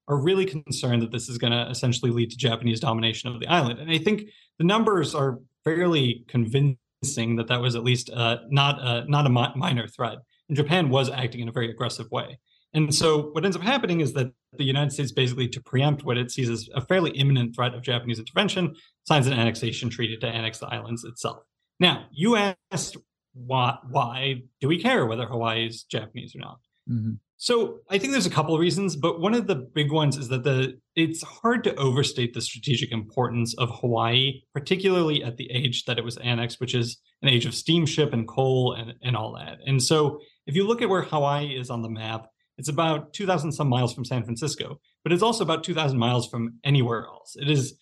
are 0.08 0.16
really 0.16 0.46
concerned 0.46 1.02
that 1.02 1.10
this 1.10 1.28
is 1.28 1.38
going 1.38 1.52
to 1.52 1.68
essentially 1.70 2.10
lead 2.10 2.30
to 2.30 2.36
Japanese 2.36 2.80
domination 2.80 3.32
of 3.32 3.40
the 3.40 3.46
island. 3.48 3.78
And 3.78 3.90
I 3.90 3.98
think 3.98 4.28
the 4.58 4.64
numbers 4.64 5.14
are 5.14 5.38
fairly 5.64 6.24
convincing 6.28 7.36
that 7.36 7.48
that 7.48 7.60
was 7.60 7.74
at 7.74 7.84
least 7.84 8.10
uh, 8.10 8.38
not 8.48 8.78
a, 8.80 9.04
not 9.10 9.26
a 9.26 9.30
mi- 9.30 9.54
minor 9.56 9.86
threat. 9.88 10.18
And 10.48 10.56
Japan 10.56 10.88
was 10.90 11.10
acting 11.10 11.40
in 11.40 11.48
a 11.48 11.52
very 11.52 11.70
aggressive 11.70 12.10
way. 12.10 12.38
And 12.72 12.94
so 12.94 13.30
what 13.32 13.44
ends 13.44 13.56
up 13.56 13.62
happening 13.62 14.00
is 14.00 14.12
that 14.12 14.30
the 14.58 14.64
United 14.64 14.92
States, 14.92 15.10
basically 15.10 15.48
to 15.48 15.62
preempt 15.62 16.04
what 16.04 16.18
it 16.18 16.30
sees 16.30 16.50
as 16.50 16.68
a 16.74 16.80
fairly 16.80 17.10
imminent 17.12 17.54
threat 17.54 17.74
of 17.74 17.82
Japanese 17.82 18.18
intervention, 18.18 18.74
signs 19.04 19.26
an 19.26 19.32
annexation 19.32 19.88
treaty 19.88 20.16
to 20.18 20.26
annex 20.26 20.58
the 20.58 20.66
islands 20.66 21.04
itself. 21.04 21.38
Now, 21.80 22.06
you 22.12 22.36
asked 22.36 22.96
why 23.34 23.76
why 23.90 24.42
do 24.60 24.68
we 24.68 24.80
care 24.80 25.04
whether 25.04 25.26
Hawaii 25.26 25.66
is 25.66 25.84
Japanese 25.84 26.34
or 26.34 26.40
not? 26.40 26.58
Mm-hmm. 26.90 27.14
So 27.38 27.80
I 27.90 27.98
think 27.98 28.12
there's 28.12 28.26
a 28.26 28.30
couple 28.30 28.54
of 28.54 28.60
reasons, 28.60 28.96
but 28.96 29.20
one 29.20 29.34
of 29.34 29.46
the 29.46 29.56
big 29.56 29.92
ones 29.92 30.16
is 30.16 30.28
that 30.28 30.42
the 30.42 30.78
it's 30.94 31.22
hard 31.22 31.62
to 31.64 31.74
overstate 31.76 32.32
the 32.32 32.40
strategic 32.40 32.92
importance 32.92 33.54
of 33.58 33.70
Hawaii, 33.80 34.40
particularly 34.54 35.22
at 35.22 35.36
the 35.36 35.50
age 35.50 35.84
that 35.84 35.98
it 35.98 36.04
was 36.04 36.16
annexed, 36.18 36.60
which 36.60 36.74
is 36.74 36.98
an 37.20 37.28
age 37.28 37.44
of 37.44 37.54
steamship 37.54 38.14
and 38.14 38.26
coal 38.26 38.72
and, 38.72 38.94
and 39.02 39.14
all 39.14 39.34
that. 39.34 39.58
And 39.66 39.82
so 39.82 40.20
if 40.46 40.54
you 40.54 40.66
look 40.66 40.80
at 40.80 40.88
where 40.88 41.02
Hawaii 41.02 41.48
is 41.48 41.68
on 41.68 41.82
the 41.82 41.90
map, 41.90 42.26
it's 42.56 42.70
about 42.70 43.12
2,000 43.12 43.52
some 43.52 43.68
miles 43.68 43.92
from 43.92 44.06
San 44.06 44.24
Francisco, 44.24 44.80
but 45.02 45.12
it's 45.12 45.22
also 45.22 45.44
about 45.44 45.62
2,000 45.62 45.98
miles 45.98 46.28
from 46.28 46.54
anywhere 46.64 47.04
else. 47.04 47.36
It 47.38 47.50
is 47.50 47.74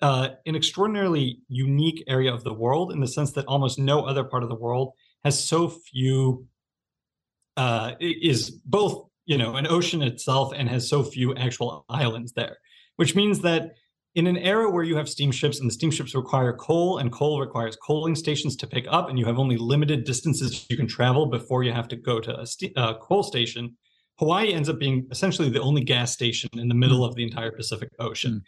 uh, 0.00 0.30
an 0.46 0.56
extraordinarily 0.56 1.38
unique 1.46 2.02
area 2.08 2.34
of 2.34 2.42
the 2.42 2.52
world 2.52 2.90
in 2.90 2.98
the 2.98 3.06
sense 3.06 3.30
that 3.32 3.46
almost 3.46 3.78
no 3.78 4.04
other 4.04 4.24
part 4.24 4.42
of 4.42 4.48
the 4.48 4.56
world 4.56 4.94
has 5.22 5.42
so 5.42 5.68
few 5.68 6.48
uh, 7.56 7.92
is 8.00 8.50
both 8.50 9.08
you 9.26 9.38
know 9.38 9.56
an 9.56 9.66
ocean 9.66 10.02
itself 10.02 10.52
and 10.56 10.68
has 10.68 10.88
so 10.88 11.02
few 11.02 11.34
actual 11.36 11.84
islands 11.88 12.32
there 12.32 12.58
which 12.96 13.14
means 13.14 13.40
that 13.40 13.74
in 14.14 14.26
an 14.26 14.36
era 14.36 14.70
where 14.70 14.84
you 14.84 14.96
have 14.96 15.08
steamships 15.08 15.58
and 15.58 15.68
the 15.68 15.72
steamships 15.72 16.14
require 16.14 16.52
coal 16.52 16.98
and 16.98 17.12
coal 17.12 17.40
requires 17.40 17.76
coaling 17.76 18.14
stations 18.14 18.56
to 18.56 18.66
pick 18.66 18.84
up 18.90 19.08
and 19.08 19.18
you 19.18 19.24
have 19.24 19.38
only 19.38 19.56
limited 19.56 20.04
distances 20.04 20.66
you 20.68 20.76
can 20.76 20.86
travel 20.86 21.26
before 21.26 21.62
you 21.62 21.72
have 21.72 21.88
to 21.88 21.96
go 21.96 22.20
to 22.20 22.38
a 22.40 22.46
st- 22.46 22.76
uh, 22.76 22.94
coal 22.98 23.22
station 23.22 23.76
hawaii 24.18 24.52
ends 24.52 24.68
up 24.68 24.78
being 24.78 25.06
essentially 25.10 25.48
the 25.48 25.60
only 25.60 25.82
gas 25.82 26.12
station 26.12 26.50
in 26.54 26.68
the 26.68 26.74
middle 26.74 27.00
mm. 27.00 27.08
of 27.08 27.14
the 27.14 27.22
entire 27.22 27.52
pacific 27.52 27.88
ocean 27.98 28.34
mm. 28.34 28.42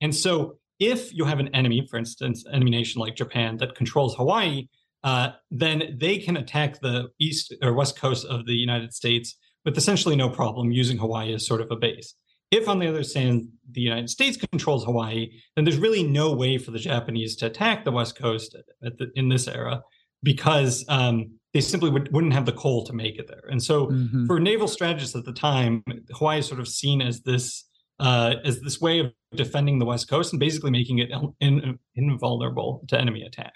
And 0.00 0.14
so 0.14 0.58
if 0.78 1.14
you 1.14 1.24
have 1.24 1.40
an 1.40 1.48
enemy, 1.54 1.86
for 1.90 1.96
instance, 1.96 2.44
enemy 2.52 2.70
nation 2.70 3.00
like 3.00 3.16
Japan 3.16 3.56
that 3.58 3.74
controls 3.74 4.14
Hawaii, 4.16 4.68
uh, 5.04 5.32
then 5.50 5.96
they 6.00 6.18
can 6.18 6.36
attack 6.36 6.80
the 6.80 7.08
east 7.20 7.54
or 7.62 7.74
west 7.74 7.98
coast 7.98 8.26
of 8.26 8.46
the 8.46 8.54
United 8.54 8.92
States 8.92 9.36
with 9.64 9.76
essentially 9.76 10.16
no 10.16 10.28
problem 10.28 10.72
using 10.72 10.98
Hawaii 10.98 11.34
as 11.34 11.46
sort 11.46 11.60
of 11.60 11.70
a 11.70 11.76
base. 11.76 12.14
If, 12.50 12.68
on 12.68 12.78
the 12.78 12.88
other 12.88 13.02
hand, 13.14 13.48
the 13.70 13.80
United 13.80 14.08
States 14.08 14.36
controls 14.36 14.84
Hawaii, 14.84 15.30
then 15.56 15.64
there's 15.64 15.78
really 15.78 16.04
no 16.04 16.32
way 16.32 16.56
for 16.58 16.70
the 16.70 16.78
Japanese 16.78 17.36
to 17.36 17.46
attack 17.46 17.84
the 17.84 17.92
west 17.92 18.16
coast 18.16 18.56
the, 18.80 19.10
in 19.14 19.28
this 19.28 19.46
era 19.48 19.82
because 20.22 20.84
um, 20.88 21.32
they 21.52 21.60
simply 21.60 21.90
would, 21.90 22.12
not 22.12 22.32
have 22.32 22.46
the 22.46 22.52
coal 22.52 22.84
to 22.84 22.92
make 22.92 23.18
it 23.18 23.26
there. 23.28 23.44
And 23.50 23.62
so, 23.62 23.88
mm-hmm. 23.88 24.26
for 24.26 24.40
naval 24.40 24.68
strategists 24.68 25.16
at 25.16 25.24
the 25.24 25.32
time, 25.32 25.82
Hawaii 26.12 26.38
is 26.38 26.46
sort 26.46 26.60
of 26.60 26.68
seen 26.68 27.02
as 27.02 27.22
this 27.22 27.64
uh, 28.00 28.34
as 28.44 28.60
this 28.60 28.80
way 28.80 29.00
of 29.00 29.12
defending 29.34 29.78
the 29.78 29.84
West 29.84 30.08
Coast 30.08 30.32
and 30.32 30.40
basically 30.40 30.70
making 30.70 30.98
it 30.98 31.10
in, 31.40 31.78
invulnerable 31.94 32.84
to 32.88 32.98
enemy 32.98 33.22
attack. 33.22 33.52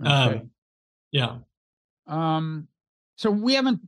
Okay. 0.00 0.10
Um, 0.10 0.50
yeah. 1.12 1.36
Um, 2.06 2.66
so 3.16 3.30
we 3.30 3.54
haven't 3.54 3.80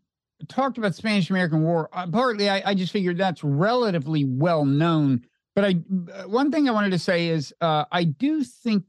talked 0.48 0.78
about 0.78 0.94
Spanish 0.94 1.30
American 1.30 1.62
War. 1.62 1.88
Uh, 1.92 2.06
partly, 2.06 2.48
I, 2.48 2.70
I, 2.70 2.74
just 2.74 2.92
figured 2.92 3.18
that's 3.18 3.42
relatively 3.42 4.24
well 4.24 4.64
known. 4.64 5.24
But 5.56 5.64
I, 5.64 5.76
uh, 6.12 6.28
one 6.28 6.50
thing 6.50 6.68
I 6.68 6.72
wanted 6.72 6.90
to 6.90 6.98
say 6.98 7.28
is, 7.28 7.52
uh, 7.60 7.84
I 7.90 8.04
do 8.04 8.44
think 8.44 8.84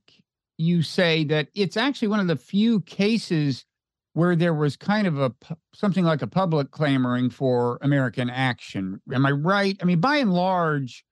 you 0.58 0.82
say 0.82 1.24
that 1.26 1.50
it's 1.56 1.78
actually 1.78 2.10
one 2.10 2.20
of 2.20 2.28
the 2.28 2.36
few 2.36 2.82
cases 2.82 3.66
where 4.14 4.36
there 4.36 4.54
was 4.54 4.78
kind 4.78 5.08
of 5.08 5.20
a 5.20 5.34
something 5.74 6.06
like 6.06 6.22
a 6.22 6.28
public 6.28 6.72
clamoring 6.72 7.30
for 7.30 7.78
American 7.82 8.30
action. 8.30 9.02
Am 9.14 9.26
I 9.26 9.32
right? 9.32 9.78
I 9.82 9.86
mean, 9.86 10.00
by 10.00 10.18
and 10.18 10.34
large, 10.34 11.04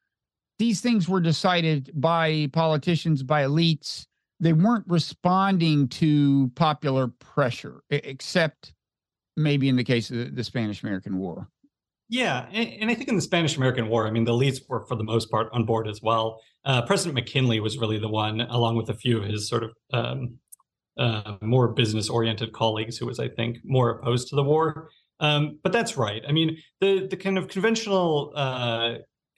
these 0.58 0.80
things 0.80 1.10
were 1.10 1.20
decided 1.20 1.92
by 1.94 2.50
politicians, 2.54 3.22
by 3.22 3.44
elites. 3.44 4.08
They 4.44 4.52
weren't 4.52 4.86
responding 4.88 5.88
to 5.90 6.52
popular 6.56 7.08
pressure, 7.08 7.82
except 7.90 8.74
maybe 9.38 9.70
in 9.70 9.78
the 9.78 9.86
case 9.86 10.12
of 10.12 10.36
the 10.36 10.44
Spanish 10.44 10.84
American 10.84 11.18
War. 11.18 11.48
Yeah, 12.10 12.48
and, 12.52 12.92
I 12.92 12.94
think 12.94 13.08
in 13.08 13.16
the 13.16 13.22
Spanish 13.22 13.56
American 13.56 13.88
War, 13.88 14.06
I 14.06 14.12
mean, 14.12 14.26
the 14.26 14.34
elites 14.34 14.60
were 14.68 14.86
for 14.86 14.98
the 14.98 15.04
most 15.06 15.32
part 15.32 15.48
on 15.54 15.66
board 15.66 15.88
as 15.88 16.02
well. 16.02 16.42
Uh, 16.66 16.82
President 16.82 17.16
McKinley 17.16 17.62
was 17.62 17.78
really 17.78 17.98
the 17.98 18.10
one, 18.10 18.42
along 18.42 18.76
with 18.76 18.90
a 18.90 18.94
few 18.94 19.18
of 19.18 19.24
his 19.24 19.48
sort 19.48 19.64
of 19.64 19.72
um, 19.94 20.38
uh, 21.00 21.38
more 21.42 21.70
business 21.70 22.10
oriented 22.10 22.52
colleagues, 22.52 22.98
who 22.98 23.06
was, 23.06 23.20
I 23.20 23.30
think, 23.30 23.60
more 23.64 23.92
opposed 23.92 24.28
to 24.28 24.36
the 24.36 24.44
war. 24.44 24.90
Um, 25.22 25.58
but 25.64 25.72
that's 25.72 25.96
right. 25.96 26.22
I 26.28 26.34
mean, 26.34 26.58
the 26.82 27.08
the 27.08 27.16
kind 27.16 27.38
of 27.38 27.48
conventional 27.48 28.34
uh, 28.36 28.96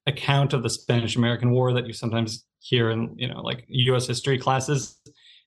account 0.08 0.54
of 0.54 0.64
the 0.64 0.70
Spanish 0.70 1.16
American 1.16 1.52
War 1.52 1.74
that 1.74 1.88
you 1.88 1.94
sometimes 1.94 2.46
hear 2.60 2.90
in 2.92 3.14
you 3.18 3.28
know 3.28 3.42
like 3.42 3.66
U.S. 3.68 4.08
history 4.08 4.38
classes 4.38 5.00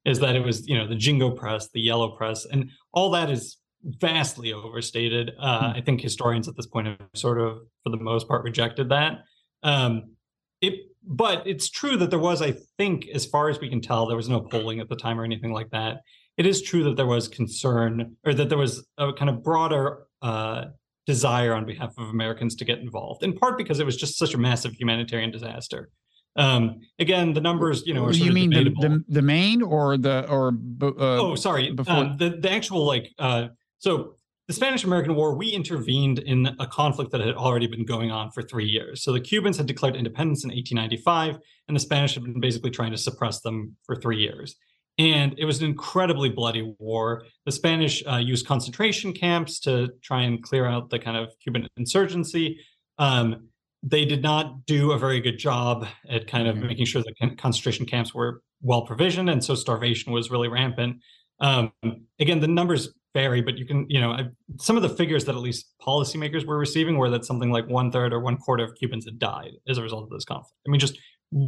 is 0.05 0.19
that 0.21 0.37
it 0.37 0.45
was 0.45 0.67
you 0.67 0.77
know 0.77 0.87
the 0.87 0.95
jingo 0.95 1.31
press, 1.31 1.69
the 1.73 1.81
yellow 1.81 2.17
press, 2.17 2.47
and 2.47 2.71
all 2.93 3.11
that 3.11 3.31
is 3.31 3.59
vastly 3.85 4.53
overstated. 4.53 5.33
Uh, 5.39 5.73
hmm. 5.73 5.79
I 5.79 5.81
think 5.81 6.01
historians 6.01 6.49
at 6.49 6.57
this 6.57 6.67
point 6.67 6.89
have 6.89 6.99
sort 7.15 7.41
of, 7.41 7.59
for 7.83 7.91
the 7.91 7.97
most 7.97 8.29
part, 8.29 8.45
rejected 8.45 8.89
that. 8.91 9.21
Um, 9.63 10.15
it, 10.61 10.75
but 11.05 11.47
it's 11.47 11.71
true 11.71 11.97
that 11.97 12.11
there 12.11 12.19
was, 12.19 12.43
I 12.43 12.55
think, 12.77 13.09
as 13.15 13.25
far 13.25 13.49
as 13.49 13.61
we 13.61 13.69
can 13.69 13.81
tell, 13.81 14.07
there 14.07 14.17
was 14.17 14.29
no 14.29 14.41
polling 14.41 14.81
at 14.81 14.89
the 14.89 14.97
time 14.97 15.19
or 15.19 15.25
anything 15.25 15.53
like 15.53 15.71
that. 15.71 15.99
It 16.37 16.47
is 16.47 16.63
true 16.63 16.85
that 16.85 16.97
there 16.97 17.07
was 17.07 17.29
concern, 17.29 18.17
or 18.25 18.35
that 18.35 18.49
there 18.49 18.59
was 18.59 18.87
a 18.99 19.13
kind 19.13 19.31
of 19.31 19.43
broader 19.43 20.07
uh, 20.23 20.67
desire 21.09 21.55
on 21.55 21.65
behalf 21.65 21.97
of 21.97 22.11
Americans 22.11 22.55
to 22.55 22.67
get 22.67 22.81
involved, 22.81 23.23
in 23.23 23.33
part 23.33 23.57
because 23.57 23.81
it 23.81 23.87
was 23.87 23.97
just 23.97 24.19
such 24.19 24.35
a 24.35 24.39
massive 24.39 24.75
humanitarian 24.75 25.31
disaster. 25.31 25.89
Um, 26.37 26.81
again, 26.99 27.33
the 27.33 27.41
numbers, 27.41 27.83
you 27.87 27.95
know, 27.95 28.05
are 28.05 28.13
you 28.13 28.31
mean 28.31 28.51
the, 28.51 28.65
the, 28.65 29.05
the 29.09 29.23
main 29.23 29.63
or 29.63 29.97
the 29.97 30.29
or 30.29 30.49
uh, 30.83 30.93
oh, 30.99 31.35
sorry, 31.35 31.73
before 31.73 31.95
um, 31.95 32.17
the 32.19 32.29
the 32.45 32.53
actual 32.53 32.85
like 32.85 33.09
uh, 33.19 33.49
so 33.79 34.17
the 34.49 34.53
Spanish 34.53 34.85
American 34.85 35.15
War, 35.15 35.35
we 35.35 35.49
intervened 35.49 36.19
in 36.19 36.55
a 36.61 36.67
conflict 36.67 37.11
that 37.13 37.23
had 37.23 37.35
already 37.35 37.67
been 37.67 37.87
going 37.87 38.11
on 38.11 38.31
for 38.31 38.43
three 38.43 38.67
years. 38.67 39.03
So 39.03 39.13
the 39.13 39.21
Cubans 39.21 39.57
had 39.57 39.67
declared 39.67 39.97
independence 39.97 40.45
in 40.45 40.51
1895, 40.51 41.39
and 41.69 41.75
the 41.75 41.81
Spanish 41.81 42.15
had 42.15 42.23
been 42.23 42.39
basically 42.39 42.71
trying 42.71 42.93
to 42.93 42.99
suppress 42.99 43.41
them 43.41 43.77
for 43.87 43.97
three 43.97 44.19
years. 44.19 44.57
And 44.99 45.39
it 45.39 45.45
was 45.45 45.61
an 45.61 45.67
incredibly 45.67 46.29
bloody 46.29 46.75
war. 46.79 47.25
The 47.47 47.53
Spanish 47.53 48.03
uh, 48.07 48.17
used 48.17 48.47
concentration 48.47 49.13
camps 49.13 49.61
to 49.61 49.91
try 50.03 50.23
and 50.23 50.43
clear 50.43 50.67
out 50.67 50.91
the 50.91 50.99
kind 50.99 51.17
of 51.17 51.31
Cuban 51.41 51.69
insurgency. 51.77 52.59
Um, 52.99 53.49
they 53.83 54.05
did 54.05 54.23
not 54.23 54.67
do 54.67 54.91
a 54.91 54.99
very 54.99 55.21
good 55.21 55.39
job 55.39 55.87
at 56.09 56.27
kind 56.27 56.49
of 56.49 56.57
mm-hmm. 56.57 56.67
making 56.67 56.87
sure 56.87 57.03
that 57.03 57.39
concentration 57.39 57.87
camps 57.87 58.13
were 58.13 58.43
well 58.61 58.83
provisioned, 58.83 59.31
and 59.31 59.43
so 59.43 59.55
starvation 59.55 60.13
was 60.13 60.33
really 60.33 60.49
rampant. 60.49 60.97
Um, 61.41 61.73
again, 62.19 62.41
the 62.41 62.49
numbers 62.49 62.93
vary, 63.15 63.41
but 63.41 63.57
you 63.57 63.65
can, 63.65 63.87
you 63.89 64.01
know, 64.01 64.11
I, 64.11 64.25
some 64.59 64.77
of 64.77 64.83
the 64.83 64.89
figures 64.89 65.25
that 65.27 65.35
at 65.37 65.41
least 65.41 65.67
policymakers 65.81 66.45
were 66.45 66.59
receiving 66.59 66.99
were 66.99 67.11
that 67.11 67.25
something 67.25 67.51
like 67.51 67.69
one 67.69 67.93
third 67.93 68.13
or 68.13 68.21
one 68.21 68.37
quarter 68.37 68.65
of 68.65 68.75
Cubans 68.75 69.05
had 69.05 69.19
died 69.19 69.53
as 69.69 69.79
a 69.79 69.83
result 69.83 70.05
of 70.05 70.11
this 70.11 70.25
conflict. 70.25 70.55
I 70.67 70.71
mean, 70.71 70.81
just 70.81 70.99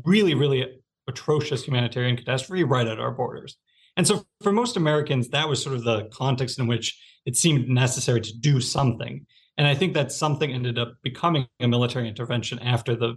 really, 0.04 0.34
really 0.34 0.66
atrocious 1.10 1.64
humanitarian 1.64 2.16
catastrophe 2.16 2.64
right 2.64 2.86
at 2.86 2.98
our 2.98 3.10
borders. 3.10 3.56
And 3.96 4.06
so 4.06 4.24
for 4.42 4.52
most 4.52 4.76
Americans, 4.76 5.28
that 5.28 5.48
was 5.48 5.62
sort 5.62 5.76
of 5.76 5.84
the 5.84 6.08
context 6.12 6.58
in 6.58 6.66
which 6.66 6.98
it 7.26 7.36
seemed 7.36 7.68
necessary 7.68 8.20
to 8.20 8.38
do 8.38 8.60
something. 8.60 9.26
And 9.58 9.66
I 9.66 9.74
think 9.74 9.94
that 9.94 10.10
something 10.10 10.50
ended 10.50 10.78
up 10.78 10.94
becoming 11.02 11.46
a 11.60 11.68
military 11.68 12.08
intervention 12.08 12.58
after 12.60 12.96
the 12.96 13.16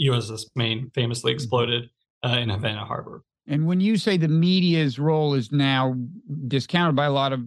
USS 0.00 0.42
Maine 0.54 0.90
famously 0.94 1.32
mm-hmm. 1.32 1.36
exploded 1.36 1.90
uh, 2.22 2.36
in 2.40 2.50
Havana 2.50 2.84
Harbor. 2.84 3.22
And 3.46 3.66
when 3.66 3.80
you 3.80 3.96
say 3.96 4.16
the 4.16 4.28
media's 4.28 4.98
role 4.98 5.34
is 5.34 5.50
now 5.50 5.96
discounted 6.48 6.94
by 6.94 7.06
a 7.06 7.12
lot 7.12 7.32
of 7.32 7.40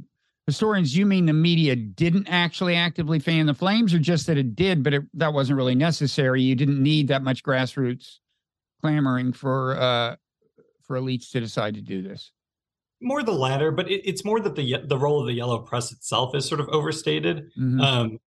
historians, 0.47 0.97
you 0.97 1.05
mean 1.05 1.25
the 1.25 1.33
media 1.33 1.75
didn't 1.75 2.27
actually 2.27 2.75
actively 2.75 3.19
fan 3.19 3.45
the 3.45 3.53
flames, 3.53 3.93
or 3.93 3.99
just 3.99 4.27
that 4.27 4.37
it 4.37 4.55
did, 4.55 4.83
but 4.83 4.93
it, 4.93 5.03
that 5.13 5.31
wasn't 5.31 5.55
really 5.55 5.75
necessary? 5.75 6.41
You 6.41 6.55
didn't 6.55 6.81
need 6.81 7.07
that 7.09 7.23
much 7.23 7.43
grassroots 7.43 8.17
clamoring 8.83 9.31
for 9.31 9.79
uh, 9.79 10.15
for 10.81 10.99
elites 10.99 11.31
to 11.31 11.39
decide 11.39 11.75
to 11.75 11.81
do 11.81 12.01
this. 12.01 12.31
More 13.01 13.23
the 13.23 13.31
latter, 13.31 13.71
but 13.71 13.89
it, 13.89 14.01
it's 14.05 14.25
more 14.25 14.39
that 14.41 14.55
the 14.55 14.77
the 14.85 14.97
role 14.97 15.21
of 15.21 15.27
the 15.27 15.33
yellow 15.33 15.59
press 15.59 15.91
itself 15.91 16.35
is 16.35 16.45
sort 16.45 16.59
of 16.59 16.67
overstated. 16.69 17.49
Mm-hmm. 17.57 17.81
Um, 17.81 18.19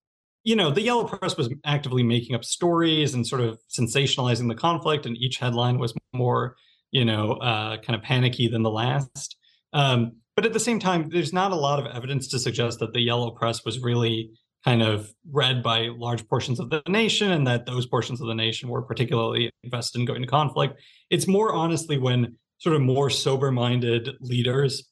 you 0.43 0.55
know, 0.55 0.71
the 0.71 0.81
yellow 0.81 1.03
press 1.03 1.35
was 1.37 1.49
actively 1.65 2.03
making 2.03 2.35
up 2.35 2.43
stories 2.43 3.13
and 3.13 3.27
sort 3.27 3.41
of 3.41 3.59
sensationalizing 3.69 4.47
the 4.47 4.55
conflict, 4.55 5.05
and 5.05 5.17
each 5.17 5.37
headline 5.37 5.77
was 5.77 5.93
more, 6.13 6.55
you 6.91 7.05
know, 7.05 7.33
uh, 7.33 7.77
kind 7.77 7.95
of 7.95 8.01
panicky 8.01 8.47
than 8.47 8.63
the 8.63 8.71
last. 8.71 9.35
Um, 9.73 10.13
but 10.35 10.45
at 10.45 10.53
the 10.53 10.59
same 10.59 10.79
time, 10.79 11.09
there's 11.09 11.33
not 11.33 11.51
a 11.51 11.55
lot 11.55 11.79
of 11.79 11.85
evidence 11.87 12.27
to 12.29 12.39
suggest 12.39 12.79
that 12.79 12.93
the 12.93 13.01
yellow 13.01 13.31
press 13.31 13.65
was 13.65 13.79
really 13.79 14.31
kind 14.67 14.81
of 14.81 15.09
read 15.31 15.63
by 15.63 15.87
large 15.95 16.27
portions 16.27 16.59
of 16.59 16.69
the 16.69 16.81
nation 16.89 17.31
and 17.31 17.47
that 17.47 17.65
those 17.65 17.85
portions 17.85 18.19
of 18.19 18.27
the 18.27 18.35
nation 18.35 18.67
were 18.67 18.81
particularly 18.81 19.49
invested 19.63 19.97
in 19.97 20.05
going 20.05 20.21
to 20.21 20.27
conflict. 20.27 20.81
It's 21.09 21.25
more 21.25 21.53
honestly 21.53 21.97
when 21.97 22.35
sort 22.57 22.75
of 22.75 22.81
more 22.81 23.09
sober 23.09 23.49
minded 23.49 24.09
leaders 24.19 24.89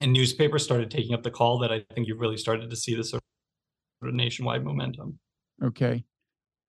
and 0.00 0.14
newspapers 0.14 0.64
started 0.64 0.90
taking 0.90 1.12
up 1.12 1.22
the 1.22 1.30
call 1.30 1.58
that 1.58 1.70
I 1.70 1.84
think 1.94 2.08
you 2.08 2.16
really 2.16 2.38
started 2.38 2.70
to 2.70 2.76
see 2.76 2.94
this 2.94 3.10
sort 3.10 3.22
of 4.02 4.14
nationwide 4.14 4.64
momentum. 4.64 5.18
Okay. 5.62 6.04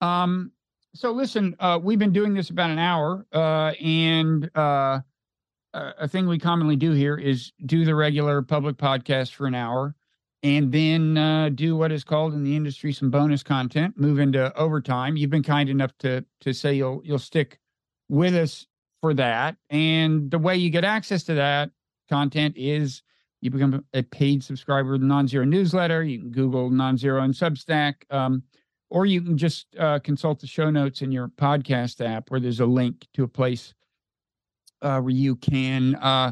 Um, 0.02 0.52
so 0.94 1.12
listen, 1.12 1.56
uh, 1.62 1.80
we've 1.82 1.98
been 1.98 2.12
doing 2.12 2.34
this 2.34 2.50
about 2.50 2.72
an 2.72 2.78
hour, 2.78 3.26
uh, 3.32 3.72
and 3.82 4.52
uh, 4.54 5.00
a 5.74 6.10
thing 6.10 6.28
we 6.28 6.40
commonly 6.40 6.76
do 6.76 6.92
here 6.92 7.18
is 7.18 7.54
do 7.66 7.86
the 7.86 7.96
regular 7.96 8.42
public 8.42 8.76
podcast 8.76 9.32
for 9.32 9.48
an 9.48 9.56
hour 9.56 9.96
and 10.44 10.72
then 10.72 11.18
uh, 11.18 11.50
do 11.50 11.76
what 11.76 11.92
is 11.92 12.04
called 12.04 12.34
in 12.34 12.44
the 12.44 12.56
industry 12.56 12.92
some 12.92 13.10
bonus 13.10 13.42
content 13.42 13.98
move 13.98 14.20
into 14.20 14.56
overtime. 14.58 15.18
You've 15.18 15.30
been 15.30 15.44
kind 15.44 15.70
enough 15.70 15.98
to 16.00 16.24
to 16.42 16.54
say 16.54 16.76
you'll 16.76 17.02
you'll 17.04 17.20
stick 17.20 17.60
with 18.10 18.36
us 18.36 18.68
for 19.02 19.14
that. 19.16 19.56
And 19.70 20.30
the 20.30 20.40
way 20.40 20.56
you 20.56 20.70
get 20.70 20.84
access 20.84 21.24
to 21.24 21.34
that 21.36 21.72
content 22.10 22.56
is 22.58 23.02
you 23.42 23.50
become 23.50 23.84
a 23.94 24.04
paid 24.04 24.44
subscriber 24.44 24.94
to 24.94 24.98
the 25.00 25.06
Nonzero 25.06 25.48
newsletter. 25.48 26.04
You 26.04 26.20
can 26.20 26.32
google 26.32 26.70
Nonzero 26.70 27.24
and 27.24 27.34
substack 27.34 27.96
um, 28.10 28.44
or 28.94 29.08
you 29.08 29.22
can 29.22 29.38
just 29.38 29.76
uh, 29.80 29.98
consult 30.00 30.40
the 30.40 30.46
show 30.46 30.70
notes 30.70 31.02
in 31.02 31.12
your 31.12 31.28
podcast 31.30 32.06
app 32.06 32.30
where 32.30 32.40
there's 32.40 32.60
a 32.60 32.66
link 32.66 33.08
to 33.16 33.24
a 33.24 33.28
place 33.28 33.74
uh, 34.84 35.00
where 35.00 35.10
you 35.14 35.36
can 35.36 35.96
uh, 35.96 36.32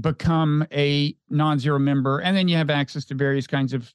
become 0.00 0.66
a 0.72 1.14
Nonzero 1.30 1.80
member, 1.80 2.20
and 2.20 2.36
then 2.36 2.48
you 2.48 2.56
have 2.56 2.70
access 2.70 3.04
to 3.06 3.14
various 3.14 3.46
kinds 3.46 3.72
of 3.72 3.92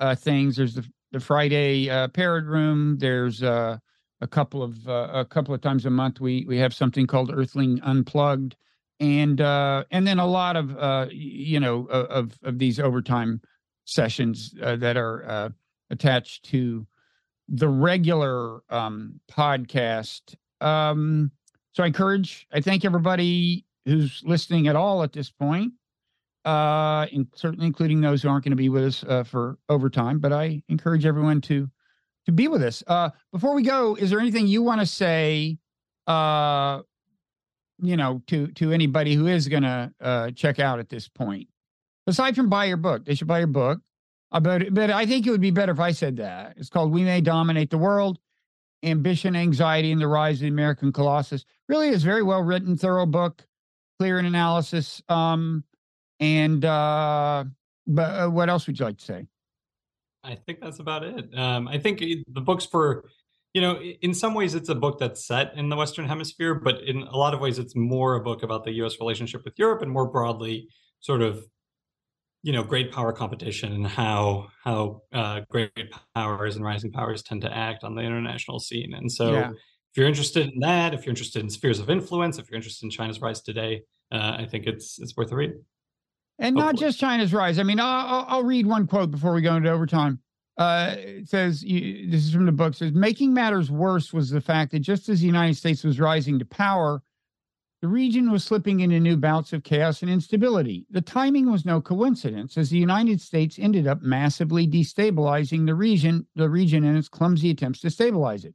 uh, 0.00 0.14
things. 0.14 0.56
There's 0.56 0.74
the 0.74 0.84
the 1.12 1.20
Friday 1.20 1.88
uh, 1.88 2.08
Parrot 2.08 2.44
Room. 2.44 2.98
There's 2.98 3.42
uh, 3.42 3.78
a 4.20 4.26
couple 4.26 4.62
of 4.62 4.88
uh, 4.88 5.10
a 5.12 5.24
couple 5.24 5.54
of 5.54 5.60
times 5.60 5.86
a 5.86 5.90
month 5.90 6.20
we 6.20 6.44
we 6.46 6.58
have 6.58 6.74
something 6.74 7.06
called 7.06 7.30
Earthling 7.32 7.80
Unplugged, 7.82 8.56
and 9.00 9.40
uh, 9.40 9.84
and 9.90 10.06
then 10.06 10.18
a 10.18 10.26
lot 10.26 10.56
of 10.56 10.76
uh, 10.76 11.06
you 11.10 11.60
know 11.60 11.86
of 11.86 12.38
of 12.42 12.58
these 12.58 12.80
overtime 12.80 13.40
sessions 13.84 14.54
uh, 14.62 14.76
that 14.76 14.96
are 14.96 15.28
uh, 15.28 15.48
attached 15.90 16.44
to 16.46 16.86
the 17.48 17.68
regular 17.68 18.60
um, 18.70 19.20
podcast. 19.30 20.34
Um, 20.60 21.30
so 21.72 21.82
I 21.82 21.88
encourage, 21.88 22.46
I 22.52 22.60
thank 22.60 22.84
everybody 22.84 23.66
who's 23.84 24.22
listening 24.24 24.68
at 24.68 24.76
all 24.76 25.02
at 25.02 25.12
this 25.12 25.30
point, 25.30 25.72
uh, 26.44 27.06
and 27.12 27.26
certainly 27.34 27.66
including 27.66 28.00
those 28.00 28.22
who 28.22 28.28
aren't 28.28 28.44
going 28.44 28.52
to 28.52 28.56
be 28.56 28.68
with 28.68 28.84
us 28.84 29.04
uh, 29.04 29.24
for 29.24 29.58
overtime. 29.68 30.18
But 30.18 30.32
I 30.32 30.62
encourage 30.68 31.06
everyone 31.06 31.40
to 31.42 31.70
to 32.26 32.32
be 32.32 32.48
with 32.48 32.62
us. 32.62 32.82
Uh, 32.86 33.10
before 33.32 33.54
we 33.54 33.62
go, 33.62 33.94
is 33.96 34.10
there 34.10 34.20
anything 34.20 34.46
you 34.46 34.62
want 34.62 34.80
to 34.80 34.86
say? 34.86 35.58
Uh, 36.06 36.82
you 37.82 37.96
know, 37.96 38.22
to 38.28 38.48
to 38.48 38.72
anybody 38.72 39.14
who 39.14 39.26
is 39.26 39.48
going 39.48 39.62
to 39.62 39.92
uh, 40.00 40.30
check 40.30 40.58
out 40.58 40.78
at 40.78 40.88
this 40.88 41.08
point, 41.08 41.48
aside 42.06 42.36
from 42.36 42.48
buy 42.48 42.66
your 42.66 42.76
book, 42.76 43.04
they 43.04 43.14
should 43.14 43.28
buy 43.28 43.38
your 43.38 43.46
book. 43.48 43.80
Uh, 44.32 44.40
but 44.40 44.72
but 44.72 44.90
I 44.90 45.06
think 45.06 45.26
it 45.26 45.30
would 45.30 45.40
be 45.40 45.50
better 45.50 45.72
if 45.72 45.80
I 45.80 45.92
said 45.92 46.16
that. 46.16 46.54
It's 46.56 46.68
called 46.70 46.92
"We 46.92 47.04
May 47.04 47.20
Dominate 47.20 47.70
the 47.70 47.78
World." 47.78 48.18
ambition, 48.84 49.34
anxiety, 49.34 49.90
and 49.90 50.00
the 50.00 50.06
rise 50.06 50.36
of 50.36 50.42
the 50.42 50.48
American 50.48 50.92
Colossus. 50.92 51.44
Really 51.68 51.88
is 51.88 52.02
very 52.02 52.22
well 52.22 52.42
written, 52.42 52.76
thorough 52.76 53.06
book, 53.06 53.46
clear 53.98 54.18
in 54.18 54.26
analysis. 54.26 55.02
Um, 55.08 55.64
and 56.20 56.64
uh, 56.64 57.44
but 57.86 58.02
uh, 58.02 58.28
what 58.28 58.48
else 58.48 58.66
would 58.66 58.78
you 58.78 58.84
like 58.84 58.98
to 58.98 59.04
say? 59.04 59.26
I 60.22 60.36
think 60.36 60.60
that's 60.60 60.78
about 60.78 61.04
it. 61.04 61.36
Um, 61.36 61.68
I 61.68 61.78
think 61.78 61.98
the 62.00 62.40
book's 62.40 62.64
for, 62.64 63.04
you 63.52 63.60
know, 63.60 63.78
in 63.78 64.14
some 64.14 64.32
ways 64.32 64.54
it's 64.54 64.70
a 64.70 64.74
book 64.74 64.98
that's 64.98 65.26
set 65.26 65.52
in 65.54 65.68
the 65.68 65.76
Western 65.76 66.08
Hemisphere, 66.08 66.54
but 66.54 66.82
in 66.82 67.02
a 67.02 67.16
lot 67.16 67.34
of 67.34 67.40
ways 67.40 67.58
it's 67.58 67.76
more 67.76 68.14
a 68.14 68.20
book 68.20 68.42
about 68.42 68.64
the 68.64 68.72
U.S. 68.74 68.98
relationship 69.00 69.44
with 69.44 69.54
Europe 69.58 69.82
and 69.82 69.90
more 69.90 70.08
broadly, 70.08 70.68
sort 71.00 71.20
of, 71.20 71.44
you 72.42 72.52
know, 72.52 72.62
great 72.62 72.90
power 72.90 73.12
competition 73.12 73.72
and 73.72 73.86
how 73.86 74.48
how 74.62 75.02
uh, 75.12 75.42
great 75.50 75.72
powers 76.14 76.56
and 76.56 76.64
rising 76.64 76.90
powers 76.90 77.22
tend 77.22 77.42
to 77.42 77.54
act 77.54 77.84
on 77.84 77.94
the 77.94 78.02
international 78.02 78.60
scene. 78.60 78.94
And 78.94 79.12
so, 79.12 79.32
yeah. 79.32 79.50
If 79.94 79.98
you're 79.98 80.08
interested 80.08 80.52
in 80.52 80.58
that, 80.58 80.92
if 80.92 81.06
you're 81.06 81.12
interested 81.12 81.40
in 81.40 81.48
spheres 81.48 81.78
of 81.78 81.88
influence, 81.88 82.40
if 82.40 82.50
you're 82.50 82.56
interested 82.56 82.84
in 82.84 82.90
China's 82.90 83.20
rise 83.20 83.40
today, 83.40 83.84
uh, 84.10 84.38
I 84.40 84.44
think 84.44 84.66
it's 84.66 84.98
it's 84.98 85.16
worth 85.16 85.30
a 85.30 85.36
read. 85.36 85.52
And 86.40 86.56
Hopefully. 86.56 86.72
not 86.72 86.80
just 86.80 86.98
China's 86.98 87.32
rise. 87.32 87.60
I 87.60 87.62
mean, 87.62 87.78
I'll, 87.78 88.24
I'll, 88.26 88.42
read 88.42 88.66
one 88.66 88.88
quote 88.88 89.12
before 89.12 89.32
we 89.32 89.40
go 89.40 89.54
into 89.54 89.70
overtime. 89.70 90.18
Uh, 90.58 90.96
it 90.98 91.28
says, 91.28 91.62
you, 91.62 92.10
this 92.10 92.24
is 92.24 92.32
from 92.32 92.44
the 92.44 92.50
book, 92.50 92.74
says, 92.74 92.90
making 92.90 93.32
matters 93.32 93.70
worse 93.70 94.12
was 94.12 94.30
the 94.30 94.40
fact 94.40 94.72
that 94.72 94.80
just 94.80 95.08
as 95.08 95.20
the 95.20 95.26
United 95.26 95.54
States 95.54 95.84
was 95.84 96.00
rising 96.00 96.40
to 96.40 96.44
power, 96.44 97.00
the 97.80 97.86
region 97.86 98.32
was 98.32 98.42
slipping 98.42 98.80
into 98.80 98.98
new 98.98 99.16
bouts 99.16 99.52
of 99.52 99.62
chaos 99.62 100.02
and 100.02 100.10
instability. 100.10 100.86
The 100.90 101.02
timing 101.02 101.52
was 101.52 101.64
no 101.64 101.80
coincidence, 101.80 102.58
as 102.58 102.68
the 102.68 102.78
United 102.78 103.20
States 103.20 103.60
ended 103.60 103.86
up 103.86 104.02
massively 104.02 104.66
destabilizing 104.66 105.66
the 105.66 105.76
region, 105.76 106.26
the 106.34 106.50
region 106.50 106.82
in 106.82 106.96
its 106.96 107.08
clumsy 107.08 107.50
attempts 107.50 107.80
to 107.82 107.90
stabilize 107.90 108.44
it. 108.44 108.54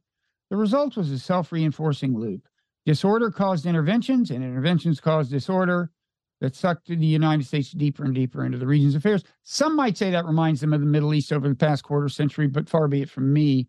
The 0.50 0.56
result 0.56 0.96
was 0.96 1.10
a 1.10 1.18
self-reinforcing 1.18 2.18
loop. 2.18 2.48
Disorder 2.84 3.30
caused 3.30 3.66
interventions, 3.66 4.30
and 4.30 4.42
interventions 4.42 5.00
caused 5.00 5.30
disorder 5.30 5.90
that 6.40 6.56
sucked 6.56 6.88
the 6.88 6.96
United 6.96 7.46
States 7.46 7.70
deeper 7.70 8.04
and 8.04 8.14
deeper 8.14 8.44
into 8.44 8.58
the 8.58 8.66
region's 8.66 8.94
affairs. 8.94 9.22
Some 9.44 9.76
might 9.76 9.96
say 9.96 10.10
that 10.10 10.24
reminds 10.24 10.60
them 10.60 10.72
of 10.72 10.80
the 10.80 10.86
Middle 10.86 11.14
East 11.14 11.32
over 11.32 11.48
the 11.48 11.54
past 11.54 11.84
quarter 11.84 12.08
century, 12.08 12.46
but 12.46 12.68
far 12.68 12.88
be 12.88 13.02
it 13.02 13.10
from 13.10 13.32
me 13.32 13.68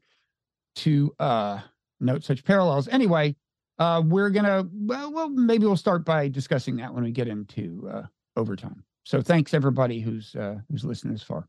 to 0.77 1.13
uh, 1.19 1.59
note 1.99 2.23
such 2.23 2.43
parallels. 2.45 2.87
Anyway, 2.87 3.35
uh, 3.77 4.01
we're 4.05 4.29
gonna 4.29 4.65
well, 4.71 5.11
well, 5.11 5.29
maybe 5.29 5.65
we'll 5.65 5.75
start 5.75 6.05
by 6.05 6.29
discussing 6.29 6.77
that 6.77 6.93
when 6.93 7.03
we 7.03 7.11
get 7.11 7.27
into 7.27 7.89
uh, 7.93 8.03
overtime. 8.37 8.83
So 9.03 9.21
thanks 9.21 9.53
everybody 9.53 9.99
who's 9.99 10.35
uh, 10.35 10.57
who's 10.69 10.85
listening 10.85 11.13
this 11.13 11.23
far. 11.23 11.47